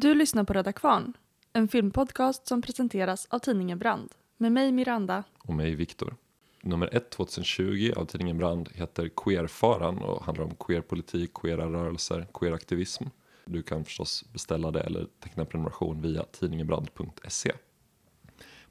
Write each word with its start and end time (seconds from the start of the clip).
Du 0.00 0.14
lyssnar 0.14 0.44
på 0.44 0.52
Röda 0.52 0.72
Kvarn, 0.72 1.12
en 1.52 1.68
filmpodcast 1.68 2.46
som 2.46 2.62
presenteras 2.62 3.26
av 3.30 3.38
tidningen 3.38 3.78
Brand. 3.78 4.12
Med 4.36 4.52
mig 4.52 4.72
Miranda. 4.72 5.24
och 5.38 5.54
mig 5.54 5.74
Viktor. 5.74 6.16
Nummer 6.62 6.88
1 6.92 7.10
2020 7.10 7.92
av 7.96 8.04
tidningen 8.04 8.38
Brand 8.38 8.68
heter 8.74 9.08
Queerfaran 9.08 9.98
och 9.98 10.24
handlar 10.24 10.44
om 10.44 10.54
queerpolitik, 10.54 11.34
queera 11.34 11.66
rörelser, 11.66 12.26
queeraktivism. 12.34 13.04
Du 13.44 13.62
kan 13.62 13.84
förstås 13.84 14.24
beställa 14.32 14.70
det 14.70 14.80
eller 14.80 15.06
teckna 15.20 15.44
prenumeration 15.44 16.02
via 16.02 16.22
tidningenbrand.se. 16.22 17.52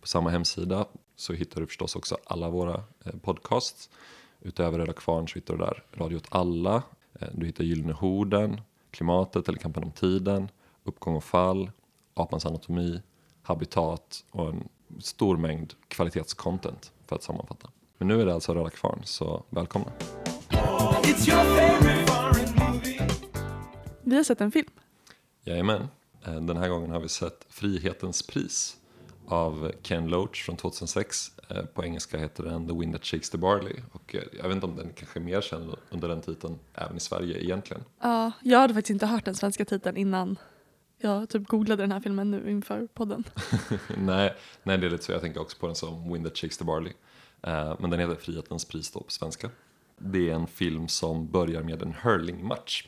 På 0.01 0.07
samma 0.07 0.29
hemsida 0.29 0.85
så 1.15 1.33
hittar 1.33 1.61
du 1.61 1.67
förstås 1.67 1.95
också 1.95 2.17
alla 2.25 2.49
våra 2.49 2.83
eh, 3.05 3.15
podcasts. 3.21 3.89
Utöver 4.41 4.79
Röda 4.79 4.93
Kvarn 4.93 5.27
så 5.27 5.35
hittar 5.35 5.57
du 5.57 5.65
där 5.65 5.83
Radio 5.93 6.15
åt 6.15 6.27
alla, 6.29 6.83
eh, 7.19 7.27
du 7.33 7.45
hittar 7.45 7.63
Gyllene 7.63 7.93
Horden, 7.93 8.61
Klimatet 8.91 9.49
eller 9.49 9.59
Kampen 9.59 9.83
om 9.83 9.91
tiden, 9.91 10.49
Uppgång 10.87 11.15
och 11.15 11.23
fall, 11.23 11.71
Apans 12.13 12.45
anatomi, 12.45 13.01
Habitat 13.41 14.23
och 14.31 14.49
en 14.49 14.67
stor 14.99 15.37
mängd 15.37 15.73
kvalitetscontent 15.87 16.91
för 17.07 17.15
att 17.15 17.23
sammanfatta. 17.23 17.69
Men 17.97 18.07
nu 18.07 18.21
är 18.21 18.25
det 18.25 18.33
alltså 18.33 18.53
Röda 18.53 18.69
Kvarn, 18.69 19.01
så 19.03 19.43
välkomna. 19.49 19.91
It's 20.49 21.29
your 21.29 21.43
favorite 21.43 22.05
foreign 22.07 22.73
movie. 22.73 23.07
Vi 24.01 24.15
har 24.15 24.23
sett 24.23 24.41
en 24.41 24.51
film. 24.51 24.69
Jajamän, 25.43 25.87
Eh, 26.25 26.41
den 26.41 26.57
här 26.57 26.69
gången 26.69 26.91
har 26.91 26.99
vi 26.99 27.09
sett 27.09 27.45
Frihetens 27.49 28.27
pris 28.27 28.77
av 29.27 29.71
Ken 29.81 30.07
Loach 30.07 30.45
från 30.45 30.57
2006. 30.57 31.31
Eh, 31.49 31.63
På 31.65 31.83
engelska 31.83 32.17
heter 32.17 32.43
den 32.43 32.67
The 32.67 32.73
Wind 32.73 32.93
That 32.93 33.05
Shakes 33.05 33.29
the 33.29 33.37
Barley 33.37 33.75
och 33.91 34.15
eh, 34.15 34.21
jag 34.37 34.43
vet 34.43 34.55
inte 34.55 34.65
om 34.65 34.75
den 34.75 34.89
kanske 34.95 35.19
är 35.19 35.23
mer 35.23 35.41
känd 35.41 35.75
under 35.89 36.07
den 36.07 36.21
titeln 36.21 36.59
även 36.73 36.97
i 36.97 36.99
Sverige 36.99 37.43
egentligen. 37.43 37.83
Ja, 38.01 38.31
jag 38.43 38.59
hade 38.59 38.73
faktiskt 38.73 38.89
inte 38.89 39.05
hört 39.05 39.25
den 39.25 39.35
svenska 39.35 39.65
titeln 39.65 39.97
innan 39.97 40.37
jag 40.97 41.29
typ 41.29 41.47
googlade 41.47 41.83
den 41.83 41.91
här 41.91 41.99
filmen 41.99 42.31
nu 42.31 42.51
inför 42.51 42.87
podden. 42.93 43.23
nej, 43.97 44.35
nej, 44.63 44.77
det 44.77 44.85
är 44.85 44.89
lite 44.89 45.03
så. 45.03 45.11
Jag 45.11 45.21
tänker 45.21 45.41
också 45.41 45.57
på 45.57 45.65
den 45.65 45.75
som 45.75 46.13
Wind 46.13 46.25
That 46.25 46.37
Shakes 46.37 46.57
the 46.57 46.63
Barley. 46.63 46.93
Eh, 47.41 47.75
Men 47.79 47.89
den 47.89 47.99
heter 47.99 48.15
Frihetens 48.15 48.65
pris 48.65 48.91
då 48.91 48.99
på 48.99 49.11
svenska. 49.11 49.49
Det 49.97 50.29
är 50.29 50.33
en 50.33 50.47
film 50.47 50.87
som 50.87 51.27
börjar 51.31 51.63
med 51.63 51.81
en 51.81 51.93
hurlingmatch. 52.03 52.83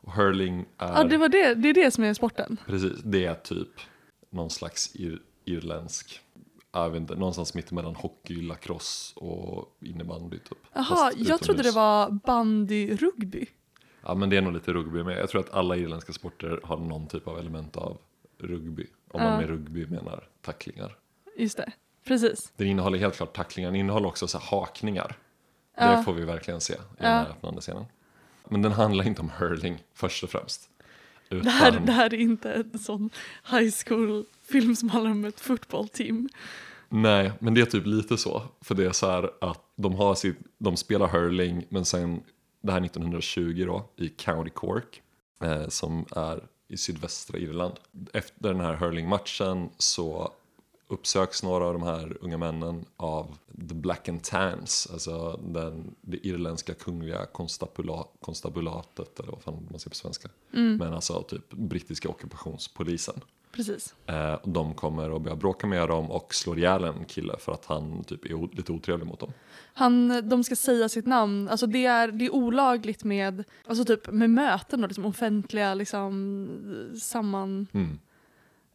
Och 0.00 0.12
hurling 0.12 0.64
är... 0.78 0.92
Ja, 0.92 1.04
det 1.04 1.16
var 1.16 1.28
det. 1.28 1.54
Det 1.54 1.68
är 1.68 1.74
det 1.74 1.90
som 1.90 2.04
är 2.04 2.14
sporten. 2.14 2.56
Precis, 2.66 2.98
det 3.04 3.24
är 3.24 3.34
typ 3.34 3.68
någon 4.30 4.50
slags 4.50 4.96
ir 4.96 5.18
irländsk, 5.44 6.20
jag 6.72 6.90
vet 6.90 7.00
inte, 7.00 7.14
någonstans 7.14 7.54
mitt 7.54 7.70
emellan 7.72 7.94
hockey, 7.94 8.42
lacrosse 8.42 9.18
och 9.18 9.76
innebandy 9.80 10.38
typ. 10.38 10.58
Jaha, 10.72 11.12
jag 11.16 11.40
trodde 11.40 11.62
det 11.62 11.70
var 11.70 12.10
bandy-rugby. 12.10 13.46
Ja 14.02 14.14
men 14.14 14.30
det 14.30 14.36
är 14.36 14.42
nog 14.42 14.52
lite 14.52 14.72
rugby 14.72 15.02
med. 15.02 15.18
Jag 15.18 15.28
tror 15.28 15.40
att 15.40 15.50
alla 15.54 15.76
irländska 15.76 16.12
sporter 16.12 16.60
har 16.64 16.76
någon 16.76 17.06
typ 17.06 17.28
av 17.28 17.38
element 17.38 17.76
av 17.76 17.98
rugby. 18.38 18.86
Om 19.10 19.22
man 19.22 19.36
med 19.40 19.48
rugby 19.48 19.86
menar 19.86 20.28
tacklingar. 20.42 20.96
Just 21.36 21.56
det, 21.56 21.72
precis. 22.04 22.52
Den 22.56 22.66
innehåller 22.66 22.98
helt 22.98 23.16
klart 23.16 23.36
tacklingar, 23.36 23.70
den 23.70 23.80
innehåller 23.80 24.08
också 24.08 24.28
så 24.28 24.38
här 24.38 24.46
hakningar. 24.46 25.16
Det 25.78 26.02
får 26.04 26.12
vi 26.12 26.24
verkligen 26.24 26.60
se 26.60 26.74
i 26.74 26.76
den 26.98 27.06
här 27.06 27.30
öppnande 27.30 27.60
scenen. 27.60 27.84
Men 28.48 28.62
den 28.62 28.72
handlar 28.72 29.06
inte 29.06 29.20
om 29.20 29.30
hurling 29.38 29.82
först 29.94 30.24
och 30.24 30.30
främst. 30.30 30.70
Utan, 31.30 31.44
Det 31.44 31.50
här, 31.50 31.80
det 31.80 31.92
här 31.92 32.14
är 32.14 32.18
inte 32.18 32.52
en 32.52 32.78
sån 32.78 33.10
high 33.50 33.72
school-film 33.86 34.76
som 34.76 34.88
handlar 34.88 35.10
om 35.10 35.24
ett 35.24 35.40
fotbollteam. 35.40 36.28
Nej, 36.88 37.32
men 37.38 37.54
det 37.54 37.60
är 37.60 37.66
typ 37.66 37.86
lite 37.86 38.16
så. 38.16 38.42
För 38.60 38.74
det 38.74 38.86
är 38.86 38.92
så 38.92 39.10
här 39.10 39.30
att 39.40 39.60
de, 39.76 39.94
har 39.94 40.14
sitt, 40.14 40.38
de 40.58 40.76
spelar 40.76 41.08
hurling, 41.08 41.64
men 41.68 41.84
sen 41.84 42.22
det 42.60 42.72
här 42.72 42.84
1920 42.84 43.64
då 43.66 43.88
i 43.96 44.08
County 44.08 44.50
Cork, 44.50 45.02
eh, 45.40 45.68
som 45.68 46.06
är 46.16 46.48
i 46.68 46.76
sydvästra 46.76 47.38
Irland. 47.38 47.74
Efter 48.12 48.48
den 48.48 48.60
här 48.60 48.74
hurlingmatchen 48.74 49.68
så 49.78 50.32
uppsöks 50.88 51.42
några 51.42 51.64
av 51.64 51.72
de 51.72 51.82
här 51.82 52.16
unga 52.20 52.38
männen 52.38 52.84
av 52.96 53.38
the 53.68 53.74
Black 53.74 54.08
and 54.08 54.22
Tans, 54.22 54.88
alltså 54.92 55.40
den, 55.44 55.94
det 56.00 56.26
irländska 56.26 56.74
kungliga 56.74 57.26
konstabula, 57.26 58.04
konstabulatet, 58.20 59.20
eller 59.20 59.30
vad 59.32 59.42
fan 59.42 59.68
man 59.70 59.80
säger 59.80 59.90
på 59.90 59.96
svenska. 59.96 60.28
Men 60.78 60.94
alltså 60.94 61.22
typ 61.22 61.52
brittiska 61.52 62.08
ockupationspolisen. 62.08 63.20
Precis. 63.58 63.94
Eh, 64.06 64.32
och 64.34 64.48
de 64.48 64.74
kommer 64.74 65.10
och 65.10 65.20
börjar 65.20 65.36
bråka 65.36 65.66
med 65.66 65.88
dem 65.88 66.10
och 66.10 66.34
slår 66.34 66.58
ihjäl 66.58 66.84
en 66.84 67.04
kille 67.04 67.36
för 67.38 67.52
att 67.52 67.64
han 67.64 68.04
typ 68.04 68.24
är 68.24 68.56
lite 68.56 68.72
otrevlig 68.72 69.06
mot 69.06 69.20
dem. 69.20 69.32
Han, 69.74 70.28
de 70.28 70.44
ska 70.44 70.56
säga 70.56 70.88
sitt 70.88 71.06
namn. 71.06 71.48
Alltså 71.48 71.66
det, 71.66 71.86
är, 71.86 72.08
det 72.08 72.24
är 72.26 72.34
olagligt 72.34 73.04
med, 73.04 73.44
alltså 73.66 73.84
typ 73.84 74.10
med 74.12 74.30
möten 74.30 74.82
och 74.82 74.88
liksom 74.88 75.06
offentliga 75.06 75.74
liksom, 75.74 76.48
samman, 77.02 77.66
Mm. 77.72 77.98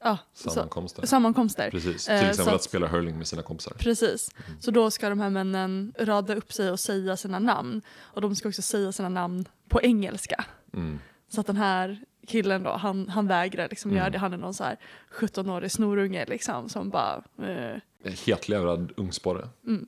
ja, 0.04 0.18
Sammankomster. 0.34 1.02
Så, 1.02 1.08
sammankomster. 1.08 1.72
Precis, 1.72 2.10
Eh, 2.10 2.20
till 2.20 2.30
exempel 2.30 2.54
att- 2.54 2.60
att 2.60 2.64
spela 2.64 2.88
hurling 2.88 3.18
med 3.18 3.28
sina 3.28 3.42
kompisar. 3.42 3.74
Precis. 3.78 4.32
Så 4.60 4.72
då 4.72 4.92
ska 4.92 5.10
de 5.10 5.20
här 5.20 5.30
männen 5.30 5.94
rada 6.00 6.36
upp 6.36 6.54
sig 6.54 6.72
och 6.72 6.80
säga 6.80 7.18
sina 7.18 7.40
namn. 7.40 7.82
Och 8.00 8.22
de 8.22 8.36
ska 8.36 8.50
också 8.50 8.62
säga 8.62 8.92
sina 8.92 9.10
namn 9.10 9.46
på 9.70 9.82
engelska. 9.82 10.46
Mm. 10.74 11.00
Så 11.30 11.42
att 11.42 11.48
den 11.48 11.58
här 11.58 12.06
killen 12.28 12.64
då, 12.64 12.70
han, 12.72 13.10
han 13.10 13.28
vägrar 13.28 13.70
liksom 13.70 13.92
Mm. 13.92 13.98
göra 14.02 14.10
det. 14.10 14.18
Han 14.18 14.34
är 14.34 14.38
någon 14.38 14.54
så 14.54 14.64
här 14.64 14.78
17-årig 15.20 15.72
snorunge 15.72 16.26
liksom 16.26 16.70
som 16.70 16.90
bara... 16.90 17.24
Eh, 17.42 17.78
Hetlevrad 18.26 18.92
ungsporre. 18.98 19.50
Mm. 19.68 19.88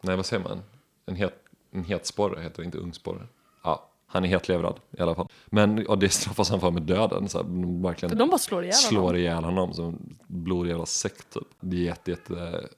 Nej, 0.00 0.16
vad 0.16 0.26
säger 0.26 0.42
man? 0.44 0.62
En, 1.06 1.16
het, 1.16 1.42
en 1.70 1.84
hetsporre 1.84 2.42
heter 2.42 2.62
det, 2.62 2.64
inte 2.66 2.78
ungsporre. 2.78 3.26
Ja, 3.64 3.90
han 4.06 4.24
är 4.24 4.28
hetlevrad 4.28 4.80
i 4.98 5.00
alla 5.00 5.14
fall. 5.14 5.28
Men 5.46 5.84
ja, 5.88 5.96
det 5.96 6.08
straffas 6.08 6.50
han 6.50 6.60
för 6.60 6.70
med 6.70 6.82
döden. 6.82 7.28
Så 7.28 7.38
här, 7.38 7.44
de 7.44 7.82
verkligen 7.82 8.10
för 8.10 8.16
de 8.16 8.28
bara 8.30 8.38
slår 8.38 8.62
ihjäl 8.62 8.74
slår 8.74 9.00
honom. 9.00 9.16
ihjäl 9.16 9.44
honom 9.44 9.72
som 9.74 10.16
blodig 10.26 10.70
jävla 10.70 10.86
sekt 10.86 11.30
typ. 11.34 11.48
Det 11.60 11.76
är 11.76 11.80
jätte, 11.80 12.10
jätte, 12.10 12.68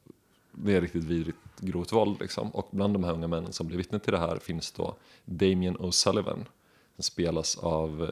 det 0.52 0.76
är 0.76 0.80
riktigt 0.80 1.04
vidrigt 1.04 1.38
grovt 1.60 1.92
våld 1.92 2.20
liksom. 2.20 2.50
Och 2.50 2.68
bland 2.70 2.92
de 2.94 3.04
här 3.04 3.12
unga 3.12 3.28
männen 3.28 3.52
som 3.52 3.66
blir 3.66 3.78
vittne 3.78 3.98
till 3.98 4.12
det 4.12 4.18
här 4.18 4.36
finns 4.36 4.72
då 4.72 4.96
Damien 5.24 5.76
O'Sullivan. 5.78 6.44
Som 6.96 7.02
spelas 7.02 7.56
av 7.58 8.10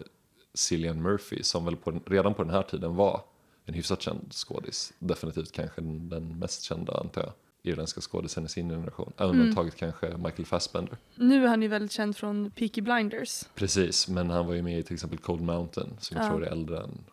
Cillian 0.57 1.03
Murphy 1.03 1.43
som 1.43 1.65
väl 1.65 1.77
på 1.77 2.01
redan 2.07 2.35
på 2.35 2.43
den 2.43 2.53
här 2.53 2.63
tiden 2.63 2.97
var 2.97 3.21
en 3.65 3.75
hyfsat 3.75 4.03
känd 4.03 4.33
skådis. 4.33 4.93
Definitivt 4.99 5.53
kanske 5.53 5.81
den, 5.81 6.39
mest 6.39 6.63
kända 6.63 7.01
antar 7.01 7.23
jag. 7.23 7.33
Irländska 7.63 8.01
skådisen 8.01 8.45
i 8.45 8.49
sin 8.49 8.69
generation. 8.69 9.13
Undantaget 9.17 9.77
kanske 9.77 10.17
Michael 10.17 10.47
Fassbender. 10.47 10.97
Nu 11.15 11.45
är 11.45 11.49
han 11.49 11.63
ju 11.63 11.69
väldigt 11.69 11.93
känd 11.93 12.17
från 12.17 12.51
Peaky 12.51 12.81
Blinders. 12.81 13.45
Precis, 13.55 14.09
men 14.09 14.31
han 14.31 14.47
var 14.47 14.55
ju 14.55 14.63
med 14.63 14.79
i 14.79 14.83
till 14.83 14.95
exempel 14.95 15.19
Cold 15.19 15.41
Mountain 15.43 15.97
som 16.01 16.17
jag 16.17 16.27
Ja. 16.27 16.31
tror 16.31 16.45
är 16.47 16.51
äldre 16.51 16.83
än, 16.83 17.05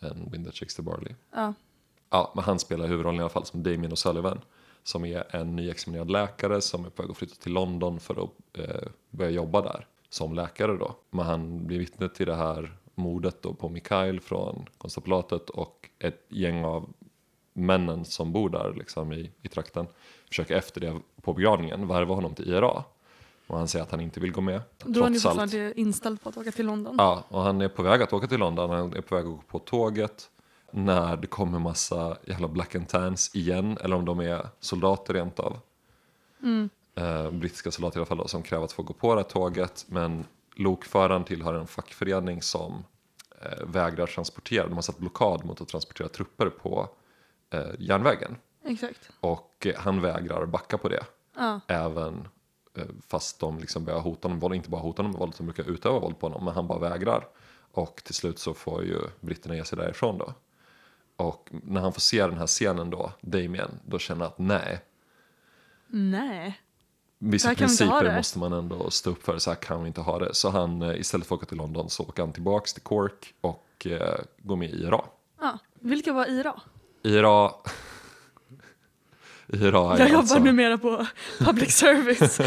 än 0.00 0.30
Wind 0.30 0.46
That 0.46 0.54
Shakes 0.54 0.74
the 0.74 0.82
Barley. 0.82 1.14
Ja. 1.34 1.54
Ja, 2.10 2.32
men 2.34 2.44
han 2.44 2.58
spelar 2.58 2.86
huvudrollen 2.86 3.18
i 3.20 3.22
alla 3.22 3.28
fall 3.28 3.46
som 3.46 3.62
Damien 3.62 3.92
O'Sullivan. 3.92 4.38
Som 4.82 5.04
är 5.04 5.36
en 5.36 5.56
nyexaminerad 5.56 6.10
läkare 6.10 6.60
som 6.60 6.84
är 6.84 6.90
på 6.90 7.02
väg 7.02 7.10
att 7.10 7.16
flytta 7.16 7.34
till 7.34 7.52
London 7.52 8.00
för 8.00 8.24
att 8.24 8.58
eh, 8.58 8.88
börja 9.10 9.30
jobba 9.30 9.60
där 9.62 9.86
som 10.10 10.34
läkare 10.34 10.76
då. 10.76 10.94
Men 11.10 11.26
han 11.26 11.66
blir 11.66 11.78
vittne 11.78 12.08
till 12.08 12.26
det 12.26 12.36
här 12.36 12.76
mordet 12.94 13.42
då 13.42 13.54
på 13.54 13.68
Mikael 13.68 14.20
från 14.20 14.66
konstabulatet 14.78 15.50
och 15.50 15.90
ett 15.98 16.26
gäng 16.28 16.64
av 16.64 16.92
männen 17.52 18.04
som 18.04 18.32
bor 18.32 18.48
där 18.48 18.74
liksom 18.76 19.12
i, 19.12 19.30
i 19.42 19.48
trakten 19.48 19.86
försöker 20.28 20.56
efter 20.56 20.80
det 20.80 21.00
på 21.22 21.32
begravningen 21.32 21.88
värva 21.88 22.14
honom 22.14 22.34
till 22.34 22.48
IRA. 22.48 22.84
Och 23.46 23.58
han 23.58 23.68
säger 23.68 23.82
att 23.82 23.90
han 23.90 24.00
inte 24.00 24.20
vill 24.20 24.32
gå 24.32 24.40
med. 24.40 24.62
Då 24.78 25.00
är 25.00 25.04
han 25.04 25.14
ju 25.14 25.20
fortfarande 25.20 25.80
inställd 25.80 26.22
på 26.22 26.28
att 26.28 26.36
åka 26.36 26.52
till 26.52 26.66
London. 26.66 26.94
Ja, 26.98 27.24
och 27.28 27.42
han 27.42 27.60
är 27.60 27.68
på 27.68 27.82
väg 27.82 28.02
att 28.02 28.12
åka 28.12 28.26
till 28.26 28.38
London, 28.38 28.70
han 28.70 28.92
är 28.92 29.00
på 29.00 29.14
väg 29.14 29.24
att 29.24 29.30
gå 29.30 29.42
på 29.48 29.58
tåget 29.58 30.30
när 30.70 31.16
det 31.16 31.26
kommer 31.26 31.58
massa 31.58 32.16
jävla 32.24 32.48
black 32.48 32.74
and 32.74 32.88
tans 32.88 33.34
igen, 33.34 33.78
eller 33.80 33.96
om 33.96 34.04
de 34.04 34.20
är 34.20 34.48
soldater 34.60 35.14
rent 35.14 35.40
av. 35.40 35.58
Eh, 36.94 37.30
brittiska 37.30 37.70
soldater 37.70 37.96
i 37.96 38.00
alla 38.00 38.06
fall 38.06 38.18
då, 38.18 38.28
som 38.28 38.42
kräver 38.42 38.64
att 38.64 38.72
få 38.72 38.82
gå 38.82 38.92
på 38.92 39.14
det 39.14 39.20
här 39.20 39.28
tåget, 39.28 39.86
men 39.88 40.26
lokföraren 40.54 41.24
tillhör 41.24 41.54
en 41.54 41.66
fackförening 41.66 42.42
som 42.42 42.84
eh, 43.40 43.64
vägrar 43.66 44.06
transportera, 44.06 44.66
de 44.66 44.74
har 44.74 44.82
satt 44.82 44.98
blockad 44.98 45.44
mot 45.44 45.60
att 45.60 45.68
transportera 45.68 46.08
trupper 46.08 46.50
på 46.50 46.88
eh, 47.50 47.70
järnvägen. 47.78 48.36
Exakt. 48.64 49.10
Och 49.20 49.66
eh, 49.66 49.74
han 49.76 50.00
vägrar 50.00 50.46
backa 50.46 50.78
på 50.78 50.88
det. 50.88 51.04
Ja. 51.36 51.60
Även 51.66 52.28
eh, 52.76 52.84
fast 53.08 53.40
de 53.40 53.58
liksom 53.58 53.84
börjar 53.84 54.00
hota 54.00 54.28
honom 54.28 54.52
inte 54.52 54.70
bara 54.70 54.80
hota 54.80 55.02
honom 55.02 55.12
med 55.12 55.18
våld, 55.18 55.34
de 55.38 55.46
brukar 55.46 55.70
utöva 55.70 55.98
våld 55.98 56.18
på 56.18 56.26
honom, 56.26 56.44
men 56.44 56.54
han 56.54 56.66
bara 56.66 56.78
vägrar. 56.78 57.28
Och 57.72 58.02
till 58.04 58.14
slut 58.14 58.38
så 58.38 58.54
får 58.54 58.84
ju 58.84 58.98
britterna 59.20 59.56
ge 59.56 59.64
sig 59.64 59.78
därifrån 59.78 60.18
då. 60.18 60.34
Och 61.16 61.48
när 61.50 61.80
han 61.80 61.92
får 61.92 62.00
se 62.00 62.26
den 62.26 62.38
här 62.38 62.46
scenen 62.46 62.90
då, 62.90 63.12
Damien, 63.20 63.70
då 63.84 63.98
känner 63.98 64.24
han 64.24 64.32
att 64.32 64.38
nej, 64.38 64.80
Nej. 65.92 66.60
Vissa 67.22 67.54
principer 67.54 68.16
måste 68.16 68.38
man 68.38 68.52
ändå 68.52 68.90
stå 68.90 69.10
upp 69.10 69.22
för, 69.22 69.38
så 69.38 69.50
här 69.50 69.56
kan 69.56 69.82
vi 69.82 69.86
inte 69.88 70.00
ha 70.00 70.18
det. 70.18 70.34
Så 70.34 70.50
han, 70.50 70.82
eh, 70.82 71.00
istället 71.00 71.26
för 71.26 71.34
att 71.34 71.38
åka 71.38 71.46
till 71.46 71.56
London 71.56 71.90
så 71.90 72.02
åker 72.02 72.22
han 72.22 72.32
tillbaks 72.32 72.74
till 72.74 72.82
Cork 72.82 73.34
och 73.40 73.86
eh, 73.86 74.20
går 74.38 74.56
med 74.56 74.70
i 74.70 74.72
IRA. 74.72 75.04
Ja. 75.40 75.58
Vilka 75.74 76.12
var 76.12 76.26
IRA? 76.26 76.60
IRA... 77.02 77.50
IRA 79.48 79.98
Jag 79.98 80.08
jobbar 80.08 80.18
alltså... 80.18 80.38
numera 80.38 80.78
på 80.78 81.06
public 81.38 81.76
service. 81.76 82.40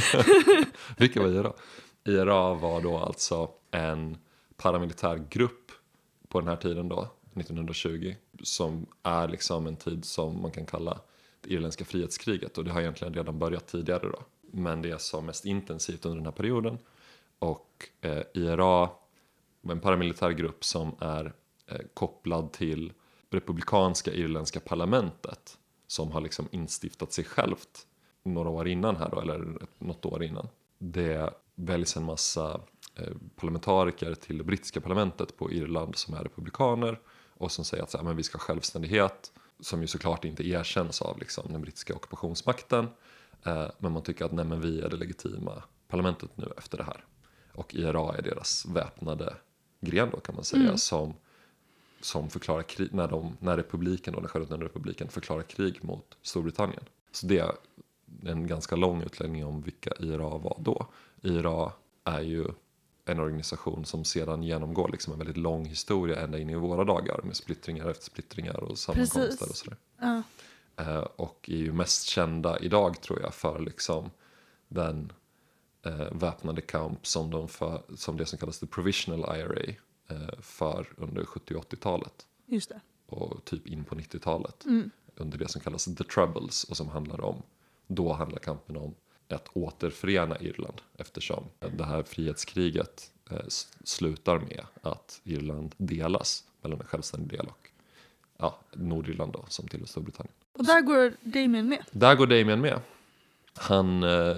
Vilka 0.97 1.21
var 1.21 1.29
IRA? 1.29 1.53
IRA 2.03 2.53
var 2.53 2.81
då 2.81 2.97
alltså 2.97 3.49
en 3.71 4.17
paramilitär 4.57 5.25
grupp 5.29 5.71
på 6.27 6.39
den 6.39 6.49
här 6.49 6.55
tiden 6.55 6.89
då, 6.89 7.07
1920, 7.35 8.15
som 8.43 8.85
är 9.03 9.27
liksom 9.27 9.67
en 9.67 9.75
tid 9.75 10.05
som 10.05 10.41
man 10.41 10.51
kan 10.51 10.65
kalla 10.65 10.99
det 11.41 11.53
irländska 11.53 11.85
frihetskriget 11.85 12.57
och 12.57 12.65
det 12.65 12.71
har 12.71 12.81
egentligen 12.81 13.13
redan 13.13 13.39
börjat 13.39 13.67
tidigare 13.67 14.09
då. 14.09 14.23
Men 14.55 14.81
det 14.81 14.91
är 14.91 14.97
som 14.97 15.25
mest 15.25 15.45
intensivt 15.45 16.05
under 16.05 16.17
den 16.17 16.25
här 16.25 16.31
perioden 16.31 16.77
och 17.39 17.89
eh, 18.01 18.21
IRA 18.33 18.89
en 19.71 19.79
paramilitär 19.79 20.31
grupp 20.31 20.65
som 20.65 20.95
är 20.99 21.33
eh, 21.67 21.81
kopplad 21.93 22.51
till 22.51 22.93
republikanska 23.29 24.11
irländska 24.13 24.59
parlamentet 24.59 25.57
som 25.87 26.11
har 26.11 26.21
liksom 26.21 26.47
instiftat 26.51 27.13
sig 27.13 27.23
självt 27.23 27.87
några 28.23 28.49
år 28.49 28.67
innan 28.67 28.95
här 28.95 29.09
då, 29.09 29.21
eller 29.21 29.57
något 29.77 30.05
år 30.05 30.23
innan. 30.23 30.47
Det 30.77 31.33
väljs 31.55 31.97
en 31.97 32.03
massa 32.03 32.61
eh, 32.95 33.13
parlamentariker 33.35 34.15
till 34.15 34.37
det 34.37 34.43
brittiska 34.43 34.81
parlamentet 34.81 35.37
på 35.37 35.51
Irland 35.51 35.95
som 35.95 36.13
är 36.13 36.23
republikaner 36.23 36.99
och 37.37 37.51
som 37.51 37.65
säger 37.65 37.83
att 37.83 37.91
så 37.91 37.97
här, 37.97 38.05
men 38.05 38.15
vi 38.17 38.23
ska 38.23 38.37
ha 38.37 38.43
självständighet 38.43 39.31
som 39.59 39.81
ju 39.81 39.87
såklart 39.87 40.25
inte 40.25 40.47
erkänns 40.47 41.01
av 41.01 41.19
liksom, 41.19 41.51
den 41.51 41.61
brittiska 41.61 41.95
ockupationsmakten. 41.95 42.87
Eh, 43.43 43.67
men 43.77 43.91
man 43.91 44.03
tycker 44.03 44.25
att 44.25 44.31
nej, 44.31 44.45
men 44.45 44.61
vi 44.61 44.81
är 44.81 44.89
det 44.89 44.97
legitima 44.97 45.63
parlamentet 45.87 46.37
nu 46.37 46.51
efter 46.57 46.77
det 46.77 46.83
här. 46.83 47.05
Och 47.53 47.75
IRA 47.75 48.15
är 48.17 48.21
deras 48.21 48.65
väpnade 48.65 49.35
gren 49.81 50.09
då 50.11 50.19
kan 50.19 50.35
man 50.35 50.43
säga 50.43 50.77
som, 50.77 51.13
som 52.01 52.29
förklarar 52.29 52.63
krig, 52.63 52.93
när, 52.93 53.07
de, 53.07 53.37
när 53.39 53.57
republiken, 53.57 54.13
då, 54.13 54.19
den 54.19 54.29
självständiga 54.29 54.67
republiken 54.69 55.07
förklarar 55.09 55.43
krig 55.43 55.83
mot 55.83 56.17
Storbritannien. 56.21 56.83
Så 57.11 57.25
det 57.25 57.39
är 57.39 57.51
en 58.25 58.47
ganska 58.47 58.75
lång 58.75 59.01
utläggning 59.01 59.45
om 59.45 59.61
vilka 59.61 59.91
IRA 59.99 60.37
var 60.37 60.57
då. 60.59 60.87
IRA 61.21 61.71
är 62.03 62.21
ju 62.21 62.47
en 63.05 63.19
organisation 63.19 63.85
som 63.85 64.03
sedan 64.03 64.43
genomgår 64.43 64.89
liksom 64.91 65.13
en 65.13 65.19
väldigt 65.19 65.37
lång 65.37 65.65
historia 65.65 66.21
ända 66.21 66.39
in 66.39 66.49
i 66.49 66.55
våra 66.55 66.83
dagar 66.83 67.21
med 67.23 67.35
splittringar 67.35 67.89
efter 67.89 68.05
splittringar 68.05 68.63
och 68.63 68.77
sammankomster 68.77 69.27
Precis. 69.27 69.49
och 69.49 69.55
sådär. 69.55 69.77
Ja. 69.99 70.23
Eh, 70.77 70.97
och 70.97 71.49
är 71.49 71.57
ju 71.57 71.73
mest 71.73 72.05
kända 72.07 72.59
idag 72.59 73.01
tror 73.01 73.21
jag 73.21 73.33
för 73.33 73.59
liksom 73.59 74.09
den 74.67 75.11
eh, 75.83 76.11
väpnade 76.11 76.61
kamp 76.61 77.07
som, 77.07 77.31
de 77.31 77.47
för, 77.47 77.81
som 77.95 78.17
det 78.17 78.25
som 78.25 78.39
kallas 78.39 78.59
the 78.59 78.67
provisional 78.67 79.37
IRA 79.39 79.75
eh, 80.07 80.39
för 80.41 80.93
under 80.97 81.25
70 81.25 81.55
och 81.55 81.71
80-talet 81.73 82.27
Just 82.45 82.69
det. 82.69 82.81
och 83.05 83.45
typ 83.45 83.67
in 83.67 83.83
på 83.83 83.95
90-talet 83.95 84.65
Mm. 84.65 84.91
under 85.15 85.37
det 85.37 85.47
som 85.47 85.61
kallas 85.61 85.85
the 85.85 86.03
troubles 86.03 86.63
och 86.63 86.77
som 86.77 86.89
handlar 86.89 87.21
om 87.21 87.41
då 87.87 88.13
handlar 88.13 88.39
kampen 88.39 88.77
om 88.77 88.95
att 89.29 89.49
återförena 89.53 90.39
Irland 90.39 90.81
eftersom 90.97 91.43
det 91.77 91.85
här 91.85 92.03
frihetskriget 92.03 93.11
eh, 93.31 93.37
slutar 93.83 94.39
med 94.39 94.65
att 94.81 95.21
Irland 95.23 95.75
delas 95.77 96.43
mellan 96.61 96.79
en 96.79 96.85
självständig 96.87 97.37
del 97.39 97.47
och 97.47 97.69
ja, 98.37 98.59
Nordirland 98.73 99.33
då 99.33 99.45
som 99.47 99.67
tillhör 99.67 99.87
Storbritannien. 99.87 100.33
Och 100.63 100.67
där 100.67 100.81
går 100.81 101.13
Damien 101.21 101.69
med. 101.69 101.83
Där 101.91 102.15
går 102.15 102.27
Damien 102.27 102.61
med. 102.61 102.79
Han 103.55 104.03
eh, 104.03 104.37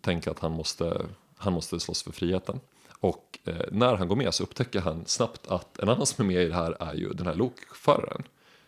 tänker 0.00 0.30
att 0.30 0.38
han 0.38 0.52
måste, 0.52 1.06
han 1.36 1.52
måste 1.52 1.80
slåss 1.80 2.02
för 2.02 2.12
friheten. 2.12 2.60
Och 3.00 3.38
eh, 3.44 3.54
när 3.70 3.96
han 3.96 4.08
går 4.08 4.16
med 4.16 4.34
så 4.34 4.42
upptäcker 4.42 4.80
han 4.80 5.06
snabbt 5.06 5.46
att 5.46 5.78
en 5.78 5.88
annan 5.88 6.06
som 6.06 6.24
är 6.24 6.34
med 6.34 6.42
i 6.42 6.48
det 6.48 6.54
här 6.54 6.76
är 6.80 6.94
ju 6.94 7.12
den 7.12 7.26
här 7.26 7.34
lokföraren. 7.34 8.22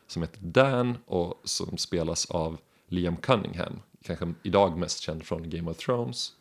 Som 0.06 0.23
heter 0.23 0.41
Dan 0.43 0.99
och 1.06 1.41
som 1.44 1.79
spelas 1.79 2.31
av 2.31 2.58
Liam 2.88 3.17
Cunningham. 3.17 3.81
Kanske 4.03 4.35
idag 4.43 4.79
mest 4.79 5.00
känd 5.00 5.25
från 5.25 5.50
Game 5.50 5.70
of 5.70 5.76
Thrones. 5.76 6.32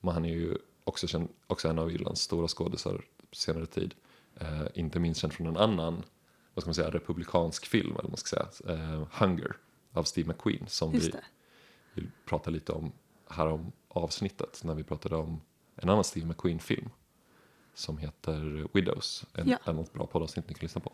Men 0.00 0.14
han 0.14 0.24
är 0.24 0.34
ju 0.34 0.54
också, 0.84 1.06
känd, 1.06 1.28
också 1.46 1.68
en 1.68 1.78
av 1.78 1.90
Irlands 1.90 2.20
stora 2.20 2.48
skådisar 2.48 3.04
på 3.30 3.36
senare 3.36 3.66
tid. 3.66 3.94
Eh, 4.40 4.62
inte 4.74 4.98
minst 4.98 5.20
känd 5.20 5.32
från 5.32 5.46
en 5.46 5.56
annan 5.56 6.02
vad 6.54 6.62
ska 6.62 6.68
man 6.68 6.74
säga, 6.74 6.90
republikansk 6.90 7.66
film, 7.66 7.90
eller 7.90 8.02
vad 8.02 8.10
man 8.10 8.16
ska 8.16 8.36
säga, 8.36 8.74
eh, 8.74 9.06
Hunger 9.10 9.56
av 9.92 10.04
Steve 10.04 10.28
McQueen 10.28 10.66
som 10.68 10.92
Just 10.94 11.06
vi 11.06 11.10
det. 11.10 11.24
vill 11.94 12.10
prata 12.24 12.50
lite 12.50 12.72
om 12.72 12.92
här 13.28 13.46
om 13.46 13.72
avsnittet 13.88 14.60
när 14.64 14.74
vi 14.74 14.84
pratade 14.84 15.16
om 15.16 15.40
en 15.76 15.88
annan 15.88 16.04
Steve 16.04 16.26
McQueen-film 16.26 16.90
som 17.74 17.98
heter 17.98 18.66
Widows. 18.72 19.24
En, 19.34 19.48
Ja. 19.66 19.72
något 19.72 19.92
bra 19.92 20.06
poddavsnitt 20.06 20.48
ni 20.48 20.54
kan 20.54 20.62
lyssna 20.64 20.80
på. 20.80 20.92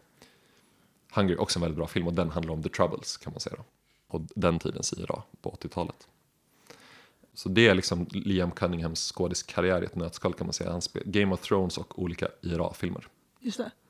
Hunger, 1.13 1.41
också 1.41 1.59
en 1.59 1.61
väldigt 1.61 1.77
bra 1.77 1.87
film 1.87 2.07
och 2.07 2.15
den 2.15 2.31
handlar 2.31 2.53
om 2.55 2.63
The 2.63 2.69
Troubles 2.69 3.17
kan 3.17 3.33
man 3.33 3.41
säga 3.41 3.57
då. 3.57 3.65
Och 4.07 4.21
den 4.35 4.59
tidens 4.59 4.93
IRA 4.93 5.23
på 5.41 5.51
80-talet. 5.51 6.09
Så 7.35 7.49
det 7.49 7.69
är 7.69 7.75
liksom 7.75 8.07
Liam 8.11 8.51
Cunninghams 8.51 9.13
skådiskarriär 9.13 9.83
i 9.83 9.85
ett 9.85 9.95
nötskal 9.95 10.35
kan 10.35 10.47
man 10.47 10.55
säga. 10.55 10.71
Han 10.71 10.83
spel, 10.83 11.03
Game 11.07 11.35
of 11.35 11.41
Thrones 11.41 11.79
och 11.79 11.99
olika 12.03 12.29
IRA-filmer. 12.43 13.09
Just 13.41 13.59
det. 13.59 13.71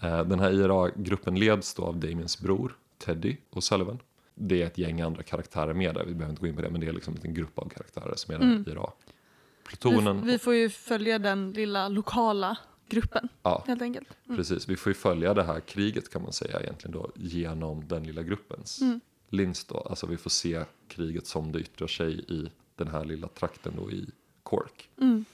Eh, 0.00 0.24
Den 0.24 0.40
här 0.40 0.50
IRA-gruppen 0.52 1.34
leds 1.38 1.74
då 1.74 1.84
av 1.84 1.96
Damiens 1.96 2.40
bror 2.40 2.76
Teddy 3.04 3.36
och 3.50 3.64
Sullivan. 3.64 3.98
Det 4.34 4.62
är 4.62 4.66
ett 4.66 4.78
gäng 4.78 5.00
andra 5.00 5.22
karaktärer 5.22 5.74
med 5.74 5.94
där, 5.94 6.04
vi 6.04 6.14
behöver 6.14 6.30
inte 6.30 6.40
gå 6.40 6.46
in 6.46 6.56
på 6.56 6.62
det, 6.62 6.70
men 6.70 6.80
det 6.80 6.86
är 6.88 6.92
liksom 6.92 7.12
en 7.12 7.16
liten 7.16 7.34
grupp 7.34 7.58
av 7.58 7.68
karaktärer 7.68 8.14
som 8.16 8.34
är 8.34 8.38
den 8.38 8.48
här 8.48 8.54
Mm. 8.56 8.68
IRA-plutonen. 8.72 10.24
Vi, 10.26 10.32
vi 10.32 10.38
får 10.38 10.54
ju 10.54 10.70
följa 10.70 11.18
den 11.18 11.52
lilla 11.52 11.88
lokala 11.88 12.56
gruppen 12.88 13.28
Ja, 13.42 13.64
helt 13.66 13.82
enkelt. 13.82 14.08
Mm. 14.26 14.36
precis. 14.36 14.68
Vi 14.68 14.76
får 14.76 14.90
ju 14.90 14.94
följa 14.94 15.34
det 15.34 15.42
här 15.42 15.60
kriget 15.60 16.10
kan 16.12 16.22
man 16.22 16.32
säga 16.32 16.60
egentligen 16.60 16.92
då 16.92 17.10
genom 17.14 17.88
den 17.88 18.04
lilla 18.04 18.22
gruppens 18.22 18.80
Mm. 18.80 19.00
lins 19.28 19.64
då. 19.64 19.78
Alltså 19.90 20.06
vi 20.06 20.16
får 20.16 20.30
se 20.30 20.64
kriget 20.88 21.26
som 21.26 21.52
det 21.52 21.58
yttrar 21.58 21.86
sig 21.86 22.18
i 22.28 22.50
den 22.76 22.88
här 22.88 23.04
lilla 23.04 23.28
trakten 23.28 23.72
då 23.76 23.90
i 23.90 24.06
Cork. 24.42 24.88
Mm. 25.00 25.24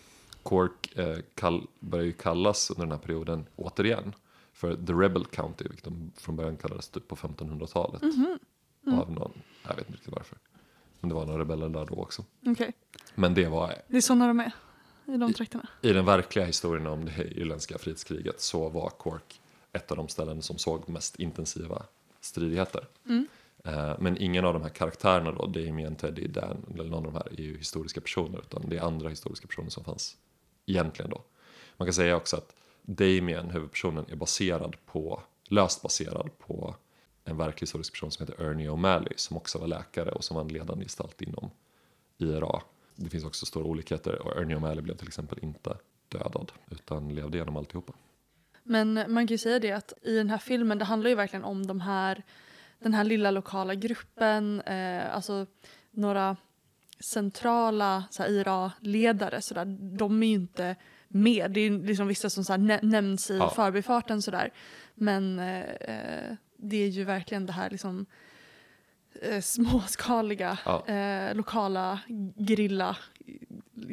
Cork 0.42 0.96
eh, 0.98 1.18
kall, 1.34 1.66
börjar 1.80 2.04
ju 2.06 2.12
kallas 2.12 2.70
under 2.70 2.82
den 2.82 2.92
här 2.92 2.98
perioden 2.98 3.46
återigen 3.56 4.14
för 4.58 4.86
The 4.86 4.92
Rebel 4.92 5.24
County, 5.26 5.64
vilket 5.68 5.84
de 5.84 6.12
från 6.16 6.36
början 6.36 6.56
kallades 6.56 6.88
typ 6.88 7.08
på 7.08 7.16
1500-talet. 7.16 8.02
Mhm. 8.02 8.38
Mm. 8.86 8.98
Av 8.98 9.12
någon, 9.12 9.32
jag 9.62 9.76
vet 9.76 9.78
inte 9.78 9.92
riktigt 9.92 10.14
varför. 10.14 10.38
Men 11.00 11.08
det 11.08 11.14
var 11.14 11.26
några 11.26 11.40
rebeller 11.40 11.68
där 11.68 11.86
då 11.86 11.94
också. 11.94 12.24
Okej, 12.46 12.72
Men 13.14 13.34
det 13.34 13.48
var 13.48 13.74
det 13.88 13.96
är 13.96 14.00
sådana 14.00 14.26
de 14.26 14.40
är 14.40 14.52
i 15.06 15.16
de 15.16 15.32
trakterna. 15.32 15.68
i 15.82 15.92
den 15.92 16.04
verkliga 16.04 16.44
historien 16.44 16.86
om 16.86 17.04
det 17.04 17.24
irländska 17.24 17.78
frihetskriget 17.78 18.40
så 18.40 18.68
var 18.68 18.90
Cork 18.90 19.40
ett 19.72 19.90
av 19.90 19.96
de 19.96 20.08
ställen 20.08 20.42
som 20.42 20.58
såg 20.58 20.88
mest 20.88 21.16
intensiva 21.16 21.82
stridigheter. 22.20 22.88
Mm. 23.06 23.26
Eh, 23.64 23.96
Men 24.00 24.18
ingen 24.18 24.44
av 24.44 24.52
de 24.52 24.62
här 24.62 24.68
karaktärerna 24.68 25.32
då, 25.32 25.46
Damien, 25.46 25.96
Teddy, 25.96 26.26
Dan 26.26 26.64
eller 26.74 26.84
någon 26.84 27.06
av 27.06 27.12
de 27.12 27.14
här 27.14 27.28
är 27.40 27.42
ju 27.42 27.58
historiska 27.58 28.00
personer 28.00 28.38
utan 28.38 28.68
det 28.68 28.76
är 28.76 28.82
andra 28.82 29.08
historiska 29.08 29.46
personer 29.46 29.70
som 29.70 29.84
fanns 29.84 30.16
egentligen 30.66 31.10
då. 31.10 31.22
Man 31.76 31.86
kan 31.86 31.92
säga 31.94 32.16
också 32.16 32.36
att 32.36 32.54
Damien, 32.90 33.50
huvudpersonen, 33.50 34.04
är 34.08 34.16
baserad 34.16 34.76
på, 34.86 35.22
löst 35.48 35.82
baserad 35.82 36.38
på 36.38 36.76
en 37.24 37.36
verklig 37.36 37.60
historisk 37.60 37.92
person 37.92 38.10
som 38.10 38.26
heter 38.26 38.44
Ernie 38.44 38.68
O'Malley 38.68 39.12
som 39.16 39.36
också 39.36 39.58
var 39.58 39.66
läkare 39.66 40.10
och 40.10 40.24
som 40.24 40.34
var 40.34 40.42
en 40.42 40.48
ledande 40.48 40.84
gestalt 40.84 41.22
inom 41.22 41.50
IRA. 42.18 42.62
Det 42.96 43.10
finns 43.10 43.24
också 43.24 43.46
stora 43.46 43.64
olikheter 43.64 44.22
och 44.22 44.36
Ernie 44.36 44.56
O'Malley 44.56 44.80
blev 44.80 44.96
till 44.96 45.08
exempel 45.08 45.38
inte 45.42 45.76
dödad 46.08 46.52
utan 46.70 47.14
levde 47.14 47.38
igenom 47.38 47.56
alltihopa. 47.56 47.92
Men 48.62 48.94
man 48.94 49.26
kan 49.26 49.34
ju 49.34 49.38
säga 49.38 49.58
det 49.58 49.72
att 49.72 49.92
i 50.02 50.16
den 50.16 50.30
här 50.30 50.38
filmen 50.38 50.78
det 50.78 50.84
handlar 50.84 51.10
ju 51.10 51.16
verkligen 51.16 51.44
om 51.44 51.66
de 51.66 51.80
här, 51.80 52.22
den 52.78 52.94
här 52.94 53.04
lilla 53.04 53.30
lokala 53.30 53.74
gruppen, 53.74 54.60
eh, 54.60 55.14
alltså 55.14 55.46
några 55.90 56.36
centrala 57.00 58.04
IRA-ledare 58.28 59.64
de 59.96 60.22
är 60.22 60.26
ju 60.26 60.34
inte 60.34 60.76
med. 61.08 61.50
Det 61.50 61.60
är 61.60 61.70
liksom 61.70 62.06
vissa 62.08 62.30
som 62.30 62.44
så 62.44 62.56
nä- 62.56 62.80
nämns 62.82 63.30
i 63.30 63.36
Ja. 63.36 63.50
förbifarten 63.50 64.22
sådär. 64.22 64.52
Men 64.94 65.38
eh, 65.38 65.60
eh, 65.60 66.34
det 66.56 66.76
är 66.76 66.88
ju 66.88 67.04
verkligen 67.04 67.46
det 67.46 67.52
här 67.52 67.70
liksom 67.70 68.06
eh, 69.22 69.40
småskaliga 69.40 70.58
Ja. 70.64 70.86
eh, 70.86 71.34
lokala 71.34 72.00
gerilla 72.36 72.96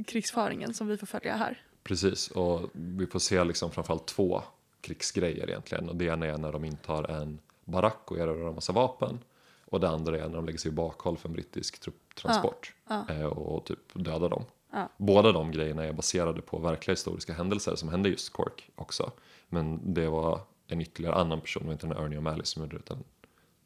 krigsföringen 0.08 0.74
som 0.74 0.88
vi 0.88 0.98
får 0.98 1.08
följa 1.08 1.36
här. 1.36 1.62
Precis, 1.84 2.28
och 2.32 2.70
vi 2.74 3.08
får 3.08 3.20
se 3.20 3.44
liksom 3.44 3.72
framförallt 3.72 4.08
två 4.08 4.42
krigsgrejer 4.82 5.50
egentligen. 5.50 5.90
Och 5.90 5.96
det 5.96 6.06
ena 6.06 6.26
är 6.26 6.38
när 6.38 6.52
de 6.52 6.66
intar 6.66 7.12
en 7.12 7.40
barack 7.66 8.12
och 8.12 8.18
erövrar 8.20 8.48
en 8.50 8.56
massa 8.56 8.74
vapen. 8.74 9.20
Och 9.66 9.80
det 9.80 9.90
andra 9.90 10.18
är 10.20 10.28
när 10.28 10.36
de 10.36 10.46
lägger 10.46 10.60
sig 10.60 10.72
i 10.72 10.74
bakhåll 10.74 11.18
för 11.18 11.30
en 11.30 11.34
brittisk 11.34 11.80
trupptransport 11.80 12.74
Ja, 12.90 13.06
eh, 13.10 13.26
och 13.26 13.66
typ 13.66 13.80
dödar 13.94 14.30
dem. 14.30 14.44
Ja. 14.76 14.90
Båda 14.98 15.32
de 15.32 15.52
grejerna 15.52 15.84
är 15.84 15.94
baserade 15.94 16.42
på 16.42 16.60
verkliga 16.60 16.94
historiska 16.94 17.34
händelser 17.34 17.76
som 17.76 17.90
hände 17.90 18.10
just 18.10 18.34
Cork 18.34 18.70
också. 18.76 19.12
Men 19.48 19.94
det 19.94 20.10
var 20.10 20.42
en 20.68 20.82
ytterligare 20.82 21.16
annan 21.16 21.42
person, 21.42 21.64
det 21.64 21.68
var 21.68 21.74
inte 21.74 21.88
den 21.88 21.98
Ernie 21.98 22.20
O'Malley 22.20 22.44
som 22.44 22.64
gjorde 22.64 22.76
det 22.76 22.80
utan 22.80 23.04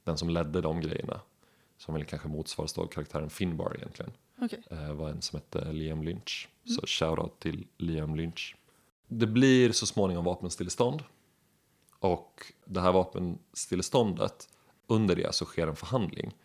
den 0.04 0.18
som 0.18 0.30
ledde 0.30 0.62
de 0.62 0.82
grejerna. 0.82 1.22
Som 1.78 1.94
väl 1.94 2.06
kanske 2.06 2.28
motsvaras 2.28 2.78
av 2.78 2.88
karaktären 2.88 3.30
Finbar 3.30 3.76
egentligen 3.78 4.12
Okej. 4.42 4.64
eh, 4.72 4.94
var 4.94 5.10
en 5.10 5.22
som 5.22 5.40
hette 5.40 5.72
Liam 5.72 6.04
Lynch. 6.04 6.50
Så 6.66 6.88
shoutout 6.88 7.40
till 7.40 7.68
Liam 7.78 8.16
Lynch. 8.16 8.56
Det 9.08 9.28
blir 9.28 9.72
så 9.72 9.86
småningom 9.86 10.26
vapenstillestånd. 10.26 11.04
Och 12.00 12.54
det 12.66 12.82
här 12.82 12.92
vapenstilleståndet, 12.92 14.50
under 14.88 15.16
det 15.16 15.36
så 15.36 15.46
sker 15.46 15.68
en 15.68 15.76
förhandling 15.76 16.36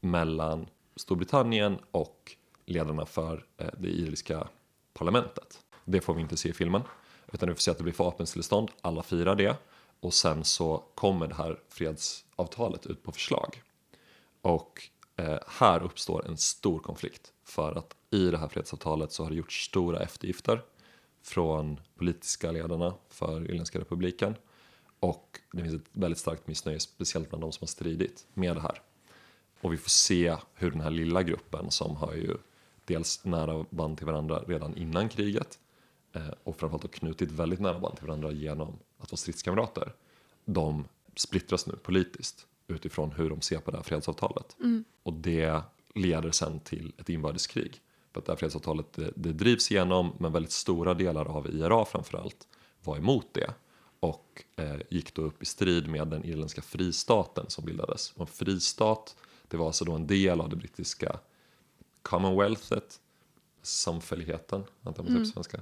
mellan 0.00 0.66
Storbritannien 0.96 1.78
och 1.90 2.36
ledarna 2.66 3.06
för 3.06 3.44
eh, 3.56 3.66
det 3.78 3.88
iriska 3.88 4.48
parlamentet. 4.92 5.60
Det 5.84 6.00
får 6.00 6.14
vi 6.14 6.20
inte 6.20 6.36
se 6.36 6.48
i 6.48 6.52
filmen. 6.52 6.82
Utan 7.32 7.48
vi 7.48 7.54
får 7.54 7.60
se 7.60 7.70
att 7.70 7.78
det 7.78 7.84
blir 7.84 7.94
vapenstillestånd, 7.94 8.70
alla 8.80 9.02
firar 9.02 9.34
det. 9.36 9.56
Och 10.00 10.14
sen 10.14 10.44
så 10.44 10.84
kommer 10.94 11.26
det 11.26 11.34
här 11.34 11.60
fredsavtalet 11.68 12.86
ut 12.86 13.02
på 13.02 13.12
förslag. 13.12 13.62
Och 14.40 14.82
eh, 15.16 15.38
här 15.46 15.82
uppstår 15.82 16.26
en 16.26 16.36
stor 16.36 16.78
konflikt. 16.78 17.32
För 17.44 17.78
att 17.78 17.96
i 18.10 18.30
det 18.30 18.38
här 18.38 18.48
fredsavtalet 18.48 19.12
så 19.12 19.22
har 19.22 19.30
det 19.30 19.36
gjorts 19.36 19.64
stora 19.64 20.00
eftergifter 20.00 20.62
från 21.22 21.80
politiska 21.96 22.50
ledarna 22.52 22.94
för 23.08 23.50
Irländska 23.50 23.78
republiken. 23.78 24.34
Och 25.00 25.40
det 25.52 25.62
finns 25.62 25.74
ett 25.74 25.88
väldigt 25.92 26.18
starkt 26.18 26.46
missnöje, 26.46 26.80
speciellt 26.80 27.28
bland 27.28 27.42
de 27.42 27.52
som 27.52 27.62
har 27.62 27.68
stridit 27.68 28.26
med 28.34 28.56
det 28.56 28.60
här. 28.60 28.82
Och 29.60 29.72
vi 29.72 29.76
får 29.76 29.90
se 29.90 30.36
hur 30.54 30.70
den 30.70 30.80
här 30.80 30.90
lilla 30.90 31.22
gruppen 31.22 31.70
som 31.70 31.96
har 31.96 32.12
ju 32.14 32.36
dels 32.92 33.24
nära 33.24 33.64
band 33.70 33.96
till 33.98 34.06
varandra 34.06 34.38
redan 34.46 34.76
innan 34.76 35.08
kriget 35.08 35.58
eh, 36.12 36.28
och 36.44 36.56
framförallt 36.56 36.82
har 36.82 36.88
knutit 36.88 37.30
väldigt 37.30 37.60
nära 37.60 37.78
band 37.78 37.96
till 37.96 38.06
varandra 38.06 38.32
genom 38.32 38.68
att 38.98 39.10
vara 39.10 39.16
stridskamrater. 39.16 39.92
De 40.44 40.84
splittras 41.16 41.66
nu 41.66 41.76
politiskt 41.76 42.46
utifrån 42.66 43.12
hur 43.12 43.30
de 43.30 43.40
ser 43.40 43.58
på 43.58 43.70
det 43.70 43.76
här 43.76 43.84
fredsavtalet. 43.84 44.56
Och 45.02 45.12
det 45.12 45.62
leder 45.94 46.30
sen 46.30 46.60
till 46.60 46.92
ett 46.98 47.08
inbördeskrig. 47.08 47.80
För 48.12 48.20
att 48.20 48.26
det 48.26 48.32
här 48.32 48.36
fredsavtalet 48.36 48.92
det, 48.92 49.12
det 49.16 49.32
drivs 49.32 49.70
igenom 49.70 50.12
men 50.18 50.32
väldigt 50.32 50.52
stora 50.52 50.94
delar 50.94 51.24
av 51.24 51.50
IRA 51.50 51.84
framförallt 51.84 52.48
var 52.84 52.96
emot 52.96 53.26
det 53.32 53.54
och 54.00 54.44
eh, 54.56 54.76
gick 54.90 55.14
då 55.14 55.22
upp 55.22 55.42
i 55.42 55.46
strid 55.46 55.88
med 55.88 56.08
den 56.08 56.24
irländska 56.24 56.62
fristaten 56.62 57.44
som 57.48 57.64
bildades. 57.64 58.12
Och 58.12 58.20
en 58.20 58.26
fristat, 58.26 59.16
det 59.48 59.56
var 59.56 59.66
alltså 59.66 59.84
då 59.84 59.92
en 59.92 60.06
del 60.06 60.40
av 60.40 60.48
det 60.48 60.56
brittiska 60.56 61.18
Commonwealthet, 62.02 63.00
samfälligheten, 63.62 64.64
antar 64.82 65.02
man 65.02 65.12
säger 65.12 65.24
på 65.24 65.24
svenska. 65.24 65.60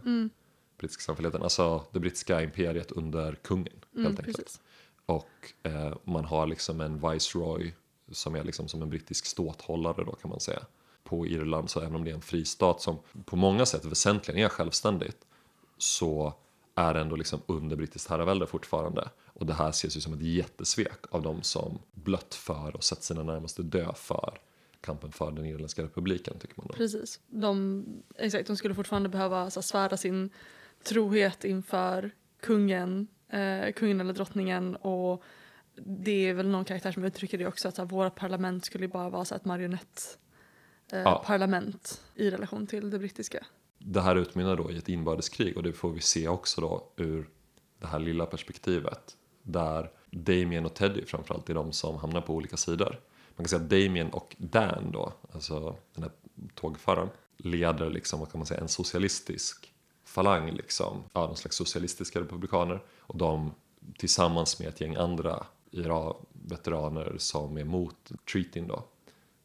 Brittiska 0.79 1.03
samfälligheten, 1.03 1.43
alltså 1.43 1.85
det 1.93 2.01
brittiska 2.01 2.43
imperiet 2.43 2.93
under 2.93 3.35
kungen 3.35 3.85
helt 3.97 4.19
enkelt. 4.19 4.37
precis. 4.37 4.61
Och 5.07 5.53
eh, 5.63 5.95
man 6.05 6.25
har 6.25 6.47
liksom 6.47 6.81
en 6.81 7.11
viceroy 7.11 7.75
som 8.11 8.35
är 8.35 8.45
liksom 8.45 8.69
som 8.69 8.83
en 8.83 8.91
brittisk 8.91 9.27
ståthållare 9.27 10.05
då 10.05 10.13
kan 10.13 10.31
man 10.31 10.41
säga 10.41 10.63
på 11.05 11.27
Irland. 11.27 11.71
Så 11.71 11.81
även 11.81 11.95
om 11.95 12.05
det 12.05 12.11
är 12.11 12.15
en 12.15 12.21
fristat 12.21 12.81
som 12.81 12.99
på 13.25 13.37
många 13.37 13.67
sätt 13.67 13.85
väsentligen 13.85 14.45
är 14.45 14.49
självständigt 14.49 15.27
så 15.79 16.35
är 16.75 16.95
det 16.95 17.01
ändå 17.01 17.17
liksom 17.17 17.41
under 17.47 17.77
brittiskt 17.77 18.11
herravälde 18.11 18.47
fortfarande. 18.47 19.09
Och 19.25 19.47
det 19.47 19.55
här 19.55 19.69
ses 19.69 19.97
ju 19.97 20.01
som 20.01 20.13
ett 20.13 20.23
jättesvek 20.23 20.99
av 21.11 21.23
de 21.23 21.43
som 21.43 21.79
blött 21.93 22.35
för 22.35 22.77
och 22.77 22.85
sett 22.85 23.03
sina 23.03 23.23
närmaste 23.23 23.63
dö 23.63 23.93
för 23.95 24.39
kampen 24.81 25.13
för 25.13 25.31
den 25.31 25.45
irländska 25.47 25.83
republiken 25.83 26.39
tycker 26.39 26.55
man 26.57 26.67
då. 26.67 26.75
Precis. 26.75 27.21
De, 27.27 27.85
exakt, 28.19 28.47
de 28.47 28.57
skulle 28.57 28.75
fortfarande 28.75 29.09
behöva 29.09 29.51
så 29.51 29.63
svära 29.63 29.97
sin 29.97 30.31
trohet 30.83 31.45
inför 31.45 32.11
kungen, 32.41 33.07
eh, 33.29 33.73
kungen 33.73 34.01
eller 34.01 34.13
drottningen 34.13 34.77
och 34.77 35.23
det 35.85 36.29
är 36.29 36.35
väl 36.35 36.49
någon 36.49 36.65
karaktär 36.65 36.93
som 36.93 37.05
uttrycker 37.05 37.39
det 37.39 37.47
också 37.47 37.69
att 37.69 37.75
så 37.75 37.83
här, 37.83 37.89
våra 37.89 38.11
parlament 38.11 38.65
skulle 38.65 38.89
bara 38.89 39.11
vara 39.11 39.25
så 39.25 39.35
ett 39.35 39.45
marionett 39.45 40.19
eh, 40.93 41.01
Ja. 41.01 41.23
parlament 41.27 42.03
i 42.15 42.31
relation 42.31 42.67
till 42.67 42.91
det 42.91 42.99
brittiska. 42.99 43.47
Det 43.79 44.01
här 44.01 44.17
utmynnar 44.17 44.57
då 44.57 44.71
i 44.71 44.79
ett 44.79 44.89
inbördeskrig 44.89 45.57
och 45.57 45.63
det 45.63 45.73
får 45.73 45.91
vi 45.91 46.01
se 46.01 46.29
också 46.29 46.61
då 46.61 46.93
ur 46.97 47.29
det 47.79 47.87
här 47.87 47.99
lilla 47.99 48.27
perspektivet. 48.27 49.17
Där 49.43 49.91
Damien 50.11 50.67
och 50.67 50.75
Teddy 50.75 51.05
framförallt 51.05 51.51
är 51.51 51.55
de 51.55 51.73
som 51.73 51.97
hamnar 51.97 52.21
på 52.21 52.35
olika 52.35 52.57
sidor. 52.57 53.01
Man 53.41 53.45
kan 53.45 53.49
säga 53.49 53.63
att 53.63 53.71
Damien 53.71 54.11
och 54.11 54.37
Dan 54.39 54.91
då, 54.93 55.13
alltså 55.33 55.77
den 55.95 56.03
här 56.03 56.13
tågföraren, 56.55 57.09
leder 57.37 57.91
liksom, 57.91 58.21
vad 58.21 58.31
kan 58.31 58.39
man 58.39 58.47
säga, 58.47 58.61
en 58.61 58.69
socialistisk 58.69 59.73
falang 60.05 60.51
liksom. 60.51 61.03
Ja, 61.13 61.27
någon 61.27 61.37
slags 61.37 61.57
socialistiska 61.57 62.21
republikaner. 62.21 62.83
Och 63.01 63.17
de 63.17 63.55
tillsammans 63.99 64.59
med 64.59 64.69
ett 64.69 64.81
gäng 64.81 64.97
andra 64.97 65.47
IRA-veteraner 65.71 67.15
som 67.19 67.57
är 67.57 67.61
emot 67.61 68.11
treatyn 68.33 68.67
då. 68.67 68.85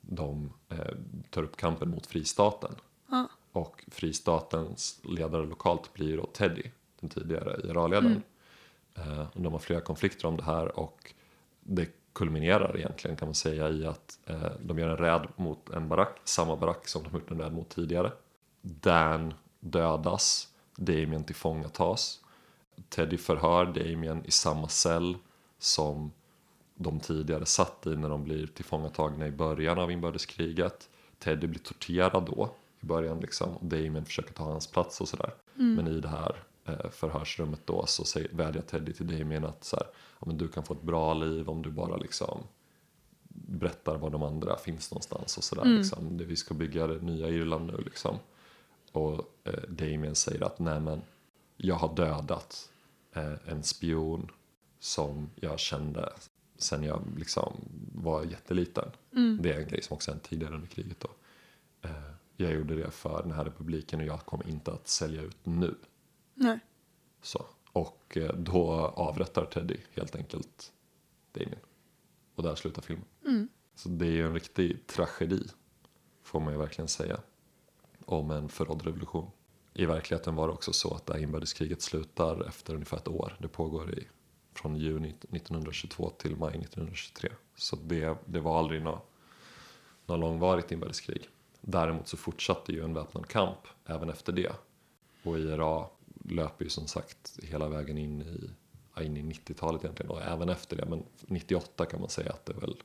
De 0.01 0.53
eh, 0.69 0.95
tar 1.29 1.43
upp 1.43 1.57
kampen 1.57 1.89
mot 1.89 2.05
fristaten. 2.07 2.75
Ja. 3.09 3.27
Och 3.51 3.83
fristatens 3.87 4.99
ledare 5.03 5.45
lokalt 5.45 5.93
blir 5.93 6.17
då 6.17 6.25
Teddy, 6.25 6.63
den 6.99 7.09
tidigare 7.09 7.61
IRA-ledaren. 7.63 8.23
Eh, 8.95 9.27
och 9.33 9.41
de 9.41 9.53
har 9.53 9.59
flera 9.59 9.81
konflikter 9.81 10.27
om 10.27 10.37
det 10.37 10.43
här 10.43 10.79
och 10.79 11.13
det 11.63 11.89
kulminerar 12.15 12.77
egentligen 12.77 13.17
kan 13.17 13.27
man 13.27 13.35
säga 13.35 13.69
i 13.69 13.85
att 13.85 14.19
eh, 14.25 14.51
de 14.61 14.79
gör 14.79 14.89
en 14.89 14.97
räd 14.97 15.27
mot 15.35 15.69
en 15.69 15.89
barack, 15.89 16.17
samma 16.23 16.55
barack 16.55 16.87
som 16.87 17.03
de 17.03 17.13
gjort 17.13 17.31
en 17.31 17.41
räd 17.41 17.53
mot 17.53 17.69
tidigare. 17.69 18.11
Dan 18.61 19.33
dödas, 19.59 20.47
Damien 20.75 21.23
tillfångatas. 21.23 22.21
Teddy 22.89 23.17
förhör 23.17 23.65
Damien 23.65 24.25
i 24.25 24.31
samma 24.31 24.67
cell 24.67 25.17
som 25.59 26.11
de 26.75 26.99
tidigare 26.99 27.45
satt 27.45 27.87
i 27.87 27.95
när 27.95 28.09
de 28.09 28.23
blir 28.23 28.47
tillfångatagna 28.47 29.27
i 29.27 29.31
början 29.31 29.79
av 29.79 29.91
inbördeskriget. 29.91 30.89
Teddy 31.19 31.47
blir 31.47 31.59
torterad 31.59 32.25
då 32.25 32.49
i 32.81 32.85
början 32.85 33.19
liksom 33.19 33.57
och 33.57 33.65
Damien 33.65 34.05
försöker 34.05 34.33
ta 34.33 34.43
hans 34.43 34.67
plats 34.67 35.01
och 35.01 35.07
sådär. 35.07 35.33
Men 35.75 35.87
i 35.87 35.99
det 35.99 36.07
här 36.07 36.43
förhörsrummet 36.91 37.61
då 37.65 37.85
så 37.85 38.19
vädjar 38.31 38.61
Teddy 38.61 38.93
till 38.93 39.07
Damien 39.19 39.45
att 39.45 39.63
så 39.63 39.75
här, 39.75 39.85
ja, 40.19 40.23
men 40.27 40.37
du 40.37 40.47
kan 40.47 40.63
få 40.63 40.73
ett 40.73 40.81
bra 40.81 41.13
liv 41.13 41.49
om 41.49 41.61
du 41.61 41.71
bara 41.71 41.97
liksom 41.97 42.43
berättar 43.27 43.97
var 43.97 44.09
de 44.09 44.23
andra 44.23 44.57
finns 44.57 44.91
någonstans 44.91 45.37
och 45.37 45.43
sådär. 45.43 45.65
Liksom. 45.77 46.17
Det- 46.17 46.25
Vi 46.25 46.35
ska 46.35 46.53
bygga 46.53 46.87
det 46.87 47.01
nya 47.01 47.29
Irland 47.29 47.65
nu 47.67 47.77
liksom. 47.85 48.15
Och 48.91 49.33
eh, 49.43 49.53
Damien 49.69 50.15
säger 50.15 50.43
att 50.43 50.59
nej 50.59 50.79
men 50.79 51.01
jag 51.57 51.75
har 51.75 51.95
dödat 51.95 52.69
eh, 53.13 53.33
en 53.45 53.63
spion 53.63 54.31
som 54.79 55.29
jag 55.35 55.59
kände 55.59 56.13
sen 56.57 56.83
jag 56.83 57.01
liksom 57.17 57.53
var 57.95 58.23
jätteliten. 58.23 58.89
Det 59.41 59.53
är 59.53 59.59
en 59.59 59.67
grej 59.67 59.81
som 59.81 59.93
också 59.95 60.11
hänt 60.11 60.23
tidigare 60.23 60.53
under 60.55 60.67
kriget 60.67 60.99
då. 60.99 61.09
Eh, 61.81 61.91
jag 62.37 62.53
gjorde 62.53 62.75
det 62.75 62.91
för 62.91 63.21
den 63.23 63.31
här 63.31 63.43
republiken 63.45 63.99
och 63.99 64.05
jag 64.05 64.19
kommer 64.25 64.47
inte 64.49 64.71
att 64.71 64.87
sälja 64.87 65.21
ut 65.21 65.37
nu. 65.43 65.75
Nej. 66.35 66.59
Så. 67.21 67.45
Och 67.71 68.17
eh, 68.17 68.33
då 68.33 68.71
avrättar 68.95 69.45
Teddy 69.45 69.77
helt 69.93 70.15
enkelt 70.15 70.73
Damien. 71.31 71.59
Och 72.35 72.43
där 72.43 72.55
slutar 72.55 72.81
filmen. 72.81 73.05
Så 73.75 73.89
det 73.89 74.05
är 74.05 74.11
ju 74.11 74.25
en 74.25 74.33
riktig 74.33 74.87
tragedi, 74.87 75.43
får 76.23 76.39
man 76.39 76.53
ju 76.53 76.59
verkligen 76.59 76.87
säga, 76.87 77.19
om 78.05 78.31
en 78.31 78.49
förrådd 78.49 78.81
revolution. 78.85 79.31
I 79.73 79.85
verkligheten 79.85 80.35
var 80.35 80.47
det 80.47 80.53
också 80.53 80.73
så 80.73 80.93
att 80.93 81.05
det 81.05 81.13
här 81.13 81.21
inbördeskriget 81.21 81.81
slutar 81.81 82.47
efter 82.47 82.73
ungefär 82.73 82.97
ett 82.97 83.07
år. 83.07 83.37
Det 83.39 83.47
pågår 83.47 83.99
i, 83.99 84.07
från 84.53 84.75
juni 84.75 85.09
1922 85.09 86.09
till 86.09 86.35
maj 86.35 86.49
1923. 86.49 87.29
Så 87.55 87.75
det, 87.75 88.17
det 88.25 88.39
var 88.39 88.59
aldrig 88.59 88.81
något, 88.81 89.09
något 90.05 90.19
långvarigt 90.19 90.71
inbördeskrig. 90.71 91.29
Däremot 91.61 92.07
så 92.07 92.17
fortsatte 92.17 92.71
ju 92.71 92.83
en 92.83 92.93
väpnad 92.93 93.27
kamp 93.27 93.59
även 93.85 94.09
efter 94.09 94.33
det. 94.33 94.51
Och 95.23 95.39
IRA 95.39 95.85
löper 96.29 96.63
ju 96.63 96.69
som 96.69 96.87
sagt 96.87 97.39
hela 97.43 97.69
vägen 97.69 97.97
in 97.97 98.21
i, 98.21 98.49
ja, 98.95 99.03
in 99.03 99.17
i 99.17 99.21
90-talet 99.21 99.83
egentligen 99.83 100.11
och 100.11 100.21
även 100.21 100.49
efter 100.49 100.77
det. 100.77 100.85
Men 100.85 101.03
98 101.21 101.85
kan 101.85 101.99
man 101.99 102.09
säga 102.09 102.31
att 102.31 102.45
det 102.45 102.53
är 102.53 102.59
väl 102.59 102.75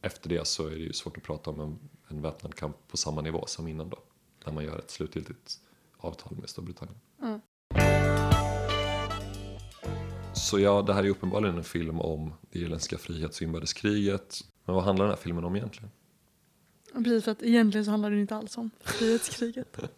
efter 0.00 0.28
det 0.28 0.46
så 0.46 0.66
är 0.66 0.70
det 0.70 0.76
ju 0.76 0.92
svårt 0.92 1.16
att 1.16 1.22
prata 1.22 1.50
om 1.50 1.60
en, 1.60 1.78
en 2.08 2.22
väpnad 2.22 2.54
kamp 2.54 2.76
på 2.88 2.96
samma 2.96 3.20
nivå 3.20 3.46
som 3.46 3.68
innan 3.68 3.88
då. 3.88 3.98
När 4.46 4.52
man 4.52 4.64
gör 4.64 4.78
ett 4.78 4.90
slutgiltigt 4.90 5.60
avtal 5.96 6.36
med 6.36 6.48
Storbritannien. 6.48 6.98
Ja. 7.20 7.40
Så 10.34 10.58
ja, 10.58 10.82
det 10.82 10.94
här 10.94 11.04
är 11.04 11.08
uppenbarligen 11.08 11.56
en 11.56 11.64
film 11.64 12.00
om 12.00 12.32
det 12.50 12.58
irländska 12.58 12.98
frihets 12.98 13.36
och 13.36 13.42
inbördeskriget. 13.42 14.40
Men 14.64 14.74
vad 14.74 14.84
handlar 14.84 15.04
den 15.04 15.14
här 15.14 15.22
filmen 15.22 15.44
om 15.44 15.56
egentligen? 15.56 15.90
Precis, 16.92 17.24
för 17.24 17.32
att 17.32 17.42
egentligen 17.42 17.84
så 17.84 17.90
handlar 17.90 18.10
det 18.10 18.20
inte 18.20 18.36
alls 18.36 18.58
om 18.58 18.70
frihetskriget. 18.80 19.78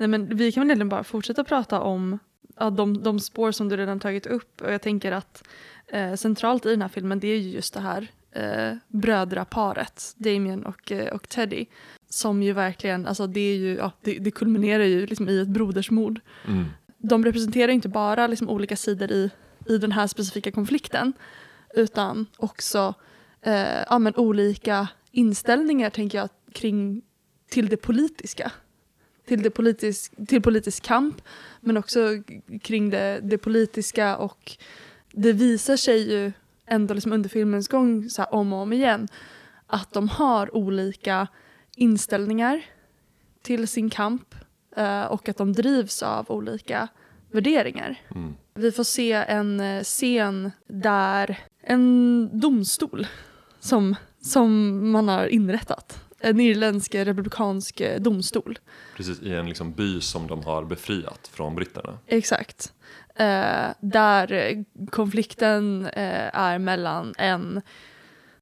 Nej, 0.00 0.08
men 0.08 0.36
vi 0.36 0.52
kan 0.52 0.60
väl 0.60 0.68
egentligen 0.68 0.88
bara 0.88 1.04
fortsätta 1.04 1.44
prata 1.44 1.80
om 1.80 2.18
ja, 2.56 2.70
de, 2.70 3.02
de 3.02 3.20
spår 3.20 3.52
som 3.52 3.68
du 3.68 3.76
redan 3.76 4.00
tagit 4.00 4.26
upp. 4.26 4.60
Och 4.60 4.72
jag 4.72 4.82
tänker 4.82 5.12
att 5.12 5.48
eh, 5.86 6.14
centralt 6.14 6.66
i 6.66 6.70
den 6.70 6.82
här 6.82 6.88
filmen 6.88 7.20
det 7.20 7.28
är 7.28 7.36
ju 7.38 7.50
just 7.50 7.74
det 7.74 7.80
här 7.80 8.06
eh, 8.32 8.76
brödraparet, 8.88 10.14
Damien 10.16 10.66
och, 10.66 10.92
eh, 10.92 11.14
och 11.14 11.28
Teddy. 11.28 11.66
Som 12.08 12.42
ju 12.42 12.52
verkligen, 12.52 13.06
alltså 13.06 13.26
det, 13.26 13.40
är 13.40 13.56
ju, 13.56 13.76
ja, 13.76 13.92
det, 14.02 14.18
det 14.18 14.30
kulminerar 14.30 14.84
ju 14.84 15.06
liksom 15.06 15.28
i 15.28 15.40
ett 15.40 15.48
brodersmord. 15.48 16.20
Mm. 16.48 16.64
De 16.98 17.24
representerar 17.24 17.72
inte 17.72 17.88
bara 17.88 18.26
liksom 18.26 18.48
olika 18.48 18.76
sidor 18.76 19.10
i, 19.10 19.30
i 19.66 19.78
den 19.78 19.92
här 19.92 20.06
specifika 20.06 20.52
konflikten 20.52 21.12
utan 21.74 22.26
också 22.36 22.94
eh, 23.42 23.82
ja, 23.88 24.12
olika 24.16 24.88
inställningar 25.10 25.90
tänker 25.90 26.18
jag 26.18 26.28
kring 26.52 27.02
till 27.50 27.68
det 27.68 27.76
politiska. 27.76 28.52
Till, 29.30 29.42
det 29.42 29.50
politisk, 29.50 30.12
till 30.28 30.42
politisk 30.42 30.82
kamp 30.82 31.22
men 31.60 31.76
också 31.76 32.22
kring 32.62 32.90
det, 32.90 33.20
det 33.22 33.38
politiska 33.38 34.16
och 34.16 34.56
det 35.12 35.32
visar 35.32 35.76
sig 35.76 36.12
ju 36.12 36.32
ändå 36.66 36.94
liksom 36.94 37.12
under 37.12 37.28
filmens 37.28 37.68
gång 37.68 38.10
så 38.10 38.24
om 38.24 38.52
och 38.52 38.58
om 38.58 38.72
igen 38.72 39.08
att 39.66 39.92
de 39.92 40.08
har 40.08 40.56
olika 40.56 41.28
inställningar 41.76 42.62
till 43.42 43.68
sin 43.68 43.90
kamp 43.90 44.34
eh, 44.76 45.04
och 45.04 45.28
att 45.28 45.36
de 45.36 45.52
drivs 45.52 46.02
av 46.02 46.30
olika 46.30 46.88
värderingar. 47.30 47.96
Mm. 48.14 48.34
Vi 48.54 48.72
får 48.72 48.84
se 48.84 49.12
en 49.12 49.60
eh, 49.60 49.82
scen 49.82 50.52
där 50.66 51.38
en 51.62 52.30
domstol 52.40 53.06
som, 53.60 53.94
som 54.20 54.90
man 54.90 55.08
har 55.08 55.26
inrättat, 55.26 56.00
en 56.20 56.40
irländsk 56.40 56.94
republikansk 56.94 57.80
eh, 57.80 58.00
domstol. 58.00 58.58
Precis, 58.96 59.22
i 59.22 59.34
en 59.34 59.48
liksom 59.48 59.72
by 59.72 60.00
som 60.00 60.26
de 60.26 60.44
har 60.44 60.64
befriat 60.64 61.28
från 61.32 61.54
britterna. 61.54 61.98
Exakt. 62.06 62.72
Eh, 63.14 63.66
där 63.80 64.32
eh, 64.32 64.62
konflikten 64.90 65.86
eh, 65.86 66.36
är 66.38 66.58
mellan 66.58 67.14
en, 67.18 67.62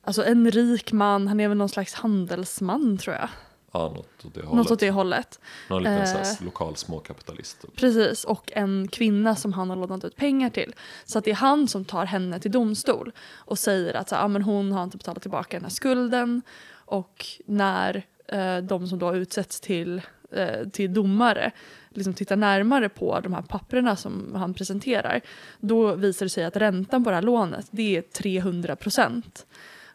alltså 0.05 0.25
en 0.25 0.51
rik 0.51 0.93
man, 0.93 1.29
han 1.29 1.41
är 1.41 1.49
väl 1.49 1.57
någon 1.59 1.69
slags 1.69 1.95
handelsman 1.95 2.99
tror 2.99 3.17
jag. 3.17 3.29
Ja, 3.73 3.89
något 3.89 4.25
åt 4.25 4.35
det 4.35 4.41
hållet. 4.41 4.57
Något 4.57 4.71
åt 4.71 4.81
det 4.81 4.91
hållet. 4.91 5.41
Någon 5.71 5.83
liten 5.83 5.99
Eh. 6.17 6.27
lokal 6.45 6.77
småkapitalist. 6.77 7.63
typ. 7.63 7.77
Precis, 7.77 8.25
och 8.25 8.53
en 8.55 8.89
kvinna 8.89 9.37
som 9.37 9.53
han 9.53 9.71
har 9.71 9.77
lånat 9.77 10.05
ut 10.05 10.17
pengar 10.17 10.51
till. 10.51 10.75
Så 11.05 11.19
att 11.19 11.25
det 11.25 11.31
är 11.31 11.35
han 11.35 11.69
som 11.69 11.85
tar 11.85 12.05
henne 12.05 12.41
till 12.41 12.51
domstol 12.51 13.13
och 13.35 13.59
säger 13.59 13.95
att 13.95 14.09
så, 14.09 14.17
ah, 14.17 14.29
men 14.29 14.43
hon 14.43 14.73
har 14.73 14.83
inte 14.85 14.97
betalat 14.97 15.23
tillbaka 15.23 15.57
den 15.57 15.65
här 15.65 15.71
skulden. 15.71 16.43
Och 16.89 17.27
när 17.47 18.07
eh, 18.29 18.59
de 18.59 18.87
som 18.87 18.99
då 18.99 19.17
utsätts 19.17 19.61
till, 19.61 20.03
eh, 20.33 20.69
till 20.69 20.95
domare 20.95 21.53
liksom 21.91 22.15
tittar 22.15 22.37
närmare 22.37 22.89
på 22.89 23.21
de 23.21 23.33
här 23.33 23.43
papperna 23.43 23.97
som 23.97 24.35
han 24.35 24.55
presenterar 24.55 25.21
då 25.61 25.95
visar 25.95 26.27
det 26.27 26.31
sig 26.31 26.45
att 26.45 26.57
räntan 26.57 27.05
på 27.05 27.11
det 27.11 27.17
här 27.17 27.23
lånet 27.23 27.67
det 27.71 27.97
är 27.97 28.03
300 28.03 28.77
procent. 28.77 29.47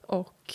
Och 0.02 0.54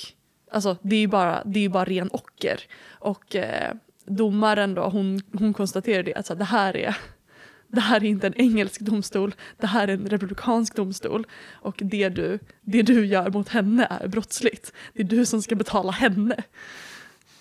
alltså, 0.51 0.77
det 0.83 0.97
är 0.97 1.01
ju 1.01 1.07
bara, 1.09 1.43
det 1.45 1.65
är 1.65 1.69
bara 1.69 1.85
ren 1.85 2.11
ocker. 2.13 2.61
Och 2.89 3.37
eh, 3.37 3.75
domaren 4.05 4.75
då, 4.75 4.83
hon, 4.83 5.21
hon 5.33 5.55
konstaterar 5.55 6.03
det 6.03 6.15
att 6.15 6.27
så 6.27 6.33
här, 6.33 6.39
det 6.39 6.45
här 6.45 6.77
är 6.77 6.97
det 7.69 7.81
här 7.81 7.97
är 7.97 8.05
inte 8.05 8.27
en 8.27 8.35
engelsk 8.35 8.81
domstol, 8.81 9.35
det 9.57 9.67
här 9.67 9.89
är 9.89 9.93
en 9.93 10.09
republikansk 10.09 10.75
domstol. 10.75 11.27
Och 11.53 11.77
det 11.85 12.09
du, 12.09 12.39
det 12.61 12.83
du 12.83 13.07
gör 13.07 13.31
mot 13.31 13.49
henne 13.49 13.87
är 13.91 14.09
brottsligt. 14.09 14.73
Det 14.93 15.03
är 15.03 15.05
du 15.05 15.27
som 15.27 15.43
ska 15.43 15.55
betala 15.55 15.93
henne. 15.93 16.37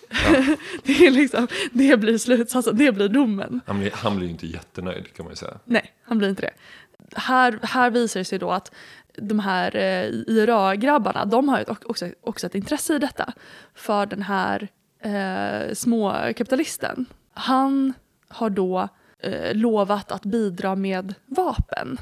det, 0.82 1.06
är 1.06 1.10
liksom, 1.10 1.48
det 1.72 1.96
blir 1.96 2.18
slutsatsen, 2.18 2.76
det 2.76 2.92
blir 2.92 3.08
domen. 3.08 3.60
Han 3.66 3.80
blir, 3.80 3.90
han 3.94 4.16
blir 4.16 4.28
inte 4.28 4.46
jättenöjd 4.46 5.12
kan 5.12 5.24
man 5.24 5.32
ju 5.32 5.36
säga. 5.36 5.58
Nej, 5.64 5.92
han 6.02 6.18
blir 6.18 6.28
inte 6.28 6.42
det. 6.42 6.52
Här, 7.16 7.58
här 7.62 7.90
visar 7.90 8.20
det 8.20 8.24
sig 8.24 8.38
då 8.38 8.50
att 8.50 8.74
de 9.16 9.38
här 9.38 9.76
eh, 9.76 10.04
IRA-grabbarna, 10.26 11.24
de 11.24 11.48
har 11.48 11.58
ju 11.58 11.64
också, 11.68 12.10
också 12.20 12.46
ett 12.46 12.54
intresse 12.54 12.94
i 12.94 12.98
detta. 12.98 13.32
För 13.74 14.06
den 14.06 14.22
här 14.22 14.68
eh, 15.00 15.74
småkapitalisten. 15.74 17.06
Han 17.34 17.92
har 18.28 18.50
då 18.50 18.88
eh, 19.18 19.54
lovat 19.54 20.12
att 20.12 20.22
bidra 20.24 20.74
med 20.76 21.14
vapen 21.26 22.00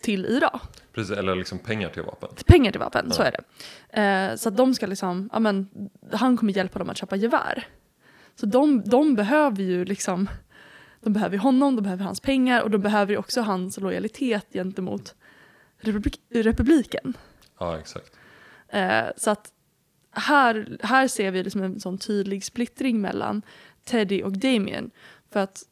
till 0.00 0.26
IRA. 0.26 0.60
Precis, 0.92 1.16
eller 1.18 1.34
liksom 1.36 1.58
pengar 1.58 1.88
till 1.88 2.02
vapen. 2.02 2.28
Pengar 2.46 2.70
till 2.70 2.80
vapen, 2.80 3.12
så 3.12 3.22
Ja. 3.22 3.26
är 3.26 3.32
det. 3.90 4.02
Eh, 4.02 4.36
så 4.36 4.48
att 4.48 4.56
de 4.56 4.74
ska 4.74 4.86
liksom, 4.86 5.30
ja 5.32 5.38
men, 5.38 5.68
han 6.12 6.36
kommer 6.36 6.52
hjälpa 6.52 6.78
dem 6.78 6.90
att 6.90 6.96
köpa 6.96 7.16
gevär. 7.16 7.66
Så 8.34 8.46
de, 8.46 8.82
de 8.86 9.14
behöver 9.14 9.62
ju 9.62 9.84
liksom, 9.84 10.28
de 11.00 11.12
behöver 11.12 11.38
honom, 11.38 11.76
de 11.76 11.82
behöver 11.82 12.04
hans 12.04 12.20
pengar 12.20 12.62
och 12.62 12.70
de 12.70 12.78
behöver 12.78 13.12
ju 13.12 13.18
också 13.18 13.40
hans 13.40 13.78
lojalitet 13.80 14.46
gentemot 14.52 15.14
republik, 15.78 16.20
republiken. 16.30 17.16
Ja, 17.58 17.78
exakt. 17.78 18.12
Eh, 18.68 19.04
så 19.16 19.30
att 19.30 19.52
här, 20.10 20.78
här 20.82 21.08
ser 21.08 21.30
vi 21.30 21.42
liksom 21.44 21.62
en 21.62 21.80
sån 21.80 21.98
tydlig 21.98 22.44
splittring 22.44 23.00
mellan 23.00 23.42
Teddy 23.84 24.22
och 24.22 24.32
Damien. 24.32 24.90
För 25.32 25.40
att 25.40 25.62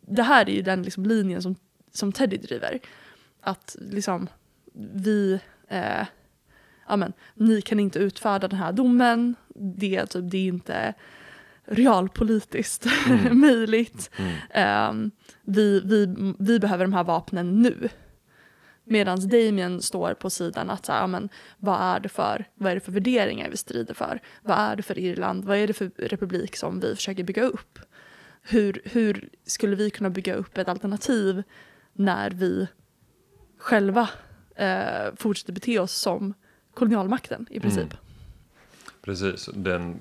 det 0.00 0.22
här 0.22 0.48
är 0.48 0.52
ju 0.54 0.62
den 0.62 0.82
liksom 0.82 1.06
linjen 1.06 1.42
som, 1.42 1.56
som 1.92 2.12
Teddy 2.12 2.36
driver. 2.36 2.80
Att 3.40 3.76
liksom 3.80 4.28
vi, 4.92 5.40
eh, 5.68 6.06
ja 6.88 6.96
men, 6.96 7.12
ni 7.34 7.62
kan 7.62 7.80
inte 7.80 7.98
utfärda 7.98 8.48
den 8.48 8.58
här 8.58 8.72
domen. 8.72 9.34
Det, 9.54 10.06
typ, 10.06 10.30
det 10.30 10.38
är 10.38 10.46
inte 10.48 10.94
realpolitiskt 11.64 12.86
Mm. 13.06 13.40
möjligt. 13.40 14.10
Mm. 14.16 14.32
Ehm, 14.50 15.10
vi, 15.42 15.80
vi, 15.80 16.34
vi 16.38 16.58
behöver 16.58 16.84
de 16.84 16.92
här 16.92 17.04
vapnen 17.04 17.62
nu. 17.62 17.88
Medan 18.84 19.28
Damien 19.28 19.82
står 19.82 20.14
på 20.14 20.30
sidan 20.30 20.70
att 20.70 20.86
så 20.86 20.92
här, 20.92 21.06
men, 21.06 21.28
vad, 21.58 21.80
är 21.80 22.00
det 22.00 22.08
för, 22.08 22.44
vad 22.54 22.70
är 22.70 22.74
det 22.74 22.80
för 22.80 22.92
värderingar 22.92 23.50
vi 23.50 23.56
strider 23.56 23.94
för? 23.94 24.20
Vad 24.42 24.58
är 24.58 24.76
det 24.76 24.82
för 24.82 24.98
Irland? 24.98 25.44
Vad 25.44 25.56
är 25.56 25.66
det 25.66 25.72
för 25.72 25.90
republik 25.96 26.56
som 26.56 26.80
vi 26.80 26.94
försöker 26.94 27.24
bygga 27.24 27.42
upp? 27.42 27.78
Hur, 28.42 28.82
hur 28.84 29.28
skulle 29.44 29.76
vi 29.76 29.90
kunna 29.90 30.10
bygga 30.10 30.34
upp 30.34 30.58
ett 30.58 30.68
alternativ 30.68 31.42
när 31.92 32.30
vi 32.30 32.68
själva 33.58 34.08
eh, 34.54 35.14
fortsätter 35.16 35.52
bete 35.52 35.78
oss 35.78 35.92
som 35.92 36.34
kolonialmakten 36.74 37.46
i 37.50 37.60
princip? 37.60 37.82
Mm. 37.82 37.96
Precis, 39.02 39.48
den, 39.54 39.96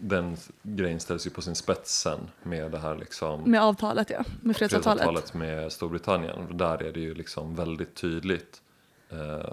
den 0.00 0.36
grejen 0.62 1.00
ställs 1.00 1.26
ju 1.26 1.30
på 1.30 1.42
sin 1.42 1.54
spets 1.54 2.00
sen 2.00 2.18
med 2.42 2.70
det 2.70 2.78
här 2.78 2.96
liksom 2.96 3.50
Med 3.50 3.62
avtalet 3.62 4.10
ja, 4.10 4.24
med 4.40 4.56
fredsavtalet. 4.56 5.02
fredsavtalet 5.02 5.34
med 5.34 5.72
Storbritannien. 5.72 6.56
Där 6.56 6.82
är 6.82 6.92
det 6.92 7.00
ju 7.00 7.14
liksom 7.14 7.54
väldigt 7.54 7.94
tydligt 7.94 8.62
eh, 9.10 9.52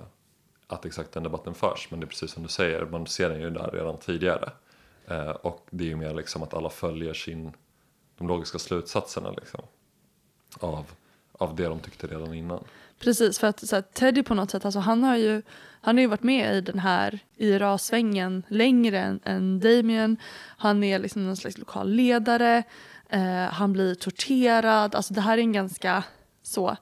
att 0.67 0.85
exakt 0.85 1.11
den 1.11 1.23
debatten 1.23 1.53
förs. 1.53 1.87
Men 1.91 1.99
det 1.99 2.03
är 2.03 2.07
precis 2.07 2.31
som 2.31 2.43
du 2.43 2.49
säger, 2.49 2.85
man 2.85 3.07
ser 3.07 3.29
den 3.29 3.41
ju 3.41 3.49
där 3.49 3.71
redan 3.73 3.97
tidigare. 3.97 4.51
Eh, 5.07 5.29
och 5.29 5.67
det 5.69 5.83
är 5.83 5.87
ju 5.87 5.95
mer 5.95 6.13
liksom 6.13 6.43
att 6.43 6.53
alla 6.53 6.69
följer 6.69 7.13
sin, 7.13 7.53
de 8.21 8.27
logiska 8.27 8.59
slutsatserna 8.59 9.31
liksom. 9.31 9.61
Av, 10.59 10.85
av 11.31 11.55
det 11.55 11.63
de 11.67 11.79
tyckte 11.79 12.07
redan 12.07 12.33
innan. 12.33 12.63
Precis, 12.99 13.39
för 13.39 13.47
att 13.47 13.67
så 13.67 13.75
här, 13.75 13.81
Teddy 13.81 14.23
på 14.23 14.33
något 14.35 14.51
sätt, 14.51 14.65
alltså, 14.65 14.79
han, 14.79 15.03
har 15.03 15.15
ju, 15.15 15.41
han 15.81 15.95
har 15.95 16.01
ju 16.01 16.07
varit 16.07 16.23
med 16.23 16.55
i 16.55 16.61
den 16.61 16.79
här 16.79 17.19
IRA-svängen 17.37 18.43
längre 18.47 18.99
än, 18.99 19.19
än 19.23 19.59
Damien. 19.59 20.17
Han 20.57 20.83
är 20.83 20.99
liksom 20.99 21.25
någon 21.25 21.37
slags 21.37 21.57
lokal 21.57 21.89
ledare. 21.89 22.63
Eh, 23.09 23.43
han 23.43 23.73
blir 23.73 23.95
torterad. 23.95 24.95
Alltså 24.95 25.13
det 25.13 25.21
här 25.21 25.37
är 25.37 25.41
en 25.41 25.53
ganska 25.53 26.03
så 26.43 26.77